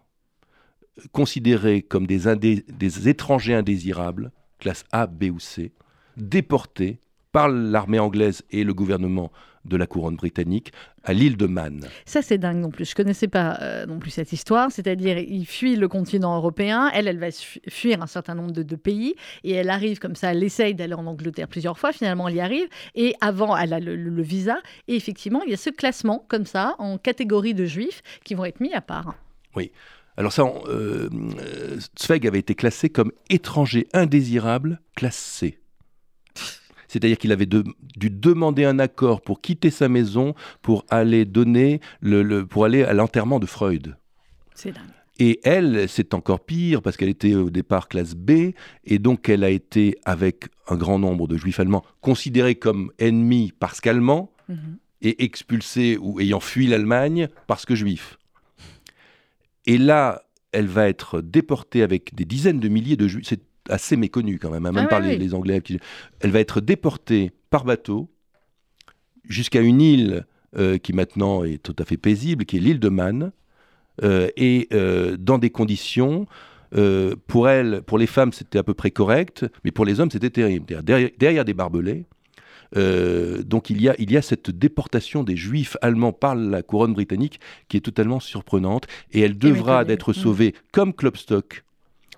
considérés 1.12 1.82
comme 1.82 2.06
des, 2.06 2.26
indé- 2.26 2.64
des 2.70 3.08
étrangers 3.08 3.54
indésirables, 3.54 4.30
classe 4.58 4.84
A, 4.92 5.06
B 5.06 5.24
ou 5.24 5.38
C, 5.38 5.72
déportés 6.18 6.98
par 7.32 7.48
l'armée 7.48 7.98
anglaise 7.98 8.42
et 8.50 8.64
le 8.64 8.74
gouvernement 8.74 9.30
de 9.64 9.76
la 9.76 9.86
couronne 9.86 10.16
britannique 10.16 10.72
à 11.04 11.12
l'île 11.12 11.36
de 11.36 11.46
Man. 11.46 11.84
Ça, 12.06 12.22
c'est 12.22 12.38
dingue 12.38 12.56
non 12.56 12.70
plus. 12.70 12.86
Je 12.88 12.94
connaissais 12.94 13.28
pas 13.28 13.58
euh, 13.60 13.84
non 13.84 13.98
plus 13.98 14.10
cette 14.10 14.32
histoire. 14.32 14.72
C'est-à-dire, 14.72 15.18
il 15.18 15.44
fuit 15.44 15.76
le 15.76 15.88
continent 15.88 16.34
européen. 16.36 16.90
Elle, 16.94 17.06
elle 17.06 17.18
va 17.18 17.30
fu- 17.30 17.60
fuir 17.68 18.00
un 18.00 18.06
certain 18.06 18.34
nombre 18.34 18.52
de, 18.52 18.62
de 18.62 18.76
pays. 18.76 19.14
Et 19.44 19.52
elle 19.52 19.68
arrive 19.68 19.98
comme 19.98 20.14
ça. 20.14 20.32
Elle 20.32 20.42
essaye 20.42 20.74
d'aller 20.74 20.94
en 20.94 21.06
Angleterre 21.06 21.48
plusieurs 21.48 21.78
fois. 21.78 21.92
Finalement, 21.92 22.28
elle 22.28 22.36
y 22.36 22.40
arrive. 22.40 22.66
Et 22.94 23.14
avant, 23.20 23.54
elle 23.58 23.74
a 23.74 23.80
le, 23.80 23.94
le- 23.94 24.08
le 24.10 24.22
visa. 24.22 24.56
Et 24.86 24.96
effectivement, 24.96 25.42
il 25.44 25.50
y 25.50 25.54
a 25.54 25.58
ce 25.58 25.70
classement 25.70 26.24
comme 26.28 26.46
ça, 26.46 26.74
en 26.78 26.96
catégorie 26.96 27.52
de 27.52 27.66
juifs, 27.66 28.02
qui 28.24 28.34
vont 28.34 28.46
être 28.46 28.60
mis 28.60 28.72
à 28.72 28.80
part. 28.80 29.16
Alors 30.16 30.32
ça, 30.32 30.44
on- 30.44 30.62
euh, 30.68 31.10
euh, 31.40 31.78
Zweig 31.98 32.26
avait 32.26 32.38
été 32.38 32.54
classé 32.54 32.88
comme 32.88 33.12
étranger 33.28 33.86
indésirable, 33.92 34.80
classe 34.96 35.16
C. 35.16 35.58
C'est-à-dire 36.88 37.18
qu'il 37.18 37.32
avait 37.32 37.46
de- 37.46 37.64
dû 37.96 38.10
demander 38.10 38.64
un 38.64 38.78
accord 38.78 39.20
pour 39.20 39.40
quitter 39.40 39.70
sa 39.70 39.88
maison 39.88 40.34
pour 40.62 40.84
aller 40.90 41.24
donner 41.24 41.80
le, 42.00 42.22
le- 42.22 42.46
pour 42.46 42.64
aller 42.64 42.82
à 42.82 42.92
l'enterrement 42.94 43.38
de 43.38 43.46
Freud. 43.46 43.96
C'est 44.54 44.72
dingue. 44.72 44.82
Et 45.20 45.40
elle, 45.42 45.88
c'est 45.88 46.14
encore 46.14 46.38
pire 46.44 46.80
parce 46.80 46.96
qu'elle 46.96 47.08
était 47.08 47.34
au 47.34 47.50
départ 47.50 47.88
classe 47.88 48.14
B 48.14 48.52
et 48.84 48.98
donc 49.00 49.28
elle 49.28 49.42
a 49.42 49.50
été 49.50 49.98
avec 50.04 50.44
un 50.68 50.76
grand 50.76 50.98
nombre 51.00 51.26
de 51.26 51.36
juifs 51.36 51.58
allemands 51.58 51.84
considérés 52.00 52.54
comme 52.54 52.92
ennemis 52.98 53.52
parce 53.58 53.80
qu'allemands 53.80 54.30
Mhm. 54.48 54.78
et 55.02 55.24
expulsés 55.24 55.98
ou 56.00 56.20
ayant 56.20 56.40
fui 56.40 56.68
l'Allemagne 56.68 57.28
parce 57.48 57.66
que 57.66 57.74
juifs. 57.74 58.16
Et 59.66 59.76
là, 59.76 60.22
elle 60.52 60.66
va 60.68 60.88
être 60.88 61.20
déportée 61.20 61.82
avec 61.82 62.14
des 62.14 62.24
dizaines 62.24 62.60
de 62.60 62.68
milliers 62.68 62.96
de 62.96 63.08
juifs. 63.08 63.26
C'est 63.28 63.42
assez 63.68 63.96
méconnu 63.96 64.38
quand 64.38 64.50
même, 64.50 64.66
hein, 64.66 64.72
même 64.72 64.84
Ah 64.86 64.88
par 64.88 65.00
les, 65.00 65.10
oui. 65.10 65.18
les 65.18 65.34
Anglais. 65.34 65.60
qui- 65.60 65.78
Elle 66.20 66.30
va 66.30 66.40
être 66.40 66.60
déportée 66.60 67.32
par 67.50 67.64
bateau 67.64 68.08
jusqu'à 69.28 69.60
une 69.60 69.80
île 69.80 70.24
euh, 70.56 70.78
qui 70.78 70.92
maintenant 70.92 71.44
est 71.44 71.62
tout 71.62 71.76
à 71.78 71.84
fait 71.84 71.96
paisible, 71.98 72.44
qui 72.46 72.56
est 72.56 72.60
l'île 72.60 72.80
de 72.80 72.88
Man, 72.88 73.32
euh, 74.02 74.28
et 74.36 74.68
euh, 74.72 75.16
dans 75.18 75.38
des 75.38 75.50
conditions. 75.50 76.26
pour 77.26 77.48
elle, 77.48 77.80
pour 77.86 77.96
les 77.96 78.06
femmes, 78.06 78.32
c'était 78.34 78.58
à 78.58 78.62
peu 78.62 78.74
près 78.74 78.90
correct, 78.90 79.46
mais 79.64 79.70
pour 79.70 79.86
les 79.86 80.00
hommes, 80.00 80.10
c'était 80.10 80.28
terrible. 80.28 80.66
Derrière, 80.82 81.08
derrière 81.18 81.44
des 81.46 81.54
barbelés, 81.54 82.04
donc 82.76 83.70
il 83.70 83.80
y, 83.80 83.88
a, 83.88 83.94
il 83.98 84.10
y 84.12 84.16
a 84.18 84.22
cette 84.22 84.50
déportation 84.50 85.24
des 85.24 85.34
juifs 85.36 85.78
allemands 85.80 86.12
par 86.12 86.34
la 86.34 86.62
couronne 86.62 86.92
britannique 86.92 87.40
qui 87.68 87.78
est 87.78 87.80
totalement 87.80 88.20
surprenante 88.20 88.86
et 89.12 89.20
elle 89.20 89.38
devra 89.38 89.78
méconnue. 89.78 89.88
d'être 89.88 90.10
Mm. 90.10 90.14
sauvée 90.14 90.54
comme 90.72 90.92
Klopstock 90.92 91.64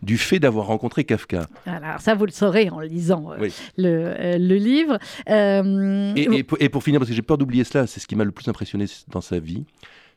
du 0.03 0.17
fait 0.19 0.39
d'avoir 0.39 0.67
rencontré 0.67 1.05
Kafka. 1.05 1.47
Alors, 1.67 2.01
ça, 2.01 2.15
vous 2.15 2.27
le 2.27 2.33
saurez 2.33 2.71
en 2.71 2.81
lisant 2.81 3.33
euh, 3.33 3.37
Oui. 3.41 3.53
le, 3.77 3.89
euh, 3.89 4.39
le 4.39 4.55
livre. 4.57 4.99
Euh, 5.29 6.13
Et, 6.17 6.23
et 6.39 6.43
pour, 6.43 6.59
et 6.61 6.69
pour 6.69 6.83
finir, 6.83 7.01
parce 7.01 7.11
que 7.11 7.15
j'ai 7.17 7.23
peur 7.23 7.39
d'oublier 7.39 7.65
cela, 7.65 7.87
c'est 7.87 8.01
ce 8.01 8.07
qui 8.07 8.17
m'a 8.17 8.25
le 8.25 8.33
plus 8.33 8.49
impressionné 8.49 8.87
dans 9.09 9.21
sa 9.21 9.39
vie, 9.39 9.65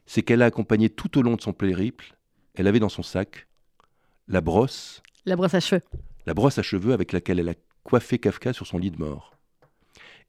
c'est 0.05 0.21
qu'elle 0.21 0.41
a 0.41 0.45
accompagné 0.45 0.89
tout 0.89 1.17
au 1.17 1.21
long 1.21 1.35
de 1.35 1.41
son 1.41 1.53
périple, 1.53 2.15
elle 2.55 2.67
avait 2.67 2.79
dans 2.79 2.89
son 2.89 3.03
sac 3.03 3.47
la 4.27 4.41
brosse, 4.41 5.01
La 5.25 5.35
brosse 5.35 5.53
à 5.53 5.59
cheveux. 5.59 5.81
la 6.25 6.33
brosse 6.33 6.57
à 6.57 6.63
cheveux 6.63 6.93
avec 6.93 7.11
laquelle 7.11 7.39
elle 7.39 7.49
a 7.49 7.55
coiffé 7.83 8.19
Kafka 8.19 8.53
sur 8.53 8.65
son 8.67 8.77
lit 8.77 8.91
de 8.91 8.97
mort. 8.97 9.31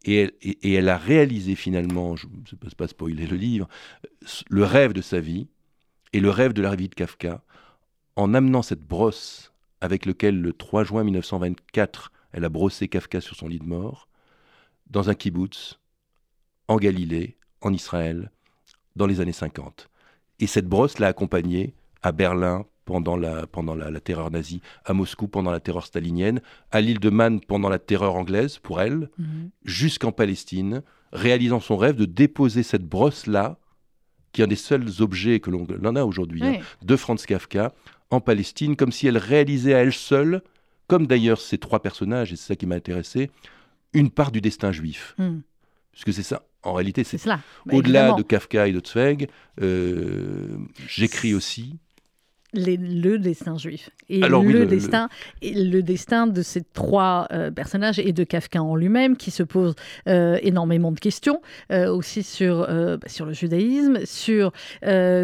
Et 0.05 0.17
elle, 0.23 0.33
et- 0.43 0.59
et 0.69 0.73
elle 0.75 0.89
a 0.89 0.99
réalisé 0.99 1.55
finalement, 1.55 2.17
je 2.17 2.27
ne 2.27 2.33
sais 2.49 2.57
pas- 2.57 2.69
pas 2.77 2.89
spoiler 2.89 3.27
le 3.27 3.37
livre, 3.37 3.69
le 4.51 4.65
rêve 4.65 4.93
de 4.93 5.01
sa 5.01 5.21
vie 5.21 5.47
et 6.13 6.21
le 6.21 6.29
rêve 6.31 6.53
de 6.53 6.61
la 6.63 6.75
vie 6.75 6.89
de 6.89 6.95
Kafka 6.95 7.43
en 8.17 8.35
amenant 8.35 8.63
cette 8.63 8.83
brosse 8.87 9.53
avec 9.81 10.07
laquelle 10.07 10.41
le 10.41 10.53
3 10.53 10.85
juin 10.85 11.05
1924 11.05 12.13
elle 12.33 12.45
a 12.45 12.49
brossé 12.49 12.89
Kafka 12.89 13.21
sur 13.21 13.37
son 13.37 13.49
lit 13.49 13.59
de 13.59 13.65
mort 13.65 14.09
dans 14.89 15.09
un 15.11 15.15
kibbutz 15.15 15.79
en 16.69 16.77
Galilée, 16.77 17.37
en 17.61 17.73
Israël, 17.73 18.31
dans 18.97 19.07
les 19.07 19.21
années 19.21 19.33
50. 19.33 19.89
Et 20.41 20.47
cette 20.47 20.67
brosse 20.69 20.99
l'a 20.99 21.09
accompagnée 21.09 21.75
à 22.03 22.13
Berlin 22.13 22.65
pendant 22.85 23.17
la, 23.17 23.47
pendant 23.47 23.75
la, 23.75 23.91
la 23.91 24.01
terreur 24.01 24.31
nazie, 24.31 24.61
à 24.85 24.93
Moscou 24.93 25.27
pendant 25.29 25.51
la 25.51 25.61
terreur 25.61 25.87
stalinienne, 25.87 26.41
à 26.71 26.81
l'île 26.81 27.01
de 27.01 27.09
Man 27.11 27.41
pendant 27.41 27.69
la 27.69 27.79
terreur 27.79 28.15
anglaise 28.17 28.59
pour 28.59 28.81
elle, 28.81 29.09
Mhm. 29.19 29.51
jusqu'en 29.65 30.13
Palestine, 30.13 30.83
réalisant 31.13 31.61
son 31.61 31.77
rêve 31.77 31.97
de 31.97 32.05
déposer 32.05 32.63
cette 32.63 32.85
brosse-là, 32.87 33.59
qui 34.33 34.41
est 34.41 34.45
un 34.45 34.49
des 34.49 34.57
seuls 34.57 34.89
objets 35.01 35.39
que 35.41 35.51
l'on 35.51 35.67
l'on 35.81 35.97
a 35.97 36.05
aujourd'hui, 36.05 36.43
hein, 36.45 36.59
de 36.83 36.97
Franz 36.97 37.25
Kafka, 37.27 37.73
en 38.15 38.21
Palestine, 38.21 38.77
comme 38.77 38.93
si 38.93 39.07
elle 39.07 39.19
réalisait 39.19 39.75
à 39.75 39.79
elle 39.79 39.93
seule, 39.93 40.43
comme 40.87 41.07
d'ailleurs 41.07 41.41
ces 41.41 41.59
trois 41.59 41.81
personnages, 41.81 42.33
et 42.33 42.37
c'est 42.37 42.49
ça 42.49 42.57
qui 42.57 42.67
m'a 42.67 42.77
intéressé, 42.77 43.31
une 43.93 44.11
part 44.11 44.31
du 44.31 44.41
destin 44.41 44.73
juif. 44.73 45.15
Mhm. 45.19 45.43
Puisque 45.93 46.13
c'est 46.13 46.23
ça, 46.23 46.43
en 46.63 46.73
réalité, 46.73 47.05
C'est 47.05 47.19
cela. 47.19 47.41
Bah, 47.67 47.77
au-delà 47.77 48.13
de 48.15 48.23
Kafka 48.23 48.67
et 48.67 48.73
de 48.73 48.81
Zweig, 48.85 49.29
euh, 49.61 50.57
j'écris 50.89 51.35
aussi. 51.35 51.79
Les- 52.55 52.77
le 52.77 53.19
destin 53.19 53.59
juif 53.59 53.91
et 54.09 54.23
Alors 54.23 54.43
oui, 54.43 54.53
le, 54.53 54.61
le- 54.61 54.67
destin 54.67 55.09
et 55.43 55.53
le 55.55 55.83
destin 55.83 56.27
de 56.27 56.41
ces 56.43 56.63
trois 56.63 57.27
euh, 57.33 57.51
personnages 57.51 57.99
et 57.99 58.13
de 58.13 58.25
Kafka 58.25 58.63
en 58.63 58.77
lui-même 58.77 59.17
qui 59.17 59.31
se 59.31 59.43
pose 59.43 59.75
euh, 60.09 60.39
énormément 60.43 60.93
de 60.93 61.01
questions 61.01 61.41
euh, 61.73 61.93
aussi 61.93 62.23
sur 62.23 62.67
euh, 62.69 62.97
bah, 62.97 63.09
sur 63.09 63.27
le 63.27 63.33
judaïsme 63.33 63.99
sur 64.05 64.53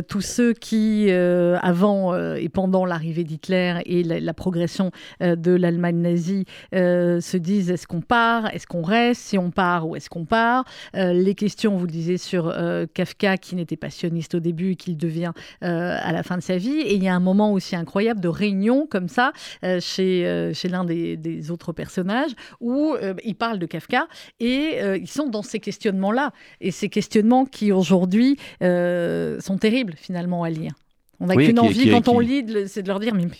tous 0.08 0.20
ceux 0.20 0.52
qui 0.52 1.10
avant 1.10 2.14
et 2.36 2.48
pendant 2.48 2.84
l'arrivée 2.84 3.24
d'Hitler 3.24 3.74
et 3.86 4.02
la, 4.02 4.20
la 4.20 4.34
progression 4.34 4.90
de 5.20 5.52
l'Allemagne 5.52 5.96
nazie 6.00 6.44
se 6.72 7.36
disent 7.36 7.70
est-ce 7.70 7.86
qu'on 7.86 8.00
part 8.00 8.52
est-ce 8.54 8.66
qu'on 8.66 8.82
reste 8.82 9.20
si 9.22 9.38
on 9.38 9.50
part 9.50 9.86
où 9.88 9.96
est-ce 9.96 10.08
qu'on 10.10 10.24
part 10.24 10.64
les 10.94 11.34
questions 11.34 11.76
vous 11.76 11.86
le 11.86 11.92
disiez 11.92 12.18
sur 12.18 12.54
Kafka 12.94 13.36
qui 13.36 13.54
n'était 13.56 13.76
pas 13.76 13.90
sioniste 13.90 14.34
au 14.34 14.40
début 14.40 14.72
et 14.72 14.76
qu'il 14.76 14.96
devient 14.96 15.32
à 15.60 16.12
la 16.12 16.22
fin 16.22 16.36
de 16.36 16.42
sa 16.42 16.56
vie. 16.56 16.78
Et 16.80 16.94
il 16.94 17.02
y 17.04 17.08
a 17.08 17.14
un 17.14 17.19
moment 17.20 17.52
aussi 17.52 17.76
incroyable 17.76 18.20
de 18.20 18.28
réunion 18.28 18.86
comme 18.86 19.08
ça 19.08 19.32
euh, 19.64 19.78
chez, 19.80 20.26
euh, 20.26 20.52
chez 20.52 20.68
l'un 20.68 20.84
des, 20.84 21.16
des 21.16 21.50
autres 21.50 21.72
personnages 21.72 22.32
où 22.60 22.94
euh, 22.94 23.14
ils 23.24 23.34
parlent 23.36 23.58
de 23.58 23.66
Kafka 23.66 24.06
et 24.40 24.78
ils 25.00 25.08
sont 25.08 25.28
dans 25.28 25.42
ces 25.42 25.60
questionnements-là. 25.60 26.32
Et 26.60 26.70
ces 26.70 26.88
questionnements 26.88 27.44
qui 27.44 27.72
aujourd'hui 27.72 28.36
sont 28.60 29.58
terribles 29.58 29.94
finalement 29.96 30.42
à 30.44 30.50
lire. 30.50 30.72
On 31.20 31.26
n'a 31.26 31.34
Oui, 31.34 31.46
qu'une 31.46 31.58
envie 31.58 31.82
qui- 31.84 31.90
quand 31.90 32.08
on 32.08 32.18
lit, 32.18 32.44
c'est 32.66 32.82
de 32.82 32.88
leur 32.88 32.98
dire 33.00 33.14
mais, 33.14 33.24
mais, 33.26 33.38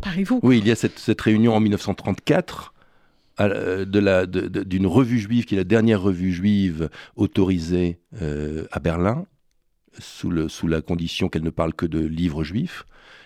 parez-vous. 0.00 0.40
Oui, 0.42 0.58
il 0.58 0.66
y 0.66 0.70
a 0.70 0.74
cette, 0.74 0.98
cette 0.98 1.20
réunion 1.20 1.54
en 1.54 1.60
1934 1.60 2.72
à 3.36 3.48
la- 3.48 3.84
de 3.84 3.98
la- 3.98 4.26
d'une 4.26 4.86
revue 4.86 5.18
juive 5.18 5.44
qui 5.44 5.54
est 5.54 5.58
la 5.58 5.64
dernière 5.64 6.00
revue 6.00 6.32
juive 6.32 6.88
autorisée 7.16 7.98
euh, 8.22 8.64
à 8.72 8.80
Berlin, 8.80 9.26
sous, 9.98 10.30
le, 10.30 10.48
sous 10.48 10.66
la 10.68 10.80
condition 10.82 11.28
qu'elle 11.28 11.42
ne 11.42 11.50
parle 11.50 11.74
que 11.74 11.86
de 11.86 12.00
livres 12.00 12.44
juifs, 12.44 12.84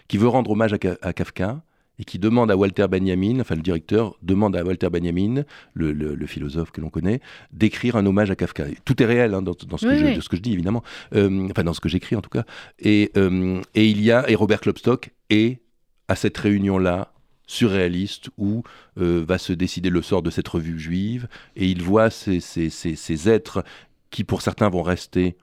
qui 0.09 0.19
veut 0.19 0.29
rendre 0.29 0.51
hommage 0.51 0.73
à, 0.73 0.79
Ka- 0.79 0.99
à 1.03 1.13
Kafka 1.13 1.63
et 1.99 2.05
qui 2.05 2.19
demande 2.19 2.51
à 2.51 2.57
Walter 2.57 2.87
Benjamin, 2.89 3.39
enfin 3.41 3.55
le 3.55 3.63
directeur 3.63 4.17
demande 4.23 4.57
à 4.57 4.65
Walter 4.65 4.91
Benjamin, 4.91 5.45
le, 5.75 5.93
le- 5.93 6.15
le 6.17 6.27
philosophe 6.27 6.73
que 6.73 6.81
l'on 6.81 6.91
connaît, 6.91 7.21
d'écrire 7.53 7.95
un 7.97 8.05
hommage 8.05 8.31
à 8.33 8.37
Kafka. 8.37 8.65
Tout 8.85 9.01
est 9.01 9.07
réel 9.07 9.33
hein, 9.33 9.43
dans, 9.43 9.55
dans 9.69 9.77
ce 9.77 9.87
que 9.87 9.93
Oui, 9.93 9.99
je, 9.99 10.05
oui. 10.07 10.17
de 10.17 10.21
ce 10.21 10.29
que 10.29 10.37
je 10.37 10.43
dis 10.43 10.53
évidemment, 10.53 10.83
Euh, 11.15 11.47
enfin 11.51 11.63
dans 11.63 11.73
ce 11.75 11.81
que 11.81 11.89
j'écris 11.89 12.17
en 12.17 12.21
tout 12.21 12.31
cas. 12.31 12.45
Et, 12.81 13.13
euh, 13.17 13.61
et 13.77 13.87
il 13.89 14.01
y 14.03 14.11
a 14.11 14.29
et 14.29 14.35
Robert 14.35 14.61
Klopstock 14.61 15.11
est 15.31 15.61
à 16.09 16.17
cette 16.17 16.37
réunion-là 16.37 17.13
surréaliste 17.47 18.31
où 18.39 18.63
euh, 18.99 19.25
va 19.27 19.39
se 19.39 19.53
décider 19.53 19.91
le 19.91 20.03
sort 20.03 20.23
de 20.23 20.31
cette 20.31 20.49
revue 20.49 20.79
juive 20.81 21.29
et 21.57 21.67
il 21.69 21.83
voit 21.83 22.11
ces, 22.11 22.41
ces- 22.41 22.71
ces- 22.71 22.97
ces 22.97 23.29
êtres 23.29 23.63
qui 24.11 24.25
pour 24.25 24.43
certains 24.43 24.69
vont 24.69 24.83
rester 24.83 25.37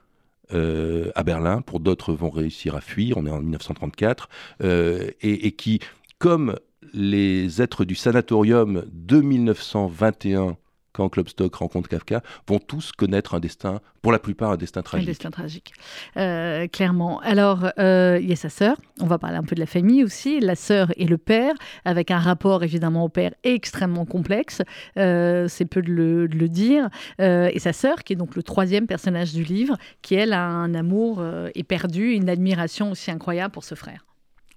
euh, 0.54 1.12
à 1.16 1.24
Berlin, 1.24 1.62
pour 1.62 1.80
d'autres 1.80 2.14
vont 2.14 2.30
réussir 2.30 2.76
à 2.76 2.82
fuir, 2.82 3.18
on 3.18 3.26
est 3.26 3.32
en 3.32 3.40
1934, 3.40 4.30
euh, 4.64 5.10
et, 5.22 5.48
et 5.48 5.52
qui, 5.52 5.80
comme 6.20 6.56
les 6.94 7.62
êtres 7.62 7.86
du 7.86 7.96
sanatorium 7.96 8.86
de 8.92 9.22
1921, 9.22 10.58
quand 10.94 11.08
Klopstock 11.10 11.54
rencontre 11.56 11.90
Kafka, 11.90 12.22
vont 12.48 12.60
tous 12.60 12.92
connaître 12.92 13.34
un 13.34 13.40
destin, 13.40 13.80
pour 14.02 14.12
la 14.12 14.20
plupart 14.20 14.52
un 14.52 14.58
destin 14.58 14.80
Un 14.80 14.84
tragique. 14.84 15.08
destin 15.08 15.32
tragique, 15.32 15.74
Euh, 16.18 16.68
clairement. 16.68 17.20
Alors, 17.22 17.68
euh, 17.80 18.18
il 18.22 18.28
y 18.30 18.34
a 18.34 18.36
sa 18.36 18.50
sœur, 18.50 18.76
on 19.00 19.06
va 19.06 19.18
parler 19.18 19.38
un 19.38 19.44
peu 19.44 19.56
de 19.56 19.60
la 19.60 19.66
famille 19.66 20.04
aussi, 20.04 20.40
la 20.40 20.56
sœur 20.56 20.92
et 20.98 21.06
le 21.06 21.18
père, 21.18 21.54
avec 21.86 22.12
un 22.12 22.20
rapport 22.20 22.64
évidemment 22.64 23.06
au 23.06 23.10
père 23.10 23.34
extrêmement 23.44 24.06
complexe, 24.06 24.62
euh, 24.98 25.48
c'est 25.48 25.66
peu 25.66 25.82
de 25.82 25.92
le, 25.92 26.28
de 26.28 26.38
le 26.38 26.50
dire, 26.50 26.90
et 27.20 27.60
sa 27.60 27.74
sœur, 27.74 28.04
qui 28.04 28.14
est 28.14 28.16
donc 28.16 28.36
le 28.36 28.44
troisième 28.44 28.88
personnage 28.88 29.34
du 29.34 29.44
livre, 29.44 29.78
qui 30.02 30.16
elle 30.16 30.34
a 30.34 30.46
un 30.46 30.74
amour 30.74 31.24
éperdu, 31.56 32.12
une 32.14 32.30
admiration 32.30 32.92
aussi 32.92 33.12
incroyable 33.12 33.52
pour 33.52 33.64
ce 33.64 33.76
frère. 33.76 34.06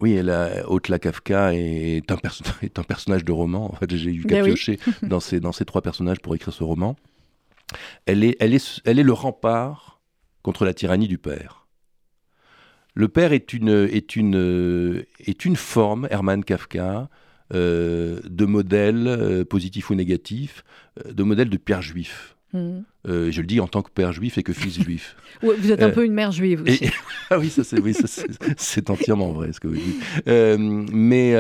Oui, 0.05 0.21
la, 0.23 0.71
Otla 0.71 0.99
Kafka 0.99 1.55
est 1.55 2.11
un, 2.11 2.17
perso- 2.17 2.45
est 2.63 2.79
un 2.79 2.83
personnage 2.83 3.25
de 3.25 3.33
roman. 3.33 3.73
En 3.73 3.77
fait, 3.77 3.97
j'ai 3.97 4.13
eu 4.13 4.21
Ben 4.21 4.37
qu'à 4.37 4.43
oui. 4.43 4.49
piocher 4.51 4.79
dans, 5.03 5.19
ces, 5.19 5.41
dans 5.41 5.53
ces 5.53 5.65
trois 5.65 5.81
personnages 5.81 6.21
pour 6.21 6.35
écrire 6.35 6.53
ce 6.53 6.63
roman. 6.63 6.95
Elle 8.05 8.23
est, 8.23 8.37
elle, 8.39 8.53
est, 8.53 8.83
elle 8.85 8.99
est 8.99 9.03
le 9.03 9.15
rempart 9.15 10.03
contre 10.43 10.67
la 10.67 10.75
tyrannie 10.75 11.09
du 11.09 11.17
père. 11.17 11.67
Le 12.93 13.09
père 13.09 13.33
est 13.33 13.55
une, 13.55 13.71
est 13.71 14.15
une, 14.15 15.03
est 15.21 15.45
une 15.47 15.57
forme, 15.57 16.07
Hermann 16.11 16.45
Kafka, 16.45 17.09
euh, 17.55 18.21
de 18.25 18.45
modèle, 18.45 19.07
euh, 19.09 19.45
positif 19.47 19.89
ou 19.89 19.95
négatif, 19.95 20.65
euh, 21.07 21.15
de 21.15 21.23
modèle 21.23 21.49
de 21.49 21.57
père 21.57 21.81
juif. 21.81 22.37
Mhm. 22.53 22.85
Euh, 23.07 23.31
je 23.31 23.41
le 23.41 23.47
dis 23.47 23.61
en 23.61 23.67
tant 23.69 23.83
que 23.83 23.91
père 23.91 24.13
juif 24.13 24.39
et 24.39 24.43
que 24.43 24.53
fils 24.53 24.81
juif. 24.83 25.17
Vous 25.43 25.71
êtes 25.71 25.83
un 25.83 25.89
Euh, 25.89 25.93
peu 25.93 26.05
une 26.05 26.15
mère 26.15 26.33
juive 26.33 26.63
Et- 26.67 26.73
aussi. 26.73 26.91
ah 27.31 27.39
oui, 27.39 27.51
ça 27.51 27.63
c'est 27.65 27.81
oui, 27.81 27.95
entièrement 28.91 29.33
vrai 29.33 29.53
ce 29.53 29.61
que 29.61 29.69
vous 29.69 29.75
dites. 29.77 30.03
Euh, 30.29 30.57
mais 30.59 31.35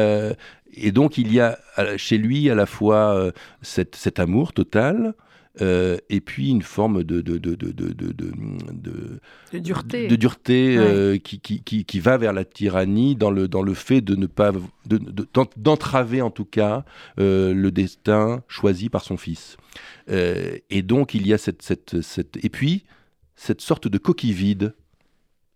et 0.77 0.93
donc 0.93 1.19
il 1.19 1.33
y 1.33 1.41
a 1.41 1.59
chez 1.97 2.19
lui 2.19 2.51
à 2.51 2.55
la 2.55 2.67
fois 2.67 3.33
cet 3.63 4.19
amour 4.19 4.53
total. 4.53 5.15
Euh, 5.61 5.99
et 6.11 6.21
puis 6.21 6.51
une 6.51 6.63
forme 6.63 7.05
de, 7.05 7.21
de, 7.21 7.39
de, 7.39 7.55
de, 7.55 9.21
dureté. 9.53 10.09
de 10.09 10.17
dureté, 10.17 10.77
euh, 10.79 11.17
qui, 11.19 11.39
qui, 11.41 11.63
qui, 11.63 11.85
qui 11.85 12.01
va 12.01 12.17
vers 12.19 12.33
la 12.33 12.45
tyrannie 12.45 13.15
dans 13.17 13.31
le, 13.31 13.47
dans 13.47 13.63
le 13.63 13.75
fait 13.75 14.01
de 14.01 14.17
ne 14.17 14.27
pas 14.27 14.53
de- 14.87 14.99
de- 14.99 15.29
d'en- 15.33 15.47
d'entraver 15.57 16.23
en 16.23 16.31
tout 16.31 16.45
cas 16.45 16.85
euh, 17.21 17.55
le 17.55 17.71
destin 17.71 18.43
choisi 18.49 18.89
par 18.89 19.05
son 19.05 19.17
fils. 19.17 19.57
Et 20.09 20.83
donc 20.83 21.15
il 21.15 21.27
y 21.27 21.33
a 21.33 21.39
cette, 21.39 21.63
cette, 21.63 22.03
cette 22.03 22.45
et 22.45 22.49
puis 22.49 22.85
cette 23.37 23.61
sorte 23.61 23.89
de 23.89 23.99
coquille 23.99 24.33
vide 24.33 24.75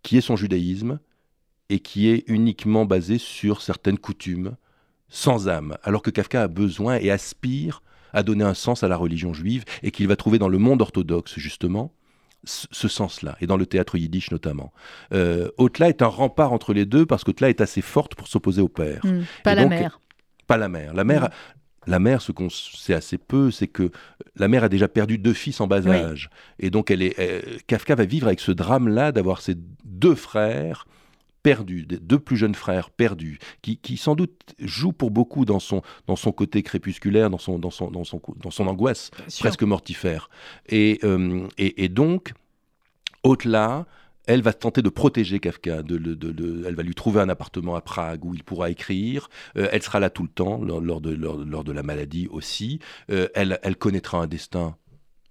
qui 0.01 0.17
est 0.17 0.21
son 0.21 0.35
judaïsme 0.35 0.99
et 1.69 1.79
qui 1.79 2.07
est 2.09 2.23
uniquement 2.27 2.85
basé 2.85 3.17
sur 3.17 3.61
certaines 3.61 3.97
coutumes 3.99 4.55
sans 5.07 5.47
âme, 5.49 5.75
alors 5.83 6.01
que 6.01 6.09
Kafka 6.09 6.43
a 6.43 6.47
besoin 6.47 6.95
et 6.97 7.09
aspire 7.11 7.81
à 8.13 8.23
donner 8.23 8.43
un 8.43 8.53
sens 8.53 8.83
à 8.83 8.87
la 8.87 8.97
religion 8.97 9.33
juive 9.33 9.63
et 9.83 9.91
qu'il 9.91 10.07
va 10.07 10.15
trouver 10.15 10.39
dans 10.39 10.49
le 10.49 10.57
monde 10.57 10.81
orthodoxe 10.81 11.33
justement 11.37 11.93
ce 12.45 12.87
sens-là, 12.87 13.35
et 13.41 13.47
dans 13.47 13.57
le 13.57 13.65
théâtre 13.65 13.97
yiddish 13.97 14.31
notamment. 14.31 14.71
Euh, 15.13 15.49
Otla 15.57 15.89
est 15.89 16.01
un 16.01 16.07
rempart 16.07 16.53
entre 16.53 16.73
les 16.73 16.85
deux 16.85 17.05
parce 17.05 17.25
qu'Otla 17.25 17.49
est 17.49 17.59
assez 17.59 17.81
forte 17.81 18.15
pour 18.15 18.27
s'opposer 18.29 18.61
au 18.61 18.69
père 18.69 19.01
Mhm. 19.05 19.25
Pas 19.43 19.51
Et 19.51 19.55
la 19.55 19.61
donc, 19.63 19.71
mère. 19.71 19.99
pas 20.47 20.55
la 20.55 20.69
mère. 20.69 20.93
La 20.93 21.03
mère, 21.03 21.29
la 21.85 21.99
mère, 21.99 22.21
ce 22.21 22.31
qu'on 22.31 22.49
sait 22.49 22.93
assez 22.93 23.17
peu, 23.17 23.51
c'est 23.51 23.67
que 23.67 23.91
la 24.37 24.47
mère 24.47 24.63
a 24.63 24.69
déjà 24.69 24.87
perdu 24.87 25.17
deux 25.17 25.33
fils 25.33 25.59
en 25.59 25.67
bas 25.67 25.81
Oui. 25.81 25.89
âge, 25.91 26.29
et 26.59 26.69
donc 26.69 26.91
elle 26.91 27.01
est, 27.01 27.19
euh, 27.19 27.41
Kafka 27.67 27.95
va 27.95 28.05
vivre 28.05 28.27
avec 28.27 28.39
ce 28.39 28.53
drame-là 28.53 29.11
d'avoir 29.11 29.41
ses 29.41 29.55
deux 29.83 30.15
frères 30.15 30.85
perdus, 31.41 31.85
deux 31.85 32.19
plus 32.19 32.37
jeunes 32.37 32.55
frères 32.55 32.89
perdus, 32.89 33.39
qui, 33.61 33.77
qui 33.77 33.97
sans 33.97 34.15
doute 34.15 34.55
jouent 34.59 34.91
pour 34.93 35.11
beaucoup 35.11 35.45
dans 35.45 35.59
son, 35.59 35.81
dans 36.07 36.15
son 36.15 36.31
côté 36.31 36.63
crépusculaire, 36.63 37.29
dans 37.29 37.37
son, 37.37 37.59
dans 37.59 37.71
son, 37.71 37.89
dans 37.91 38.03
son, 38.03 38.21
dans 38.37 38.51
son 38.51 38.67
angoisse 38.67 39.11
presque 39.39 39.63
mortifère. 39.63 40.29
Et, 40.67 40.99
euh, 41.03 41.47
et, 41.57 41.85
et 41.85 41.89
donc, 41.89 42.33
Otla, 43.23 43.85
elle 44.27 44.41
va 44.41 44.53
tenter 44.53 44.81
de 44.81 44.89
protéger 44.89 45.39
Kafka. 45.39 45.81
De, 45.81 45.97
de- 45.97 46.13
de- 46.13 46.63
elle 46.67 46.75
va 46.75 46.83
lui 46.83 46.93
trouver 46.93 47.19
un 47.19 47.29
appartement 47.29 47.75
à 47.75 47.81
Prague 47.81 48.23
où 48.25 48.35
il 48.35 48.43
pourra 48.43 48.69
écrire. 48.69 49.29
Euh, 49.57 49.67
elle 49.71 49.81
sera 49.81 49.99
là 49.99 50.09
tout 50.09 50.23
le 50.23 50.29
temps, 50.29 50.61
lors, 50.63 50.81
lors 50.81 51.01
de, 51.01 51.11
lors, 51.11 51.37
lors 51.37 51.63
de 51.63 51.71
la 51.71 51.81
maladie 51.83 52.27
aussi. 52.29 52.79
Euh, 53.09 53.27
elle, 53.33 53.59
elle 53.63 53.75
connaîtra 53.75 54.19
un 54.19 54.27
destin 54.27 54.75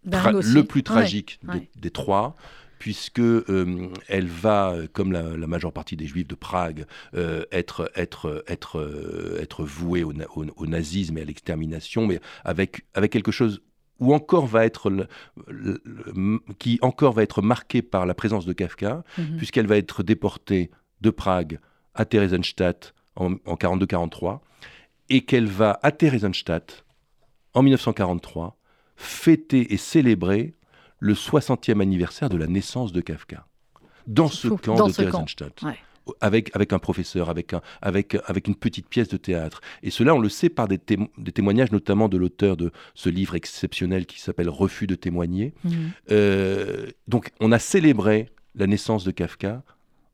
le 0.04 0.62
plus 0.62 0.82
tragique 0.82 1.38
ouais. 1.46 1.68
des 1.76 1.90
trois 1.90 2.34
puisque 2.78 3.18
euh, 3.20 3.88
elle 4.08 4.26
va, 4.28 4.74
comme 4.92 5.12
la, 5.12 5.36
la 5.36 5.46
majeure 5.46 5.72
partie 5.72 5.96
des 5.96 6.06
juifs 6.06 6.26
de 6.28 6.34
Prague, 6.34 6.86
euh, 7.14 7.44
être, 7.52 7.90
être, 7.96 8.44
être, 8.46 8.78
euh, 8.78 9.38
être 9.40 9.64
vouée 9.64 10.04
au, 10.04 10.12
na- 10.12 10.26
au- 10.36 10.46
au 10.56 10.66
nazisme 10.66 11.18
et 11.18 11.22
à 11.22 11.24
l'extermination, 11.24 12.06
mais 12.06 12.20
avec, 12.44 12.82
avec 12.94 13.12
quelque 13.12 13.32
chose 13.32 13.60
où 14.00 14.14
encore 14.14 14.46
va 14.46 14.64
être 14.64 14.90
le- 14.90 15.08
le- 15.48 15.82
le- 15.84 16.40
qui 16.60 16.78
encore 16.82 17.12
va 17.12 17.22
être 17.24 17.42
marqué 17.42 17.82
par 17.82 18.06
la 18.06 18.14
présence 18.14 18.46
de 18.46 18.52
Kafka, 18.52 19.02
Mhm. 19.18 19.36
puisqu'elle 19.38 19.66
va 19.66 19.76
être 19.76 20.02
déportée 20.04 20.70
de 21.00 21.10
Prague 21.10 21.58
à 21.94 22.04
Theresienstadt 22.04 22.94
en, 23.16 23.32
en 23.44 23.56
42-43, 23.56 24.40
et 25.10 25.22
qu'elle 25.24 25.46
va 25.46 25.80
à 25.82 25.90
Theresienstadt 25.90 26.84
en 27.54 27.62
1943 27.62 28.56
fêter 28.96 29.72
et 29.72 29.76
célébrer 29.76 30.54
le 31.00 31.14
60e 31.14 31.80
anniversaire 31.80 32.28
de 32.28 32.36
la 32.36 32.46
naissance 32.46 32.92
de 32.92 33.00
Kafka. 33.00 33.46
Dans 34.06 34.28
ce 34.28 34.48
fou. 34.48 34.56
camp 34.56 34.74
Dans 34.76 34.88
de. 34.88 34.92
Theresienstadt. 34.92 35.62
Ouais. 35.62 35.76
Avec, 36.22 36.50
avec 36.56 36.72
un 36.72 36.78
professeur, 36.78 37.28
avec, 37.28 37.52
un, 37.52 37.60
avec, 37.82 38.16
avec 38.24 38.48
une 38.48 38.54
petite 38.54 38.88
pièce 38.88 39.08
de 39.08 39.18
théâtre. 39.18 39.60
Et 39.82 39.90
cela, 39.90 40.14
on 40.14 40.18
le 40.20 40.30
sait 40.30 40.48
par 40.48 40.66
des, 40.66 40.78
témo- 40.78 41.10
des 41.18 41.32
témoignages, 41.32 41.70
notamment 41.70 42.08
de 42.08 42.16
l'auteur 42.16 42.56
de 42.56 42.72
ce 42.94 43.10
livre 43.10 43.34
exceptionnel 43.34 44.06
qui 44.06 44.18
s'appelle 44.18 44.48
Refus 44.48 44.86
de 44.86 44.94
témoigner. 44.94 45.52
Mhm. 45.64 45.90
Euh, 46.10 46.86
donc, 47.08 47.30
on 47.40 47.52
a 47.52 47.58
célébré 47.58 48.30
la 48.54 48.66
naissance 48.66 49.04
de 49.04 49.10
Kafka 49.10 49.62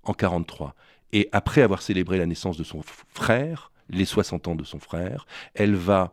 en 0.02 0.14
43. 0.14 0.74
Et 1.12 1.28
après 1.30 1.62
avoir 1.62 1.80
célébré 1.80 2.18
la 2.18 2.26
naissance 2.26 2.56
de 2.56 2.64
son 2.64 2.80
frère, 3.08 3.70
les 3.88 4.04
60 4.04 4.48
ans 4.48 4.56
de 4.56 4.64
son 4.64 4.80
frère, 4.80 5.26
elle 5.54 5.76
va 5.76 6.10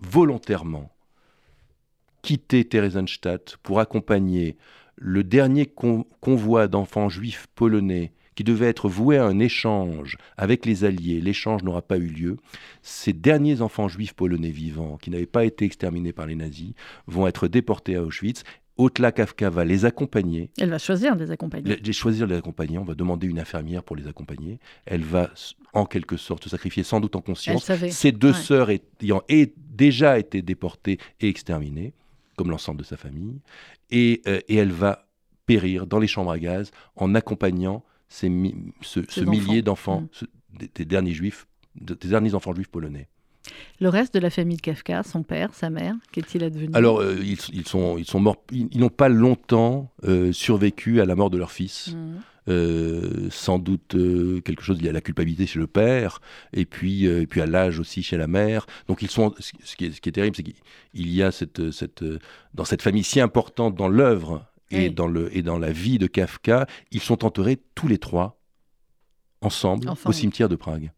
volontairement 0.00 0.90
quitter 2.22 2.64
Theresienstadt 2.64 3.56
pour 3.62 3.80
accompagner 3.80 4.56
le 4.96 5.24
dernier 5.24 5.66
con- 5.66 6.04
convoi 6.20 6.68
d'enfants 6.68 7.08
juifs 7.08 7.46
polonais 7.54 8.12
qui 8.34 8.44
devait 8.44 8.68
être 8.68 8.88
voué 8.88 9.18
à 9.18 9.24
un 9.26 9.38
échange 9.38 10.16
avec 10.36 10.64
les 10.64 10.84
Alliés. 10.84 11.20
L'échange 11.20 11.62
n'aura 11.62 11.82
pas 11.82 11.98
eu 11.98 12.06
lieu. 12.06 12.36
Ces 12.82 13.12
derniers 13.12 13.60
enfants 13.60 13.88
juifs 13.88 14.14
polonais 14.14 14.50
vivants, 14.50 14.96
qui 14.96 15.10
n'avaient 15.10 15.26
pas 15.26 15.44
été 15.44 15.64
exterminés 15.64 16.12
par 16.12 16.26
les 16.26 16.36
nazis, 16.36 16.72
vont 17.06 17.26
être 17.26 17.48
déportés 17.48 17.96
à 17.96 18.02
Auschwitz. 18.02 18.42
Otla 18.78 19.12
Kafka 19.12 19.50
va 19.50 19.66
les 19.66 19.84
accompagner 19.84 20.48
Elle 20.58 20.70
va 20.70 20.78
choisir 20.78 21.14
de 21.16 21.24
les 21.24 21.30
accompagner. 21.30 21.76
les- 21.76 21.92
choisir 21.92 22.26
de 22.26 22.32
les 22.32 22.38
accompagner. 22.38 22.78
On 22.78 22.84
va 22.84 22.94
demander 22.94 23.26
une 23.26 23.38
infirmière 23.38 23.82
pour 23.82 23.94
les 23.94 24.06
accompagner. 24.06 24.58
Elle 24.86 25.02
va, 25.02 25.30
en 25.74 25.84
quelque 25.84 26.16
sorte, 26.16 26.44
se 26.44 26.48
sacrifier, 26.50 26.82
sans 26.82 26.98
doute 27.00 27.14
en 27.16 27.20
conscience. 27.20 27.70
Ses 27.90 28.12
deux 28.12 28.28
Ouais. 28.28 28.34
sœurs 28.34 28.70
ayant 29.02 29.22
déjà 29.56 30.18
été 30.18 30.40
déportées 30.40 30.96
et 31.20 31.28
exterminées, 31.28 31.92
comme 32.40 32.50
l'ensemble 32.50 32.78
de 32.78 32.84
sa 32.86 32.96
famille. 32.96 33.38
Et, 33.90 34.22
euh, 34.26 34.40
et 34.48 34.56
elle 34.56 34.72
va 34.72 35.06
périr 35.44 35.86
dans 35.86 35.98
les 35.98 36.06
chambres 36.06 36.30
à 36.30 36.38
gaz 36.38 36.70
en 36.96 37.14
accompagnant 37.14 37.84
ces 38.08 38.30
mi- 38.30 38.54
ce, 38.80 39.00
millier 39.24 39.58
enfants. 39.60 39.62
d'enfants, 39.62 40.00
Mm. 40.00 40.08
ce- 40.12 40.24
des, 40.58 40.70
des 40.74 40.84
derniers 40.86 41.12
juifs, 41.12 41.46
de- 41.78 41.92
des 41.92 42.08
derniers 42.08 42.34
enfants 42.34 42.54
juifs 42.54 42.68
polonais. 42.68 43.08
Le 43.78 43.88
reste 43.90 44.14
de 44.14 44.20
la 44.20 44.30
famille 44.30 44.56
de 44.56 44.62
Kafka, 44.62 45.02
son 45.02 45.22
père, 45.22 45.52
sa 45.54 45.68
mère, 45.68 45.94
qu'est-il 46.12 46.42
advenu? 46.44 46.70
Alors, 46.72 47.00
euh, 47.00 47.16
ils, 47.22 47.38
ils 47.52 47.66
sont, 47.68 47.98
ils 47.98 48.06
sont 48.06 48.20
morts, 48.20 48.42
ils, 48.52 48.78
n'ont 48.78 48.88
pas 48.88 49.08
longtemps 49.10 49.90
euh, 50.04 50.32
survécu 50.32 51.00
à 51.02 51.04
la 51.04 51.14
mort 51.16 51.28
de 51.30 51.36
leur 51.36 51.50
fils. 51.50 51.88
Mhm. 51.94 52.20
Euh, 52.50 53.28
sans 53.30 53.58
doute 53.60 53.94
euh, 53.94 54.40
quelque 54.40 54.62
chose 54.62 54.82
lié 54.82 54.88
à 54.88 54.92
la 54.92 55.00
culpabilité 55.00 55.46
chez 55.46 55.60
le 55.60 55.68
père, 55.68 56.20
et 56.52 56.64
puis, 56.64 57.06
euh, 57.06 57.22
et 57.22 57.26
puis 57.26 57.40
à 57.40 57.46
l'âge 57.46 57.78
aussi 57.78 58.02
chez 58.02 58.16
la 58.16 58.26
mère. 58.26 58.66
Donc 58.88 59.02
ils 59.02 59.10
sont, 59.10 59.32
ce 59.38 59.76
qui 59.76 59.84
est, 59.86 59.92
ce 59.92 60.00
qui 60.00 60.08
est 60.08 60.12
terrible, 60.12 60.34
c'est 60.34 60.42
qu'il 60.42 60.56
y 60.94 61.22
a 61.22 61.30
cette, 61.30 61.70
cette, 61.70 62.04
dans 62.54 62.64
cette 62.64 62.82
famille 62.82 63.04
si 63.04 63.20
importante 63.20 63.76
dans 63.76 63.88
l'œuvre 63.88 64.46
et, 64.72 64.88
Oui. 64.88 64.90
dans 64.90 65.06
le, 65.06 65.34
et 65.36 65.42
dans 65.42 65.58
la 65.58 65.70
vie 65.70 65.98
de 65.98 66.08
Kafka, 66.08 66.66
ils 66.90 67.00
sont 67.00 67.24
enterrés 67.24 67.60
tous 67.76 67.86
les 67.88 67.98
trois 67.98 68.40
ensemble 69.42 69.88
Ensemble. 69.88 70.08
au 70.10 70.12
cimetière 70.12 70.48
de 70.48 70.56
Prague. 70.56 70.92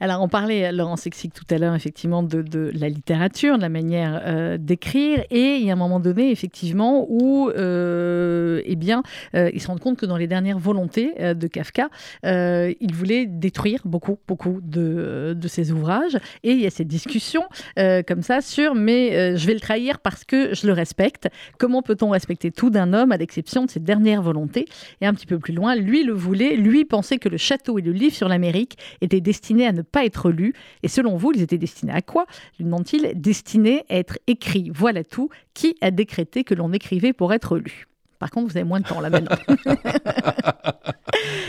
Alors, 0.00 0.22
on 0.22 0.28
parlait, 0.28 0.72
Laurent 0.72 0.96
Sexic, 0.96 1.32
tout 1.32 1.44
à 1.50 1.58
l'heure, 1.58 1.74
effectivement, 1.74 2.22
de, 2.22 2.42
de 2.42 2.70
la 2.74 2.88
littérature, 2.88 3.56
de 3.56 3.62
la 3.62 3.68
manière 3.68 4.20
euh, 4.24 4.58
d'écrire. 4.58 5.24
Et 5.30 5.56
il 5.56 5.64
y 5.64 5.70
a 5.70 5.74
un 5.74 5.76
moment 5.76 6.00
donné, 6.00 6.30
effectivement, 6.30 7.06
où 7.08 7.48
euh, 7.50 8.60
eh 8.64 8.76
bien, 8.76 9.02
euh, 9.34 9.50
il 9.54 9.60
se 9.60 9.68
rend 9.68 9.78
compte 9.78 9.98
que 9.98 10.06
dans 10.06 10.16
les 10.16 10.26
dernières 10.26 10.58
volontés 10.58 11.12
de 11.34 11.46
Kafka, 11.46 11.88
il 12.24 12.94
voulait 12.94 13.26
détruire 13.26 13.80
beaucoup, 13.84 14.18
beaucoup 14.26 14.60
de, 14.62 15.36
de 15.36 15.48
ses 15.48 15.72
ouvrages. 15.72 16.18
Et 16.42 16.52
il 16.52 16.60
y 16.60 16.66
a 16.66 16.70
cette 16.70 16.88
discussion 16.88 17.42
comme 17.76 18.22
ça 18.22 18.40
sur 18.40 18.74
mais 18.74 19.36
je 19.36 19.46
vais 19.46 19.54
le 19.54 19.60
trahir 19.60 20.00
parce 20.00 20.24
que 20.24 20.54
je 20.54 20.66
le 20.66 20.72
respecte. 20.72 21.28
Comment 21.58 21.82
peut-on 21.82 22.10
respecter 22.10 22.50
tout 22.50 22.70
d'un 22.70 22.92
homme 22.92 23.12
à 23.12 23.16
l'exception 23.16 23.64
de 23.64 23.70
ses 23.70 23.80
dernières 23.80 24.22
volontés? 24.22 24.66
Et 25.00 25.06
un 25.06 25.14
petit 25.14 25.26
peu 25.26 25.38
plus 25.38 25.54
loin, 25.54 25.76
lui 25.76 26.02
le 26.02 26.12
voulait, 26.12 26.56
lui 26.56 26.84
pensait 26.84 27.18
que 27.18 27.28
le 27.28 27.36
château 27.36 27.78
et 27.78 27.82
le 27.82 27.92
livre 27.92 28.14
sur 28.14 28.28
l'Amérique 28.28 28.76
étaient 29.00 29.20
destinés 29.20 29.66
à 29.66 29.72
ne 29.72 29.83
pas 29.84 30.04
être 30.04 30.30
lus. 30.30 30.52
Et 30.82 30.88
selon 30.88 31.16
vous, 31.16 31.32
ils 31.34 31.42
étaient 31.42 31.58
destinés 31.58 31.92
à 31.92 32.02
quoi? 32.02 32.26
Lui 32.58 32.64
demande-t-il 32.64 33.12
Destinés 33.14 33.84
à 33.88 33.96
être 33.96 34.18
écrits? 34.26 34.70
Voilà 34.74 35.04
tout. 35.04 35.28
Qui 35.54 35.76
a 35.80 35.90
décrété 35.90 36.42
que 36.44 36.54
l'on 36.54 36.72
écrivait 36.72 37.12
pour 37.12 37.32
être 37.32 37.56
lu 37.56 37.86
par 38.20 38.30
contre, 38.30 38.50
vous 38.52 38.56
avez 38.56 38.64
moins 38.66 38.80
de 38.80 38.86
temps 38.86 39.00
là 39.02 39.10
maintenant. 39.10 39.36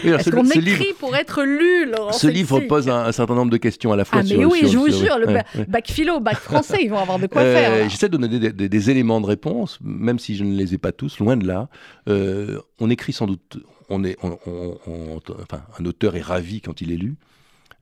Oui, 0.03 0.09
alors, 0.09 0.19
Est-ce 0.19 0.29
ce- 0.29 0.35
qu'on 0.35 0.45
écrit 0.45 0.61
livre- 0.61 0.97
pour 0.99 1.15
être 1.15 1.43
lu, 1.43 1.89
Laurent 1.89 2.11
Ce 2.11 2.27
livre 2.27 2.59
pose 2.61 2.89
un, 2.89 3.05
un 3.05 3.11
certain 3.11 3.33
nombre 3.35 3.51
de 3.51 3.57
questions 3.57 3.91
à 3.91 3.95
la 3.95 4.05
fois 4.05 4.19
Ah 4.19 4.23
mais 4.23 4.29
sur... 4.29 4.51
oui, 4.51 4.59
sur- 4.59 4.67
je 4.69 4.77
vous 4.77 4.89
sur- 4.89 5.05
jure, 5.05 5.17
le 5.19 5.27
ouais, 5.27 5.33
ba- 5.33 5.43
ouais. 5.55 5.65
bac 5.65 5.89
philo, 5.89 6.19
bac 6.19 6.35
français, 6.37 6.79
ils 6.81 6.89
vont 6.89 6.99
avoir 6.99 7.17
de 7.17 7.27
quoi 7.27 7.41
Euh, 7.41 7.53
faire. 7.55 7.89
J'essaie 7.89 8.09
de 8.09 8.17
donner 8.17 8.39
des, 8.39 8.51
des- 8.51 8.69
des 8.69 8.89
éléments 8.89 9.21
de 9.21 9.25
réponse, 9.25 9.79
même 9.81 10.19
si 10.19 10.35
je 10.35 10.43
ne 10.43 10.55
les 10.55 10.73
ai 10.73 10.77
pas 10.77 10.91
tous, 10.91 11.19
loin 11.19 11.37
de 11.37 11.47
là. 11.47 11.69
Euh, 12.09 12.59
on 12.79 12.89
écrit 12.89 13.13
sans 13.13 13.25
doute, 13.25 13.57
on 13.89 14.03
est, 14.03 14.17
on- 14.21 14.37
on- 14.45 14.77
on- 14.87 15.21
enfin, 15.41 15.61
un 15.79 15.85
auteur 15.85 16.15
est 16.15 16.21
ravi 16.21 16.61
quand 16.61 16.81
il 16.81 16.91
est 16.91 16.97
lu, 16.97 17.15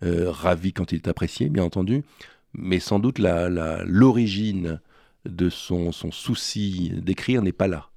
ravi 0.04 0.74
quand 0.74 0.92
il 0.92 0.96
est 0.96 1.08
apprécié, 1.08 1.50
bien 1.50 1.64
entendu, 1.64 2.04
mais 2.54 2.80
sans 2.80 3.00
doute 3.00 3.20
la- 3.20 3.50
la- 3.50 3.84
l'origine 3.86 4.80
de 5.26 5.50
son, 5.50 5.92
souci 5.94 6.92
d'écrire 7.02 7.42
n'est 7.42 7.52
pas 7.54 7.68
là. 7.68 7.88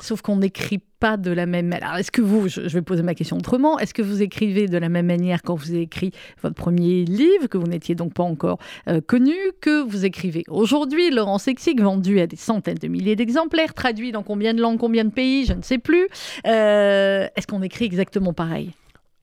Sauf 0.00 0.22
qu'on 0.22 0.36
n'écrit 0.36 0.80
pas 1.00 1.16
de 1.16 1.30
la 1.30 1.44
même 1.44 1.66
manière. 1.66 1.96
Est-ce 1.96 2.10
que 2.10 2.22
vous, 2.22 2.48
je 2.48 2.60
vais 2.60 2.82
poser 2.82 3.02
ma 3.02 3.14
question 3.14 3.36
autrement, 3.36 3.78
est-ce 3.78 3.92
que 3.92 4.00
vous 4.00 4.22
écrivez 4.22 4.68
de 4.68 4.78
la 4.78 4.88
même 4.88 5.06
manière 5.06 5.42
quand 5.42 5.54
vous 5.54 5.70
avez 5.70 5.82
écrit 5.82 6.12
votre 6.42 6.54
premier 6.54 7.04
livre, 7.04 7.46
que 7.48 7.58
vous 7.58 7.66
n'étiez 7.66 7.94
donc 7.94 8.14
pas 8.14 8.22
encore 8.22 8.58
euh, 8.88 9.00
connu, 9.00 9.34
que 9.60 9.82
vous 9.82 10.04
écrivez 10.04 10.44
aujourd'hui? 10.48 11.10
Laurent 11.10 11.38
Sexic, 11.38 11.80
vendu 11.80 12.20
à 12.20 12.26
des 12.26 12.36
centaines 12.36 12.78
de 12.78 12.88
milliers 12.88 13.16
d'exemplaires, 13.16 13.74
traduit 13.74 14.12
dans 14.12 14.22
combien 14.22 14.54
de 14.54 14.60
langues, 14.62 14.78
combien 14.78 15.04
de 15.04 15.10
pays, 15.10 15.44
je 15.44 15.52
ne 15.52 15.62
sais 15.62 15.78
plus. 15.78 16.08
Euh, 16.46 17.26
est-ce 17.36 17.46
qu'on 17.46 17.62
écrit 17.62 17.84
exactement 17.84 18.32
pareil? 18.32 18.72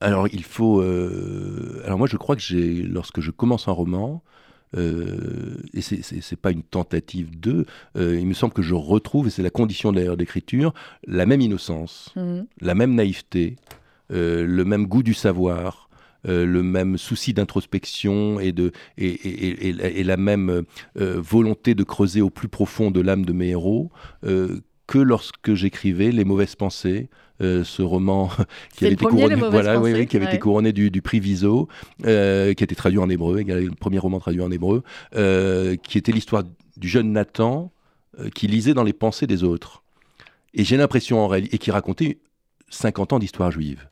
Alors 0.00 0.28
il 0.32 0.42
faut. 0.44 0.80
euh, 0.82 1.82
Alors 1.84 1.98
moi 1.98 2.06
je 2.10 2.16
crois 2.16 2.36
que 2.36 2.42
j'ai, 2.42 2.82
lorsque 2.82 3.20
je 3.20 3.30
commence 3.30 3.68
un 3.68 3.72
roman, 3.72 4.22
euh, 4.76 5.56
et 5.72 5.80
c'est- 5.80 6.02
c'est 6.02 6.20
c'est 6.20 6.36
pas 6.36 6.50
une 6.50 6.62
tentative 6.64 7.38
de, 7.38 7.64
euh, 7.96 8.18
il 8.18 8.26
me 8.26 8.34
semble 8.34 8.52
que 8.52 8.62
je 8.62 8.74
retrouve, 8.74 9.28
et 9.28 9.30
c'est 9.30 9.42
la 9.42 9.50
condition 9.50 9.92
d'ailleurs 9.92 10.16
d'écriture, 10.16 10.74
la 11.06 11.26
même 11.26 11.40
innocence, 11.40 12.12
Mhm. 12.16 12.46
la 12.60 12.74
même 12.74 12.94
naïveté, 12.94 13.56
euh, 14.12 14.44
le 14.44 14.64
même 14.64 14.86
goût 14.86 15.02
du 15.02 15.14
savoir. 15.14 15.80
le 16.26 16.62
même 16.62 16.96
souci 16.96 17.34
d'introspection 17.34 18.40
et, 18.40 18.52
de, 18.52 18.72
et, 18.96 19.08
et- 19.08 19.68
et- 19.68 20.00
et 20.00 20.04
la- 20.04 20.16
même 20.16 20.62
volonté 20.96 21.74
de 21.74 21.84
creuser 21.84 22.22
au 22.22 22.30
plus 22.30 22.48
profond 22.48 22.90
de 22.90 23.02
l'âme 23.02 23.26
de 23.26 23.34
mes 23.34 23.48
héros 23.50 23.90
que 24.86 24.98
lorsque 24.98 25.54
j'écrivais 25.54 26.10
Les 26.10 26.24
mauvaises 26.24 26.56
pensées, 26.56 27.08
euh, 27.40 27.64
ce 27.64 27.82
roman 27.82 28.30
qui 28.76 28.84
avait 28.84 28.94
été 28.94 29.04
premier, 29.04 29.22
couronné, 29.22 29.34
Les 29.34 29.40
Mauvaises 29.40 29.52
voilà, 29.52 29.80
oui, 29.80 29.90
Pensées, 29.90 30.00
oui, 30.02 30.06
qui 30.06 30.16
avait 30.16 30.26
ouais. 30.26 30.32
été 30.32 30.38
couronné 30.38 30.72
du, 30.72 30.90
du 30.90 31.02
prix 31.02 31.20
Viso, 31.20 31.68
euh, 32.04 32.54
qui 32.54 32.62
a 32.62 32.64
été 32.64 32.74
traduit 32.74 32.98
en 32.98 33.08
hébreu, 33.08 33.42
le 33.42 33.70
premier 33.70 33.98
roman 33.98 34.20
traduit 34.20 34.42
en 34.42 34.50
hébreu, 34.50 34.82
euh, 35.16 35.76
qui 35.76 35.98
était 35.98 36.12
l'histoire 36.12 36.44
du 36.76 36.88
jeune 36.88 37.12
Nathan 37.12 37.70
qui 38.32 38.46
lisait 38.46 38.74
dans 38.74 38.84
les 38.84 38.92
pensées 38.92 39.26
des 39.26 39.42
autres. 39.42 39.82
Et 40.52 40.62
j'ai 40.62 40.76
l'impression 40.76 41.18
en 41.18 41.26
réalité, 41.26 41.56
et 41.56 41.58
qui 41.58 41.72
racontait 41.72 42.18
50 42.70 43.14
ans 43.14 43.18
d'histoire 43.18 43.50
juive 43.50 43.88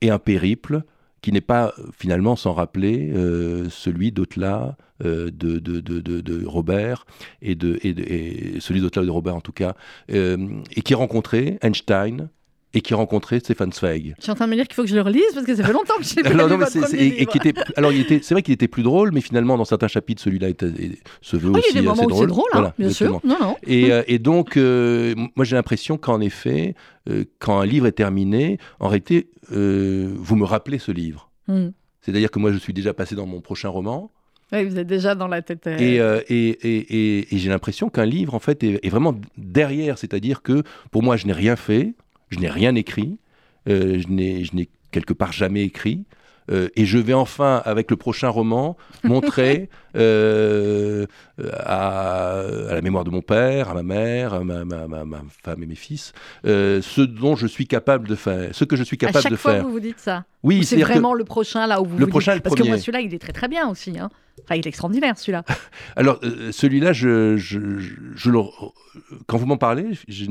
et 0.00 0.10
un 0.10 0.18
périple 0.18 0.82
qui 1.22 1.32
n'est 1.32 1.40
pas 1.40 1.72
euh, 1.78 1.84
finalement 1.96 2.36
sans 2.36 2.52
rappeler 2.52 3.10
euh, 3.14 3.70
celui 3.70 4.12
d'Autela, 4.12 4.76
euh, 5.04 5.30
de, 5.32 6.44
Robert, 6.44 7.06
et, 7.40 7.54
de, 7.54 7.78
et, 7.82 8.56
et 8.56 8.60
celui 8.60 8.82
ou 8.82 8.90
de 8.90 9.10
Robert 9.10 9.36
en 9.36 9.40
tout 9.40 9.52
cas, 9.52 9.74
et 10.08 10.82
qui 10.84 10.94
rencontrait 10.94 11.58
Einstein 11.62 12.28
et 12.74 12.80
qui 12.80 12.94
rencontrait 12.94 13.38
Stefan 13.40 13.70
Zweig. 13.72 14.14
Je 14.18 14.22
suis 14.22 14.32
en 14.32 14.34
train 14.34 14.46
de 14.46 14.50
me 14.50 14.56
dire 14.56 14.66
qu'il 14.66 14.74
faut 14.74 14.82
que 14.82 14.88
je 14.88 14.94
le 14.94 15.02
relise 15.02 15.22
parce 15.34 15.44
que 15.46 15.54
ça 15.54 15.62
fait 15.64 15.72
longtemps 15.72 15.94
que 15.98 16.04
je 16.04 16.16
n'ai 16.16 16.22
pas 16.22 16.30
Alors, 16.30 16.46
lu 16.46 16.52
non, 16.52 16.58
mais 16.58 16.64
votre 16.64 16.72
c'est- 16.72 16.80
premier 16.80 16.98
c'est- 16.98 17.04
et, 17.04 17.08
et 17.08 17.18
livre. 17.20 17.30
qui 17.32 17.38
était, 17.38 17.54
alors 17.76 17.92
il 17.92 18.00
était, 18.00 18.20
c'est 18.22 18.34
vrai 18.34 18.42
qu'il 18.42 18.54
était 18.54 18.68
plus 18.68 18.82
drôle, 18.82 19.12
mais 19.12 19.20
finalement 19.20 19.58
dans 19.58 19.64
certains 19.64 19.88
chapitres, 19.88 20.22
celui-là 20.22 20.48
se 21.20 21.36
veut 21.36 21.50
aussi 21.50 21.62
il 21.70 21.74
y 21.76 21.78
a 21.78 21.80
des 21.82 21.86
moments 21.86 21.92
assez 22.02 22.06
où 22.06 22.08
c'est 22.10 22.14
drôle. 22.14 22.28
drôle, 22.28 22.44
hein, 22.52 22.58
Voilà, 22.60 22.74
bien 22.78 22.88
exactement. 22.88 23.20
sûr. 23.20 23.28
Non, 23.28 23.38
non. 23.40 23.56
Et, 23.66 23.92
euh, 23.92 24.02
et 24.06 24.18
donc, 24.18 24.56
euh, 24.56 25.14
moi 25.36 25.44
j'ai 25.44 25.56
l'impression 25.56 25.98
qu'en 25.98 26.20
effet, 26.20 26.74
euh, 27.10 27.24
quand 27.38 27.58
un 27.60 27.66
livre 27.66 27.86
est 27.86 27.92
terminé, 27.92 28.58
en 28.80 28.88
réalité, 28.88 29.28
vous 29.50 30.36
me 30.36 30.44
rappelez 30.44 30.78
ce 30.78 30.92
livre. 30.92 31.30
Mhm. 31.48 31.72
C'est-à-dire 32.00 32.30
que 32.30 32.38
moi 32.38 32.52
je 32.52 32.58
suis 32.58 32.72
déjà 32.72 32.94
passé 32.94 33.14
dans 33.14 33.26
mon 33.26 33.40
prochain 33.40 33.68
roman, 33.68 34.10
Oui, 34.52 34.64
vous 34.64 34.78
êtes 34.78 34.86
déjà 34.86 35.14
dans 35.14 35.28
la 35.28 35.40
tête. 35.40 35.66
euh, 35.66 35.78
et, 35.78 36.00
euh, 36.00 36.20
et, 36.28 36.48
et, 36.48 37.18
et- 37.20 37.34
et 37.34 37.38
j'ai 37.38 37.48
l'impression 37.48 37.88
qu'un 37.88 38.04
livre, 38.04 38.34
en 38.34 38.38
fait, 38.38 38.62
est, 38.64 38.84
est 38.84 38.88
vraiment 38.90 39.14
derrière. 39.38 39.96
C'est-à-dire 39.98 40.42
que 40.42 40.62
pour 40.90 41.02
moi, 41.02 41.16
je 41.16 41.26
n'ai 41.26 41.32
rien 41.32 41.56
fait, 41.56 41.94
je 42.32 42.38
n'ai 42.40 42.50
rien 42.50 42.74
écrit, 42.74 43.18
euh, 43.68 44.00
je 44.00 44.08
n'ai 44.08 44.44
je 44.44 44.54
n'ai 44.56 44.68
quelque 44.90 45.12
part 45.12 45.32
jamais 45.32 45.62
écrit. 45.62 46.04
Euh, 46.52 46.68
et 46.76 46.84
je 46.84 46.98
vais 46.98 47.14
enfin, 47.14 47.60
avec 47.64 47.90
le 47.90 47.96
prochain 47.96 48.28
roman, 48.28 48.76
montrer 49.04 49.68
euh, 49.96 51.06
à, 51.64 52.40
à 52.68 52.74
la 52.74 52.82
mémoire 52.82 53.04
de 53.04 53.10
mon 53.10 53.22
père, 53.22 53.70
à 53.70 53.74
ma 53.74 53.82
mère, 53.82 54.34
à 54.34 54.44
ma, 54.44 54.64
ma- 54.64 54.86
ma- 54.86 55.04
ma 55.04 55.22
femme 55.42 55.62
et 55.62 55.66
mes 55.66 55.74
fils, 55.74 56.12
euh, 56.46 56.80
ce 56.82 57.00
dont 57.00 57.36
je 57.36 57.46
suis 57.46 57.66
capable 57.66 58.08
de 58.08 58.14
faire, 58.14 58.54
ce 58.54 58.64
que 58.64 58.76
je 58.76 58.82
suis 58.84 58.96
à 58.96 59.06
capable 59.06 59.22
chaque 59.22 59.32
de 59.32 59.36
fois, 59.36 59.52
faire. 59.54 59.64
vous 59.64 59.72
vous 59.72 59.80
dites 59.80 59.98
ça. 60.00 60.24
Oui, 60.42 60.60
Ou 60.60 60.62
c'est 60.62 60.76
que- 60.76 60.82
vraiment 60.82 61.14
le 61.14 61.24
prochain 61.24 61.66
là 61.66 61.80
où 61.80 61.86
vous 61.86 61.98
Le 61.98 62.04
vous 62.04 62.10
prochain, 62.10 62.32
dites... 62.34 62.44
le 62.44 62.50
Parce 62.50 62.60
que 62.60 62.66
moi, 62.66 62.78
celui-là, 62.78 63.00
il 63.00 63.14
est 63.14 63.18
très 63.18 63.32
très 63.32 63.48
bien 63.48 63.68
aussi. 63.68 63.98
Hein. 63.98 64.10
Enfin, 64.44 64.56
il 64.56 64.64
est 64.64 64.68
extraordinaire 64.68 65.16
celui-là. 65.18 65.44
Alors, 65.96 66.18
euh, 66.24 66.50
celui-là, 66.52 66.92
je, 66.92 67.36
je, 67.36 67.78
je- 67.78 67.92
je 68.14 68.30
le- 68.30 68.40
quand 69.26 69.36
vous 69.36 69.46
m'en 69.46 69.56
parlez, 69.56 69.86
je 70.08 70.24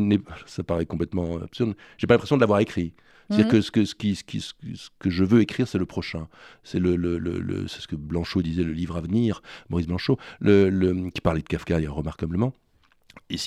ça 0.47 0.63
paraît 0.63 0.85
complètement 0.85 1.37
absurde, 1.43 1.73
j'ai 1.97 2.07
pas 2.07 2.15
l'impression 2.15 2.35
de 2.35 2.41
l'avoir 2.41 2.59
écrit. 2.59 2.93
C'est-à-dire 3.31 3.47
que 3.51 3.61
ce 3.61 3.71
que, 3.71 3.85
ce, 3.85 3.95
qui, 3.95 4.15
ce, 4.15 4.23
qui- 4.23 4.41
ce 4.41 4.51
que- 4.99 5.09
je 5.09 5.23
veux 5.23 5.41
écrire, 5.41 5.67
c'est 5.67 5.77
le 5.77 5.85
prochain. 5.85 6.27
C'est 6.63 6.79
le, 6.79 6.95
le, 6.95 7.17
le- 7.17 7.67
ce 7.67 7.87
que 7.87 7.95
Blanchot 7.95 8.41
disait, 8.41 8.63
le 8.63 8.73
livre 8.73 8.97
à 8.97 9.01
venir, 9.01 9.41
Maurice 9.69 9.87
Blanchot, 9.87 10.17
le, 10.39 10.69
le- 10.69 11.09
qui 11.09 11.21
parlait 11.21 11.41
de 11.41 11.47
Kafka 11.47 11.77
remarquablement. 11.89 12.53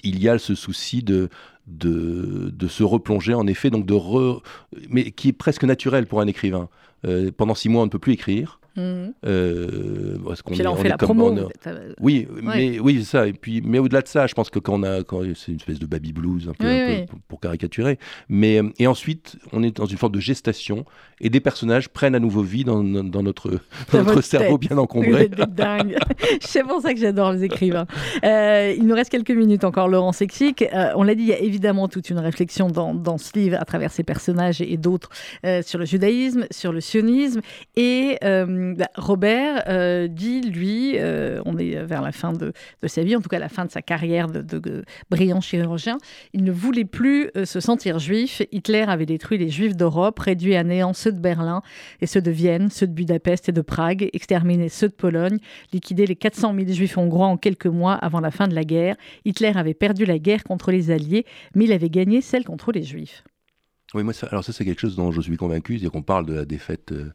Il 0.02 0.18
y 0.22 0.28
a 0.28 0.38
ce 0.38 0.54
souci 0.54 1.02
de, 1.02 1.28
de, 1.66 2.50
de 2.54 2.68
se 2.68 2.82
replonger, 2.82 3.34
en 3.34 3.46
effet, 3.46 3.70
donc 3.70 3.86
de 3.86 3.94
re- 3.94 4.42
mais 4.88 5.10
qui 5.10 5.28
est 5.28 5.32
presque 5.32 5.64
naturel 5.64 6.06
pour 6.06 6.20
un 6.20 6.26
écrivain. 6.26 6.68
Euh, 7.06 7.30
pendant 7.30 7.54
six 7.54 7.68
mois, 7.68 7.82
on 7.82 7.86
ne 7.86 7.90
peut 7.90 7.98
plus 7.98 8.12
écrire. 8.14 8.60
Mhm. 8.76 9.12
Euh, 9.26 10.16
parce 10.26 10.42
qu'on 10.42 10.52
Puis 10.54 10.62
là, 10.62 10.64
est- 10.64 10.68
on 10.68 10.72
on 10.72 10.76
fait 10.76 10.86
est 10.86 10.90
la 10.90 10.96
comme- 10.96 11.16
promo. 11.18 11.30
on 11.30 11.36
est- 11.48 11.66
euh, 11.68 11.92
oui, 12.00 12.26
mais 12.42 12.78
oui, 12.80 13.04
ça. 13.04 13.26
Et 13.26 13.32
puis, 13.32 13.62
mais 13.64 13.78
au-delà 13.78 14.02
de 14.02 14.08
ça, 14.08 14.26
je 14.26 14.34
pense 14.34 14.50
que 14.50 14.58
quand 14.58 14.74
on 14.74 14.82
a, 14.82 15.02
quand 15.02 15.20
c'est 15.34 15.52
une 15.52 15.56
espèce 15.58 15.78
de 15.78 15.86
baby 15.86 16.12
blues, 16.12 16.48
un 16.48 16.52
peu, 16.54 16.66
Oui, 16.66 16.80
un 16.80 16.86
peu 16.86 16.92
oui. 17.00 17.06
pour, 17.06 17.18
pour 17.28 17.40
caricaturer. 17.40 17.98
Mais 18.28 18.60
euh, 18.60 18.68
et 18.78 18.86
ensuite, 18.86 19.36
on 19.52 19.62
est 19.62 19.76
dans 19.76 19.86
une 19.86 19.96
forme 19.98 20.12
de 20.12 20.20
gestation 20.20 20.84
et 21.20 21.30
des 21.30 21.40
personnages 21.40 21.88
prennent 21.88 22.14
à 22.14 22.20
nouveau 22.20 22.42
vie 22.42 22.64
dans, 22.64 22.82
dans- 22.82 23.04
dans 23.04 23.22
notre, 23.22 23.50
dans 23.92 24.02
notre 24.02 24.20
cerveau 24.22 24.58
tête. 24.58 24.68
bien 24.68 24.78
encombré. 24.78 25.28
dingues. 25.28 25.96
C'est 26.40 26.62
pour 26.64 26.80
ça 26.80 26.94
que 26.94 27.00
j'adore 27.00 27.32
les 27.32 27.44
écrivains. 27.44 27.86
Euh, 28.24 28.74
il 28.76 28.86
nous 28.86 28.94
reste 28.94 29.10
quelques 29.10 29.30
minutes 29.30 29.64
encore, 29.64 29.88
Laurent 29.88 30.12
Sexic. 30.12 30.62
Euh, 30.62 30.90
on 30.96 31.02
l'a 31.02 31.14
dit, 31.14 31.22
il 31.22 31.28
y 31.28 31.32
a 31.32 31.38
évidemment 31.38 31.88
toute 31.88 32.10
une 32.10 32.18
réflexion 32.18 32.68
dans, 32.68 32.94
dans 32.94 33.18
ce 33.18 33.30
livre 33.38 33.56
à 33.60 33.64
travers 33.64 33.92
ses 33.92 34.02
personnages 34.02 34.60
et, 34.60 34.72
et 34.72 34.76
d'autres 34.76 35.10
sur 35.62 35.78
le 35.78 35.84
judaïsme, 35.84 36.46
sur 36.50 36.72
le 36.72 36.80
sionisme. 36.80 37.40
Et 37.76 38.18
Robert 38.96 39.64
euh, 39.68 40.08
dit, 40.08 40.40
lui, 40.40 40.98
euh, 40.98 41.40
on 41.44 41.58
est 41.58 41.82
vers 41.84 42.02
la 42.02 42.12
fin 42.12 42.32
de, 42.32 42.52
sa 42.86 43.02
vie, 43.02 43.16
en 43.16 43.20
tout 43.20 43.28
cas 43.28 43.38
la 43.38 43.48
fin 43.48 43.64
de 43.64 43.70
sa 43.70 43.82
carrière 43.82 44.28
de, 44.28 44.84
brillant 45.10 45.40
chirurgien, 45.40 45.98
il 46.32 46.44
ne 46.44 46.52
voulait 46.52 46.84
plus 46.84 47.30
euh, 47.36 47.44
se 47.44 47.60
sentir 47.60 47.98
juif. 47.98 48.42
Hitler 48.52 48.84
avait 48.86 49.06
détruit 49.06 49.38
les 49.38 49.50
juifs 49.50 49.76
d'Europe, 49.76 50.18
réduit 50.18 50.56
à 50.56 50.64
néant 50.64 50.92
ceux 50.92 51.12
de 51.12 51.20
Berlin 51.20 51.62
et 52.00 52.06
ceux 52.06 52.22
de 52.22 52.30
Vienne, 52.30 52.70
ceux 52.70 52.86
de 52.86 52.92
Budapest 52.92 53.48
et 53.48 53.52
de 53.52 53.60
Prague, 53.60 54.08
exterminé 54.12 54.68
ceux 54.68 54.88
de 54.88 54.94
Pologne, 54.94 55.38
liquidé 55.72 56.06
les 56.06 56.16
400 56.16 56.54
000 56.54 56.72
juifs 56.72 56.98
hongrois 56.98 57.26
en 57.26 57.36
quelques 57.36 57.66
mois 57.66 57.94
avant 57.94 58.20
la 58.20 58.30
fin 58.30 58.48
de 58.48 58.54
la 58.54 58.64
guerre. 58.64 58.96
Hitler 59.24 59.52
avait 59.54 59.74
perdu 59.74 60.04
la 60.04 60.18
guerre 60.18 60.44
contre 60.44 60.70
les 60.70 60.90
Alliés, 60.90 61.24
mais 61.54 61.64
il 61.64 61.72
avait 61.72 61.90
gagné 61.90 62.20
celle 62.20 62.44
contre 62.44 62.72
les 62.72 62.82
juifs. 62.82 63.24
Oui, 63.94 64.02
moi, 64.02 64.12
alors 64.30 64.42
ça, 64.42 64.52
c'est 64.52 64.64
quelque 64.64 64.80
chose 64.80 64.96
dont 64.96 65.12
je 65.12 65.20
suis 65.20 65.36
convaincu, 65.36 65.78
c'est 65.78 65.88
qu'on 65.88 66.02
parle 66.02 66.26
de 66.26 66.34
la 66.34 66.44
défaite 66.44 66.90
euh, 66.90 67.12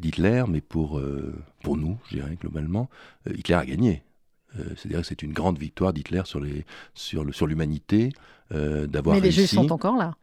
d'Hitler, 0.00 0.44
mais 0.48 0.60
pour, 0.60 0.98
euh, 0.98 1.34
pour 1.62 1.76
nous, 1.76 1.98
je 2.08 2.16
dirais 2.16 2.36
globalement, 2.40 2.88
euh, 3.28 3.32
Hitler 3.36 3.54
a 3.54 3.64
gagné. 3.66 4.02
Euh, 4.58 4.64
C'est-à-dire 4.76 5.00
que 5.02 5.06
c'est 5.06 5.22
une 5.22 5.32
grande 5.32 5.58
victoire 5.58 5.92
d'Hitler 5.92 6.22
sur 6.24 6.40
les 6.40 6.64
sur 6.94 7.22
le 7.24 7.32
sur 7.32 7.46
l'humanité 7.46 8.10
d'avoir 8.50 9.14
Mais 9.14 9.20
les 9.20 9.28
réussi. 9.28 9.40
juifs 9.42 9.50
sont 9.50 9.70
encore 9.70 9.96
là. 9.96 10.16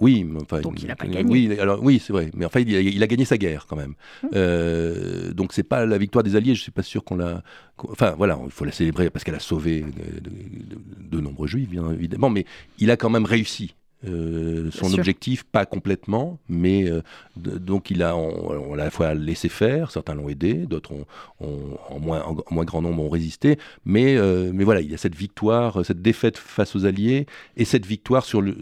Oui, 0.00 0.22
mais 0.24 0.40
enfin, 0.40 0.60
Donc, 0.60 0.80
il 0.80 0.90
a 0.90 0.96
pas 0.96 1.08
gagné. 1.08 1.30
Oui, 1.48 1.58
alors 1.58 1.82
oui, 1.82 1.98
c'est 2.02 2.12
vrai. 2.12 2.30
Mais 2.32 2.44
enfin, 2.46 2.60
il 2.60 2.74
a, 2.74 2.80
il 2.80 3.02
a 3.02 3.06
gagné 3.08 3.24
sa 3.24 3.36
guerre 3.36 3.66
quand 3.68 3.74
même. 3.76 3.94
Hum. 4.22 4.30
Euh, 4.34 5.32
donc 5.34 5.52
c'est 5.52 5.64
pas 5.64 5.84
la 5.84 5.98
victoire 5.98 6.22
des 6.22 6.36
Alliés. 6.36 6.54
Je 6.54 6.62
suis 6.62 6.70
pas 6.70 6.84
sûr 6.84 7.02
qu'on 7.04 7.16
l'a. 7.16 7.42
Enfin 7.78 8.14
voilà, 8.16 8.38
il 8.44 8.50
faut 8.52 8.64
la 8.64 8.70
célébrer 8.72 9.10
parce 9.10 9.24
qu'elle 9.24 9.34
a 9.34 9.40
sauvé 9.40 9.80
de, 9.80 10.20
de- 10.20 10.30
de- 10.30 10.78
de 11.16 11.20
nombreux 11.20 11.48
Juifs, 11.48 11.68
bien 11.68 11.90
évidemment. 11.92 12.30
Mais 12.30 12.46
il 12.78 12.90
a 12.90 12.96
quand 12.96 13.10
même 13.10 13.24
réussi. 13.26 13.74
Euh, 14.06 14.70
son 14.70 14.86
objectif, 14.98 15.42
pas 15.44 15.66
complètement, 15.66 16.38
mais 16.48 16.88
euh, 16.88 17.02
de- 17.36 17.58
donc 17.58 17.90
il 17.90 18.02
a, 18.02 18.16
on, 18.16 18.70
on 18.70 18.74
l'a 18.74 18.82
à 18.82 18.86
la 18.86 18.90
fois 18.90 19.14
laissé 19.14 19.48
faire, 19.48 19.90
certains 19.90 20.14
l'ont 20.14 20.28
aidé, 20.28 20.54
d'autres 20.54 20.92
ont, 20.92 21.04
ont- 21.40 21.76
en, 21.88 21.98
moins, 21.98 22.22
en 22.22 22.36
moins 22.54 22.64
grand 22.64 22.80
nombre 22.82 23.02
ont 23.02 23.08
résisté, 23.08 23.58
mais, 23.84 24.16
euh, 24.16 24.50
mais 24.54 24.64
voilà, 24.64 24.80
il 24.82 24.90
y 24.90 24.94
a 24.94 24.98
cette 24.98 25.16
victoire, 25.16 25.84
cette 25.84 26.00
défaite 26.02 26.38
face 26.38 26.76
aux 26.76 26.86
Alliés 26.86 27.26
et 27.56 27.64
cette 27.64 27.86
victoire 27.86 28.24
sur 28.24 28.40
le, 28.40 28.56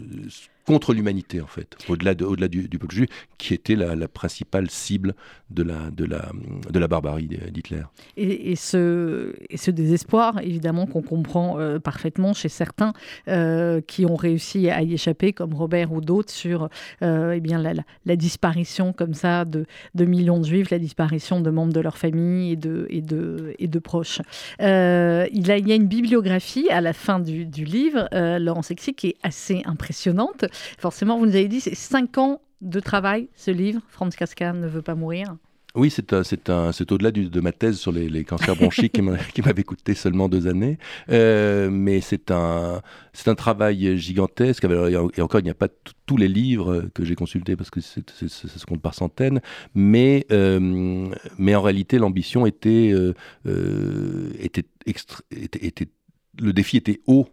contre 0.67 0.93
l'humanité 0.93 1.39
en 1.39 1.47
fait, 1.47 1.77
au-delà 1.87 2.13
de, 2.13 2.25
au-delà 2.25 2.49
du, 2.49 2.67
peuple 2.67 2.93
juif, 2.93 3.09
qui 3.37 3.53
était 3.53 3.75
la, 3.75 4.07
principale 4.09 4.69
cible 4.69 5.15
de 5.49 5.63
la, 5.63 6.87
barbarie 6.87 7.27
d'Hitler. 7.27 7.83
Et, 8.17 8.55
ce, 8.57 9.71
désespoir, 9.71 10.39
évidemment, 10.41 10.85
qu'on 10.85 11.01
comprend 11.01 11.57
euh, 11.57 11.79
parfaitement 11.79 12.33
chez 12.33 12.49
certains 12.49 12.91
euh, 13.29 13.79
qui 13.79 14.05
ont 14.05 14.17
réussi 14.17 14.69
à 14.69 14.81
y 14.81 14.93
échapper, 14.93 15.31
comme 15.31 15.53
Robert 15.53 15.93
ou 15.93 16.01
d'autres, 16.01 16.31
sur 16.31 16.67
euh, 17.01 17.31
eh 17.31 17.73
la, 18.05 18.15
disparition 18.17 18.91
comme 18.91 19.13
ça 19.13 19.45
de, 19.45 19.65
millions 19.97 20.39
de 20.39 20.45
juifs, 20.45 20.69
la 20.69 20.79
disparition 20.79 21.39
de 21.39 21.49
membres 21.49 21.73
de 21.73 21.79
leur 21.79 21.97
famille 21.97 22.51
et 22.51 23.01
de, 23.01 23.79
proches. 23.79 24.19
Il, 24.59 25.47
y 25.47 25.71
a 25.71 25.75
une 25.75 25.87
bibliographie 25.87 26.67
à 26.69 26.81
la 26.81 26.91
fin 26.91 27.19
du, 27.21 27.45
du 27.45 27.63
livre, 27.63 28.09
Laurent 28.11 28.63
Sexy, 28.63 28.93
qui 28.93 29.07
est 29.07 29.17
assez 29.23 29.61
impressionnante. 29.65 30.45
Forcément, 30.77 31.17
vous 31.19 31.25
nous 31.25 31.35
avez 31.35 31.47
dit, 31.47 31.59
c'est 31.61 31.75
cinq 31.75 32.17
ans 32.17 32.41
de 32.61 32.79
travail, 32.79 33.27
ce 33.35 33.51
livre, 33.51 33.81
Franz 33.89 34.15
Kafka 34.17 34.53
ne 34.53 34.67
veut 34.67 34.81
pas 34.81 34.95
mourir. 34.95 35.35
Oui, 35.75 35.91
c'est 35.91 36.11
un- 36.13 36.23
c'est 36.23 36.49
un- 36.49 36.71
c'est 36.71 36.91
au-delà 36.91 37.11
de 37.11 37.39
ma 37.39 37.51
thèse 37.51 37.77
sur 37.77 37.91
les, 37.91 38.09
les 38.09 38.23
cancers 38.23 38.55
bronchiques 38.55 38.93
qui 38.93 39.03
m'a- 39.03 39.17
qui 39.35 39.43
m'avait 39.43 39.61
coûté 39.63 39.93
seulement 39.93 40.27
deux 40.27 40.47
années. 40.47 40.79
Euh, 41.11 41.69
mais 41.69 42.01
c'est 42.01 42.31
un, 42.31 42.81
c'est 43.13 43.27
un 43.27 43.35
travail 43.35 43.95
gigantesque. 43.99 44.63
Et 44.63 44.97
en- 44.97 45.09
et 45.15 45.21
encore, 45.21 45.39
il 45.39 45.43
n'y 45.43 45.51
a 45.51 45.53
pas 45.55 45.67
tous 46.07 46.17
les 46.17 46.27
livres 46.29 46.85
que 46.95 47.05
j'ai 47.05 47.13
consultés 47.13 47.55
parce 47.55 47.69
que 47.69 47.79
ça 47.81 48.01
se 48.07 48.65
compte 48.65 48.81
par 48.81 48.95
centaines. 48.95 49.39
Mais, 49.75 50.25
euh, 50.31 50.59
mais 51.37 51.53
en 51.53 51.61
réalité, 51.61 51.99
l'ambition 51.99 52.47
était, 52.47 52.89
euh, 52.91 53.13
euh, 53.45 54.31
était, 54.39 54.65
était- 55.35 55.89
le 56.41 56.53
défi 56.53 56.77
était 56.77 57.01
haut. 57.05 57.27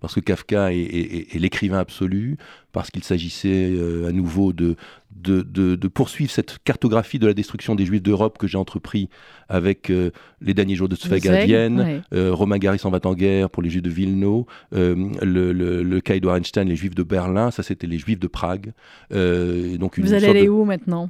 Parce 0.00 0.14
que 0.14 0.20
Kafka 0.20 0.72
est, 0.72 0.76
est- 0.78 1.16
est- 1.16 1.36
est 1.36 1.38
l'écrivain 1.38 1.78
absolu, 1.78 2.36
parce 2.72 2.90
qu'il 2.90 3.02
s'agissait 3.02 3.70
euh, 3.72 4.06
à 4.08 4.12
nouveau 4.12 4.52
de, 4.52 4.76
de, 5.16 5.40
de- 5.40 5.74
de 5.74 5.88
poursuivre 5.88 6.30
cette 6.30 6.58
cartographie 6.64 7.18
de 7.18 7.26
la 7.26 7.32
destruction 7.32 7.74
des 7.74 7.86
Juifs 7.86 8.02
d'Europe 8.02 8.36
que 8.36 8.46
j'ai 8.46 8.58
entrepris 8.58 9.08
avec 9.48 9.88
euh, 9.90 10.10
les 10.42 10.52
derniers 10.52 10.74
jours 10.76 10.88
de 10.90 10.96
Zweig 10.96 11.26
à 11.28 11.44
Vienne, 11.46 11.80
ouais. 11.80 12.00
euh, 12.12 12.32
Romain 12.34 12.58
Gary 12.58 12.78
s'en 12.78 12.90
va 12.90 13.00
en 13.04 13.14
guerre 13.14 13.48
pour 13.48 13.62
les 13.62 13.70
Juifs 13.70 13.82
de 13.82 13.88
Vilno, 13.90 14.46
euh, 14.74 14.94
le, 15.22 15.52
le, 15.52 15.82
le 15.82 16.00
cas 16.02 16.14
Einstein, 16.16 16.68
les 16.68 16.76
Juifs 16.76 16.94
de 16.94 17.02
Berlin, 17.02 17.50
ça 17.50 17.62
c'était 17.62 17.86
les 17.86 17.98
Juifs 17.98 18.20
de 18.20 18.26
Prague. 18.26 18.72
Donc 19.10 19.96
une 19.96 20.04
Vous 20.04 20.12
allez 20.12 20.26
aller 20.26 20.44
de- 20.44 20.50
où 20.50 20.64
maintenant? 20.64 21.08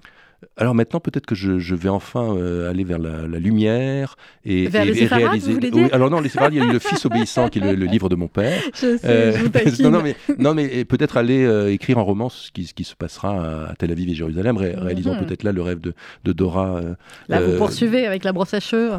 Alors 0.58 0.74
maintenant 0.74 1.00
peut-être 1.00 1.24
que 1.26 1.34
je, 1.34 1.58
je 1.58 1.74
vais 1.74 1.88
enfin 1.88 2.34
euh, 2.36 2.68
aller 2.70 2.84
vers 2.84 2.98
la, 2.98 3.26
la 3.26 3.38
lumière 3.38 4.16
et, 4.44 4.68
Vers 4.68 4.82
et- 4.82 4.86
les 4.86 4.92
et 4.92 4.94
séfarades, 5.00 5.24
réaliser. 5.24 5.52
vous 5.54 5.60
Oui, 5.72 5.88
alors 5.92 6.10
non, 6.10 6.20
les 6.20 6.28
séfarades, 6.28 6.52
il 6.54 6.58
y 6.58 6.62
a 6.62 6.64
eu 6.66 6.72
le 6.72 6.78
Fils 6.78 7.04
obéissant 7.06 7.48
qui 7.48 7.58
est 7.58 7.62
le, 7.62 7.74
le 7.74 7.86
livre 7.86 8.08
de 8.08 8.16
mon 8.16 8.28
père. 8.28 8.60
Je 8.74 8.96
sais, 8.98 9.00
Euh, 9.04 9.32
je 9.32 9.82
non, 9.82 9.90
non, 9.90 10.02
mais, 10.02 10.14
non, 10.38 10.54
mais 10.54 10.64
et 10.64 10.84
peut-être 10.84 11.16
aller 11.16 11.44
euh, 11.44 11.72
écrire 11.72 11.98
un 11.98 12.02
roman, 12.02 12.28
ce 12.28 12.50
qui, 12.52 12.66
ce 12.66 12.74
qui 12.74 12.84
se 12.84 12.94
passera 12.94 13.68
à 13.70 13.74
Tel 13.76 13.90
Aviv 13.92 14.08
et 14.10 14.14
Jérusalem, 14.14 14.56
ré- 14.56 14.74
réalisant 14.76 15.14
Mhm. 15.14 15.24
peut-être 15.26 15.42
là 15.42 15.52
le 15.52 15.62
rêve 15.62 15.80
de, 15.80 15.94
de 16.24 16.32
Dora. 16.32 16.80
Là, 17.28 17.40
vous 17.40 17.56
poursuivez 17.56 18.06
avec 18.06 18.22
la 18.24 18.32
brosse 18.32 18.52
à 18.54 18.60
cheveux. 18.60 18.92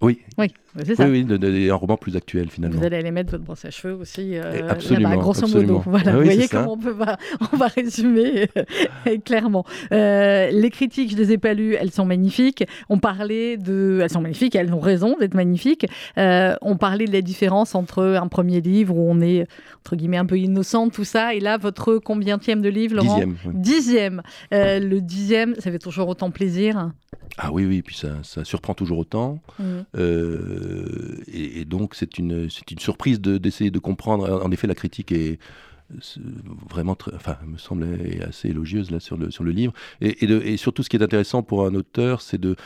Oui, 0.00 0.20
Oui, 0.38 0.46
ça. 0.94 1.04
oui, 1.04 1.10
oui, 1.10 1.24
de- 1.24 1.36
de- 1.36 1.70
un 1.70 1.74
roman 1.74 1.96
plus 1.96 2.16
actuel 2.16 2.50
finalement. 2.50 2.78
Vous 2.78 2.84
allez 2.84 2.96
aller 2.98 3.10
mettre 3.10 3.30
votre 3.32 3.44
brosse 3.44 3.64
à 3.64 3.70
cheveux 3.70 3.94
aussi 3.94 4.36
euh, 4.36 4.68
absolument, 4.68 5.16
grosso 5.16 5.44
absolument. 5.44 5.74
modo. 5.78 5.82
Voilà, 5.90 6.10
Ah 6.12 6.16
vous 6.16 6.22
voyez 6.24 6.48
comment 6.48 6.72
on 6.74 6.78
peut 6.78 6.94
pas, 6.96 7.16
on 7.52 7.56
va 7.56 7.66
résumer 7.68 8.48
euh, 8.56 9.16
clairement. 9.24 9.64
Euh, 9.92 10.50
les 10.50 10.70
critiques, 10.70 11.10
je 11.12 11.16
les 11.16 11.32
ai 11.32 11.38
pas 11.38 11.54
lues, 11.54 11.74
elles 11.74 11.90
sont 11.90 12.04
magnifiques. 12.04 12.64
On 12.88 12.98
parlait 12.98 13.56
de, 13.56 14.00
elles 14.02 14.10
sont 14.10 14.20
magnifiques, 14.20 14.54
elles 14.54 14.72
ont 14.74 14.80
raison 14.80 15.16
d'être 15.18 15.34
magnifiques. 15.34 15.86
Euh, 16.18 16.54
on 16.62 16.76
parlait 16.76 17.06
de 17.06 17.12
la 17.12 17.22
différence 17.22 17.74
entre 17.74 18.02
un 18.04 18.28
premier 18.28 18.60
livre 18.60 18.94
où 18.96 19.10
on 19.10 19.20
est 19.20 19.46
entre 19.80 19.96
guillemets 19.96 20.18
un 20.18 20.26
peu 20.26 20.38
innocent, 20.38 20.90
tout 20.90 21.04
ça, 21.04 21.34
et 21.34 21.40
là 21.40 21.56
votre 21.56 21.98
combienième 21.98 22.60
de 22.60 22.68
livre, 22.68 22.96
Laurent? 22.96 23.14
Dixième. 23.14 23.36
oui. 23.46 23.52
Dixième. 23.54 24.22
Le 24.52 24.98
dixième, 25.00 25.54
ça 25.58 25.70
fait 25.70 25.78
toujours 25.78 26.08
autant 26.08 26.30
plaisir. 26.30 26.90
Ah 27.38 27.50
oui, 27.52 27.64
oui, 27.66 27.82
puis 27.82 27.94
ça, 27.96 28.08
ça 28.22 28.44
surprend 28.44 28.74
toujours 28.74 28.98
autant. 28.98 29.38
Mhm. 29.58 29.84
Euh, 30.58 31.22
et, 31.26 31.64
donc 31.64 31.94
c'est 31.94 32.18
une, 32.18 32.48
une 32.70 32.78
surprise 32.78 33.20
de- 33.20 33.38
d'essayer 33.38 33.70
de 33.70 33.78
comprendre. 33.78 34.42
En 34.44 34.50
effet, 34.50 34.66
la 34.66 34.74
critique 34.74 35.12
est 35.12 35.38
vraiment, 36.68 36.94
très, 36.94 37.14
enfin, 37.14 37.36
me 37.46 37.56
semble 37.56 37.86
assez 38.26 38.48
élogieuse 38.48 38.90
là 38.90 39.00
sur 39.00 39.16
le 39.16 39.30
sur 39.30 39.44
le 39.44 39.52
livre. 39.52 39.72
Et, 40.00 40.56
surtout, 40.56 40.82
ce 40.82 40.88
qui 40.88 40.96
est 40.96 41.02
intéressant 41.02 41.42
pour 41.42 41.64
un 41.66 41.74
auteur, 41.74 42.20
c'est 42.20 42.38
de, 42.38 42.56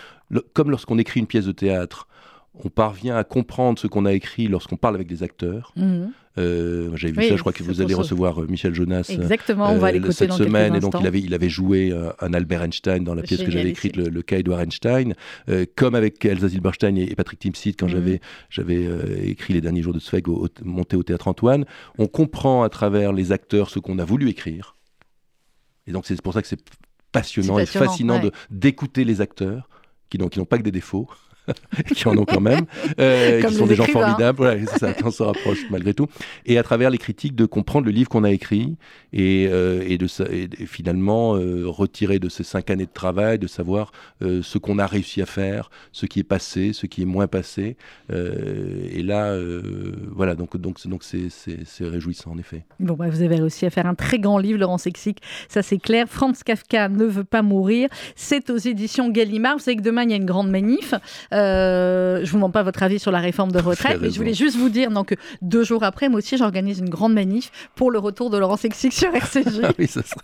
comme 0.55 0.71
lorsqu'on 0.71 0.99
écrit 0.99 1.21
une 1.21 1.27
pièce 1.27 1.45
de 1.47 1.53
théâtre, 1.53 2.09
on 2.55 2.69
parvient 2.69 3.17
à 3.17 3.25
comprendre 3.25 3.79
ce 3.79 3.87
qu'on 3.87 4.05
a 4.07 4.13
écrit 4.13 4.49
lorsqu'on 4.49 4.77
parle 4.77 4.95
avec 4.95 5.07
des 5.07 5.23
acteurs. 5.23 5.73
Mhm. 5.77 6.13
Euh, 6.39 6.91
J'avais 6.97 7.13
vu 7.13 7.19
Oui, 7.21 7.29
ça, 7.29 7.37
je 7.37 7.41
crois 7.41 7.53
que 7.53 7.63
vous 7.63 7.83
allez 7.83 7.93
recevoir 7.93 8.41
euh, 8.41 8.47
Michel 8.49 8.75
Jonas. 8.75 9.07
euh, 9.11 9.15
Exactement, 9.21 9.71
on 9.71 9.79
va 9.79 9.89
euh, 9.89 9.93
l'écouter 9.93 10.13
cette 10.15 10.33
semaine 10.33 10.75
et 10.75 10.81
donc 10.81 10.95
il 10.99 11.07
avait 11.07 11.21
il 11.21 11.35
avait 11.35 11.51
joué 11.51 11.93
un 12.21 12.33
Albert 12.33 12.63
Einstein 12.63 13.05
dans 13.05 13.15
la 13.15 13.23
pièce 13.23 13.43
que 13.43 13.51
j'avais 13.51 13.69
écrite 13.69 13.97
le, 13.97 14.05
le 14.09 14.23
cas 14.23 14.39
Edouard 14.39 14.61
Einstein 14.61 15.15
euh, 15.51 15.67
comme 15.77 15.95
avec 15.95 16.25
Elsa 16.25 16.49
Zilberstein 16.49 16.97
et, 16.97 17.03
et 17.11 17.15
Patrick 17.15 17.39
Timsit 17.41 17.77
quand 17.79 17.87
Mhm. 17.93 18.19
j'avais 18.49 18.89
écrit 19.29 19.53
les 19.53 19.61
derniers 19.61 19.83
jours 19.83 19.93
de 19.93 20.01
Zweig 20.01 20.27
au, 20.29 20.47
au- 20.47 20.49
monté 20.65 20.97
au 20.97 21.03
théâtre 21.03 21.29
Antoine 21.29 21.67
on 21.99 22.07
comprend 22.07 22.63
à 22.63 22.71
travers 22.71 23.13
les 23.13 23.31
acteurs 23.33 23.69
ce 23.69 23.79
qu'on 23.79 23.99
a 23.99 24.05
voulu 24.07 24.29
écrire 24.31 24.77
et 25.87 25.93
donc 25.93 26.07
c'est 26.07 26.21
pour 26.23 26.33
ça 26.33 26.41
que 26.41 26.49
c'est 26.49 26.61
passionnant, 27.13 27.59
et 27.59 27.67
fascinant 27.67 28.23
ouais. 28.23 28.31
d'écouter 28.51 29.05
les 29.05 29.21
acteurs 29.21 29.69
qui 30.09 30.17
n'ont 30.19 30.29
pas 30.29 30.57
que 30.57 30.63
des 30.63 30.71
défauts 30.73 31.09
qui 31.95 32.07
en 32.09 32.17
ont 32.17 32.25
quand 32.25 32.41
même, 32.41 32.67
euh, 33.01 33.41
qui 33.43 33.55
sont 33.55 33.67
des 33.67 33.75
gens 33.75 33.85
formidables, 33.93 34.37
voilà, 34.39 34.67
ça, 34.67 34.95
en 35.05 35.11
se 35.11 35.23
rapprochent 35.23 35.69
malgré 35.71 35.93
tout. 35.95 36.07
Et 36.47 36.59
à 36.59 36.63
travers 36.63 36.91
les 36.91 36.99
critiques, 36.99 37.35
de 37.35 37.47
comprendre 37.47 37.87
le 37.87 37.93
livre 37.93 38.09
qu'on 38.09 38.25
a 38.25 38.31
écrit 38.31 38.77
et, 39.13 39.49
euh, 39.51 39.83
et 39.87 39.99
de 39.99 40.07
sa- 40.07 40.25
et, 40.31 40.49
et 40.59 40.67
finalement 40.67 41.37
euh, 41.37 41.65
retirer 41.67 42.19
de 42.19 42.29
ces 42.29 42.45
cinq 42.45 42.71
années 42.71 42.87
de 42.87 42.93
travail, 42.93 43.39
de 43.39 43.47
savoir 43.49 43.93
euh, 44.23 44.41
ce 44.43 44.59
qu'on 44.59 44.79
a 44.79 44.87
réussi 44.87 45.21
à 45.23 45.27
faire, 45.27 45.71
ce 45.93 46.07
qui 46.07 46.21
est 46.21 46.25
passé, 46.25 46.73
ce 46.73 46.87
qui 46.87 47.03
est 47.03 47.07
moins 47.07 47.27
passé. 47.27 47.77
Euh, 48.13 48.87
et 48.93 49.03
là, 49.03 49.33
euh, 49.33 49.63
voilà, 50.15 50.35
donc 50.35 50.57
donc 50.57 50.79
c'est- 50.79 50.89
donc 50.89 51.03
c'est 51.03 51.29
réjouissant 51.85 52.33
en 52.33 52.39
effet. 52.39 52.65
Bon, 52.81 52.95
bah, 52.95 53.09
vous 53.09 53.23
avez 53.23 53.37
réussi 53.37 53.67
à 53.67 53.71
faire 53.71 53.87
un 53.87 53.95
très 53.95 54.19
grand 54.19 54.39
livre, 54.39 54.59
Laurent 54.59 54.79
Sexic, 54.79 55.19
ça 55.49 55.63
c'est 55.63 55.79
clair. 55.79 56.07
Franz 56.09 56.43
Kafka 56.45 56.89
ne 56.89 57.05
veut 57.05 57.25
pas 57.25 57.43
mourir. 57.43 57.89
C'est 58.17 58.51
aux 58.51 58.57
éditions 58.59 59.09
Gallimard. 59.11 59.55
Vous 59.55 59.63
savez 59.65 59.77
que 59.77 59.83
demain 59.83 60.05
il 60.05 60.11
y 60.11 60.15
a 60.15 60.17
une 60.17 60.25
grande 60.27 60.51
manif. 60.51 60.95
Euh, 61.33 62.21
je 62.25 62.31
vous 62.31 62.37
demande 62.37 62.53
pas 62.53 62.63
votre 62.63 62.83
avis 62.83 62.99
sur 62.99 63.11
la 63.11 63.19
réforme 63.21 63.53
de 63.53 63.59
retraite, 63.59 63.99
mais 64.01 64.11
je 64.11 64.17
voulais 64.17 64.35
juste 64.35 64.57
vous 64.57 64.69
dire 64.69 64.91
donc, 64.91 65.09
que 65.09 65.15
deux 65.41 65.65
jours 65.65 65.83
après, 65.83 66.09
moi 66.09 66.19
aussi 66.19 66.37
j'organise 66.37 66.79
une 66.79 66.91
grande 66.91 67.15
manif 67.15 67.51
pour 67.75 67.91
le 67.91 67.99
retour 67.99 68.31
de 68.31 68.39
Laurent 68.39 68.57
Sexic 68.57 68.93
sur 68.93 69.15
RCG. 69.15 69.51
Ah 69.65 69.71
oui, 69.79 69.87
ça 69.87 70.03
sera, 70.03 70.21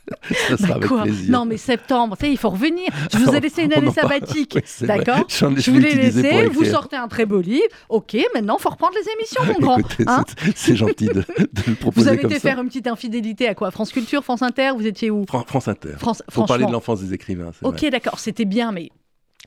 ça 0.48 0.56
sera 0.56 0.68
Bah 0.68 0.74
avec 0.76 0.88
quoi 0.88 1.02
plaisir. 1.02 1.30
Non, 1.32 1.44
mais 1.44 1.56
septembre, 1.56 2.16
tu 2.18 2.26
sais, 2.26 2.32
il 2.32 2.36
faut 2.38 2.50
revenir. 2.50 2.88
Je 3.12 3.18
vous 3.18 3.34
ai 3.34 3.40
laissé 3.40 3.62
une 3.62 3.72
année 3.72 3.90
sabbatique. 3.90 4.52
Oui. 4.56 4.86
D'accord 4.86 5.24
Je 5.28 5.70
vous 5.70 5.78
l'ai 5.78 5.94
laissé, 5.94 6.46
vous 6.46 6.64
sortez 6.64 6.96
un 6.96 7.09
très 7.09 7.24
beau 7.26 7.40
livre. 7.40 7.64
Ok, 7.88 8.16
maintenant, 8.34 8.59
faut 8.59 8.70
reprendre 8.70 8.94
les 8.94 9.11
émissions, 9.12 9.42
mon 9.54 9.66
grand. 9.66 9.78
Hein 10.06 10.24
c'est- 10.54 10.76
gentil 10.76 11.06
de, 11.06 11.14
de 11.14 11.24
le 11.66 11.74
proposer 11.80 12.02
vous 12.02 12.09
avez 12.09 12.18
comme 12.18 12.30
été 12.30 12.40
ça. 12.40 12.48
faire 12.50 12.61
une 12.61 12.68
petite 12.68 12.86
infidélité 12.86 13.48
à 13.48 13.54
quoi 13.54 13.70
France 13.70 13.90
Culture, 13.92 14.22
France 14.24 14.42
Inter, 14.42 14.70
vous 14.76 14.86
étiez 14.86 15.11
où 15.11 15.24
Fran- 15.26 15.44
France 15.46 15.68
Inter. 15.68 15.94
France, 15.98 16.22
Pour 16.32 16.46
parler 16.46 16.66
de 16.66 16.72
l'enfance 16.72 17.00
des 17.00 17.14
écrivains. 17.14 17.50
Ok, 17.62 17.84
d'accord, 17.90 18.18
c'était 18.18 18.44
bien, 18.44 18.72
mais 18.72 18.90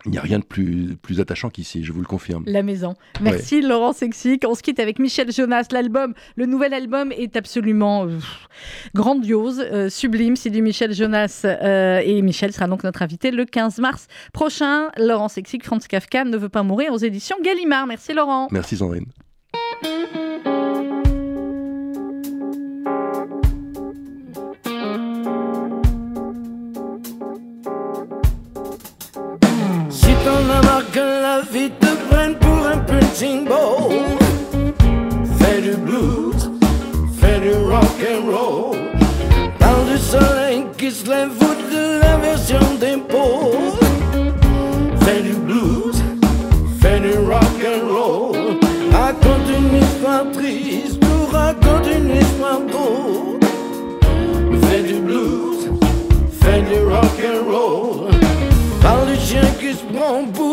Il 0.06 0.12
n'y 0.12 0.18
a 0.18 0.22
rien 0.22 0.39
de 0.39 0.44
plus, 0.44 0.98
plus 1.02 1.20
attachant 1.20 1.50
qu'ici, 1.50 1.84
je 1.84 1.92
vous 1.92 2.00
le 2.00 2.08
confirme. 2.08 2.44
la 2.48 2.64
maison. 2.64 2.96
Merci 3.22 3.62
Laurent 3.62 3.94
Sexic. 3.94 4.44
On 4.48 4.56
se 4.56 4.64
quitte 4.64 4.80
avec 4.80 4.98
Michel 4.98 5.32
Jonas. 5.32 5.68
L'album, 5.72 6.14
le 6.36 6.46
nouvel 6.48 6.74
album 6.74 7.12
est 7.12 7.36
absolument 7.36 8.06
euh, 8.06 8.18
grandiose, 8.96 9.60
euh, 9.60 9.89
sublime. 9.89 10.36
C'est 10.36 10.50
du 10.50 10.62
Michel 10.62 10.94
Jonas 10.94 11.42
euh, 11.46 12.02
et 12.04 12.22
Michel 12.22 12.52
sera 12.52 12.68
donc 12.68 12.84
notre 12.84 13.04
invité 13.04 13.30
le 13.30 13.46
15 13.46 13.78
mars 13.78 14.08
prochain. 14.34 14.89
Laurent 14.98 15.28
Sexic, 15.28 15.64
Franz 15.64 15.88
Kafka 15.88 16.24
ne 16.24 16.38
veut 16.38 16.50
pas 16.50 16.64
mourir 16.64 16.92
aux 16.94 16.98
éditions 16.98 17.38
Gallimard. 17.44 17.86
Merci 17.86 18.14
Laurent. 18.14 18.48
Merci 18.52 18.78
Sandrine. 18.78 19.06
Que 30.92 31.00
la 31.00 31.42
vie 31.42 31.72
te 31.80 31.92
prenne 32.10 32.36
pour 32.36 32.66
un 32.68 32.80
punching 32.80 33.48
ball, 33.48 33.92
fais 35.39 35.62
du 35.62 35.76
blues, 35.78 36.52
fais 37.20 37.39
du 37.39 37.54
rock 37.72 37.98
and 38.12 38.26
roll. 38.30 38.78
Parle 39.58 39.86
du 39.92 39.98
soleil 39.98 40.66
qui 40.78 40.92
se 40.92 41.10
lève 41.10 41.30
fout 41.39 41.58
de 41.72 42.02
l'inversion 42.02 42.60
des 42.80 42.98
pôles. 42.98 43.80
Fais 45.04 45.22
du 45.22 45.34
blues, 45.34 46.04
fais 46.82 47.00
du 47.00 47.14
rock 47.30 47.58
and 47.72 47.88
roll. 47.94 48.36
Raconte 48.92 49.50
une 49.58 49.78
histoire 49.78 50.26
triste 50.34 51.02
ou 51.06 51.32
raconte 51.34 51.88
une 51.88 52.18
histoire 52.18 52.60
drôle. 52.70 53.39
Fais 54.64 54.84
du 54.84 54.96
blues, 55.00 55.70
fais 56.42 56.62
du 56.62 56.80
rock 56.84 57.18
and 57.24 57.50
roll. 57.50 58.12
Parle 58.82 59.08
du 59.08 59.20
chien 59.20 59.48
qui 59.60 59.72
se 59.74 59.84
prend 59.94 60.26
pour 60.34 60.51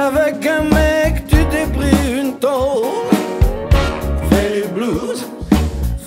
avec 0.00 0.46
un 0.46 0.62
mec, 0.62 1.26
tu 1.28 1.36
t'es 1.50 1.66
pris 1.76 2.20
une 2.20 2.34
tôle. 2.38 2.86
Fais 4.30 4.62
du 4.62 4.68
blues, 4.68 5.26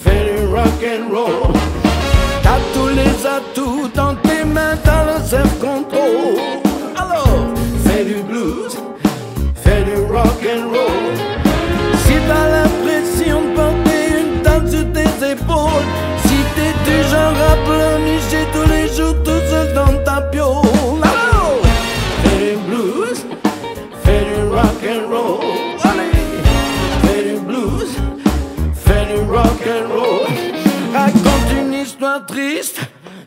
fais 0.03 0.23
du 0.29 0.45
rock 0.47 0.81
and 0.83 1.13
roll. 1.15 1.53
T'as 2.41 2.61
tous 2.73 2.89
les 2.99 3.15
atouts 3.35 3.87
dans 3.93 4.15
tes 4.15 4.43
mains, 4.45 4.77
t'as 4.83 5.03
le 5.05 5.23
self-control. 5.23 6.37
Alors, 6.95 7.45
fais 7.85 8.03
du 8.03 8.21
blues, 8.23 8.75
fais 9.63 9.83
du 9.83 9.95
rock 10.11 10.41
and 10.53 10.69
roll. 10.73 11.13
Si 12.03 12.15
t'as 12.27 12.47
l'impression 12.55 13.41
de 13.41 13.55
porter 13.55 14.05
une 14.21 14.41
tente 14.41 14.69
sur 14.69 14.85
tes 14.97 15.31
épaules, 15.33 15.87
si 16.25 16.37
t'es 16.55 16.73
du 16.87 16.97
genre 17.11 17.39
à 17.51 17.55
pleurnicher 17.67 18.43
tous 18.53 18.67
les 18.69 18.87
jours 18.95 19.17
tout 19.23 19.42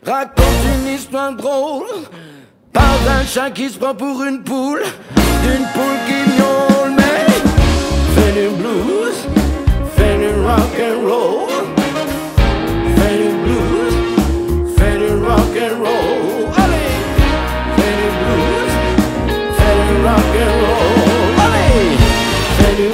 raconte 0.04 0.64
une 0.78 0.94
histoire 0.94 1.32
drôle. 1.34 1.86
Parle 2.72 3.04
d'un 3.04 3.24
chat 3.26 3.50
qui 3.50 3.68
se 3.70 3.78
prend 3.78 3.94
pour 3.94 4.22
une 4.22 4.42
poule, 4.42 4.82
d'une 5.42 5.66
poule 5.74 5.98
qui 6.06 6.18
miaule, 6.36 6.92
mais 6.96 7.26
fait 8.14 8.32
du 8.32 8.48
blues, 8.56 9.18
fait 9.96 10.18
du 10.18 10.28
rock 10.44 10.78
and 10.78 11.00
roll, 11.08 11.48
du 13.16 13.30
blues, 13.42 13.96
fait 14.76 14.98
du 14.98 15.10
rock 15.24 15.56
and 15.56 15.76
roll. 15.82 16.52
Allez, 16.58 16.92
fait 17.76 17.96
du 18.00 18.08
blues, 18.20 18.74
fait 19.56 19.76
du 19.86 19.94
rock 20.06 20.34
and 20.44 20.56
roll. 20.62 21.34
Allez, 21.46 21.96
fait 22.58 22.76
du 22.82 22.88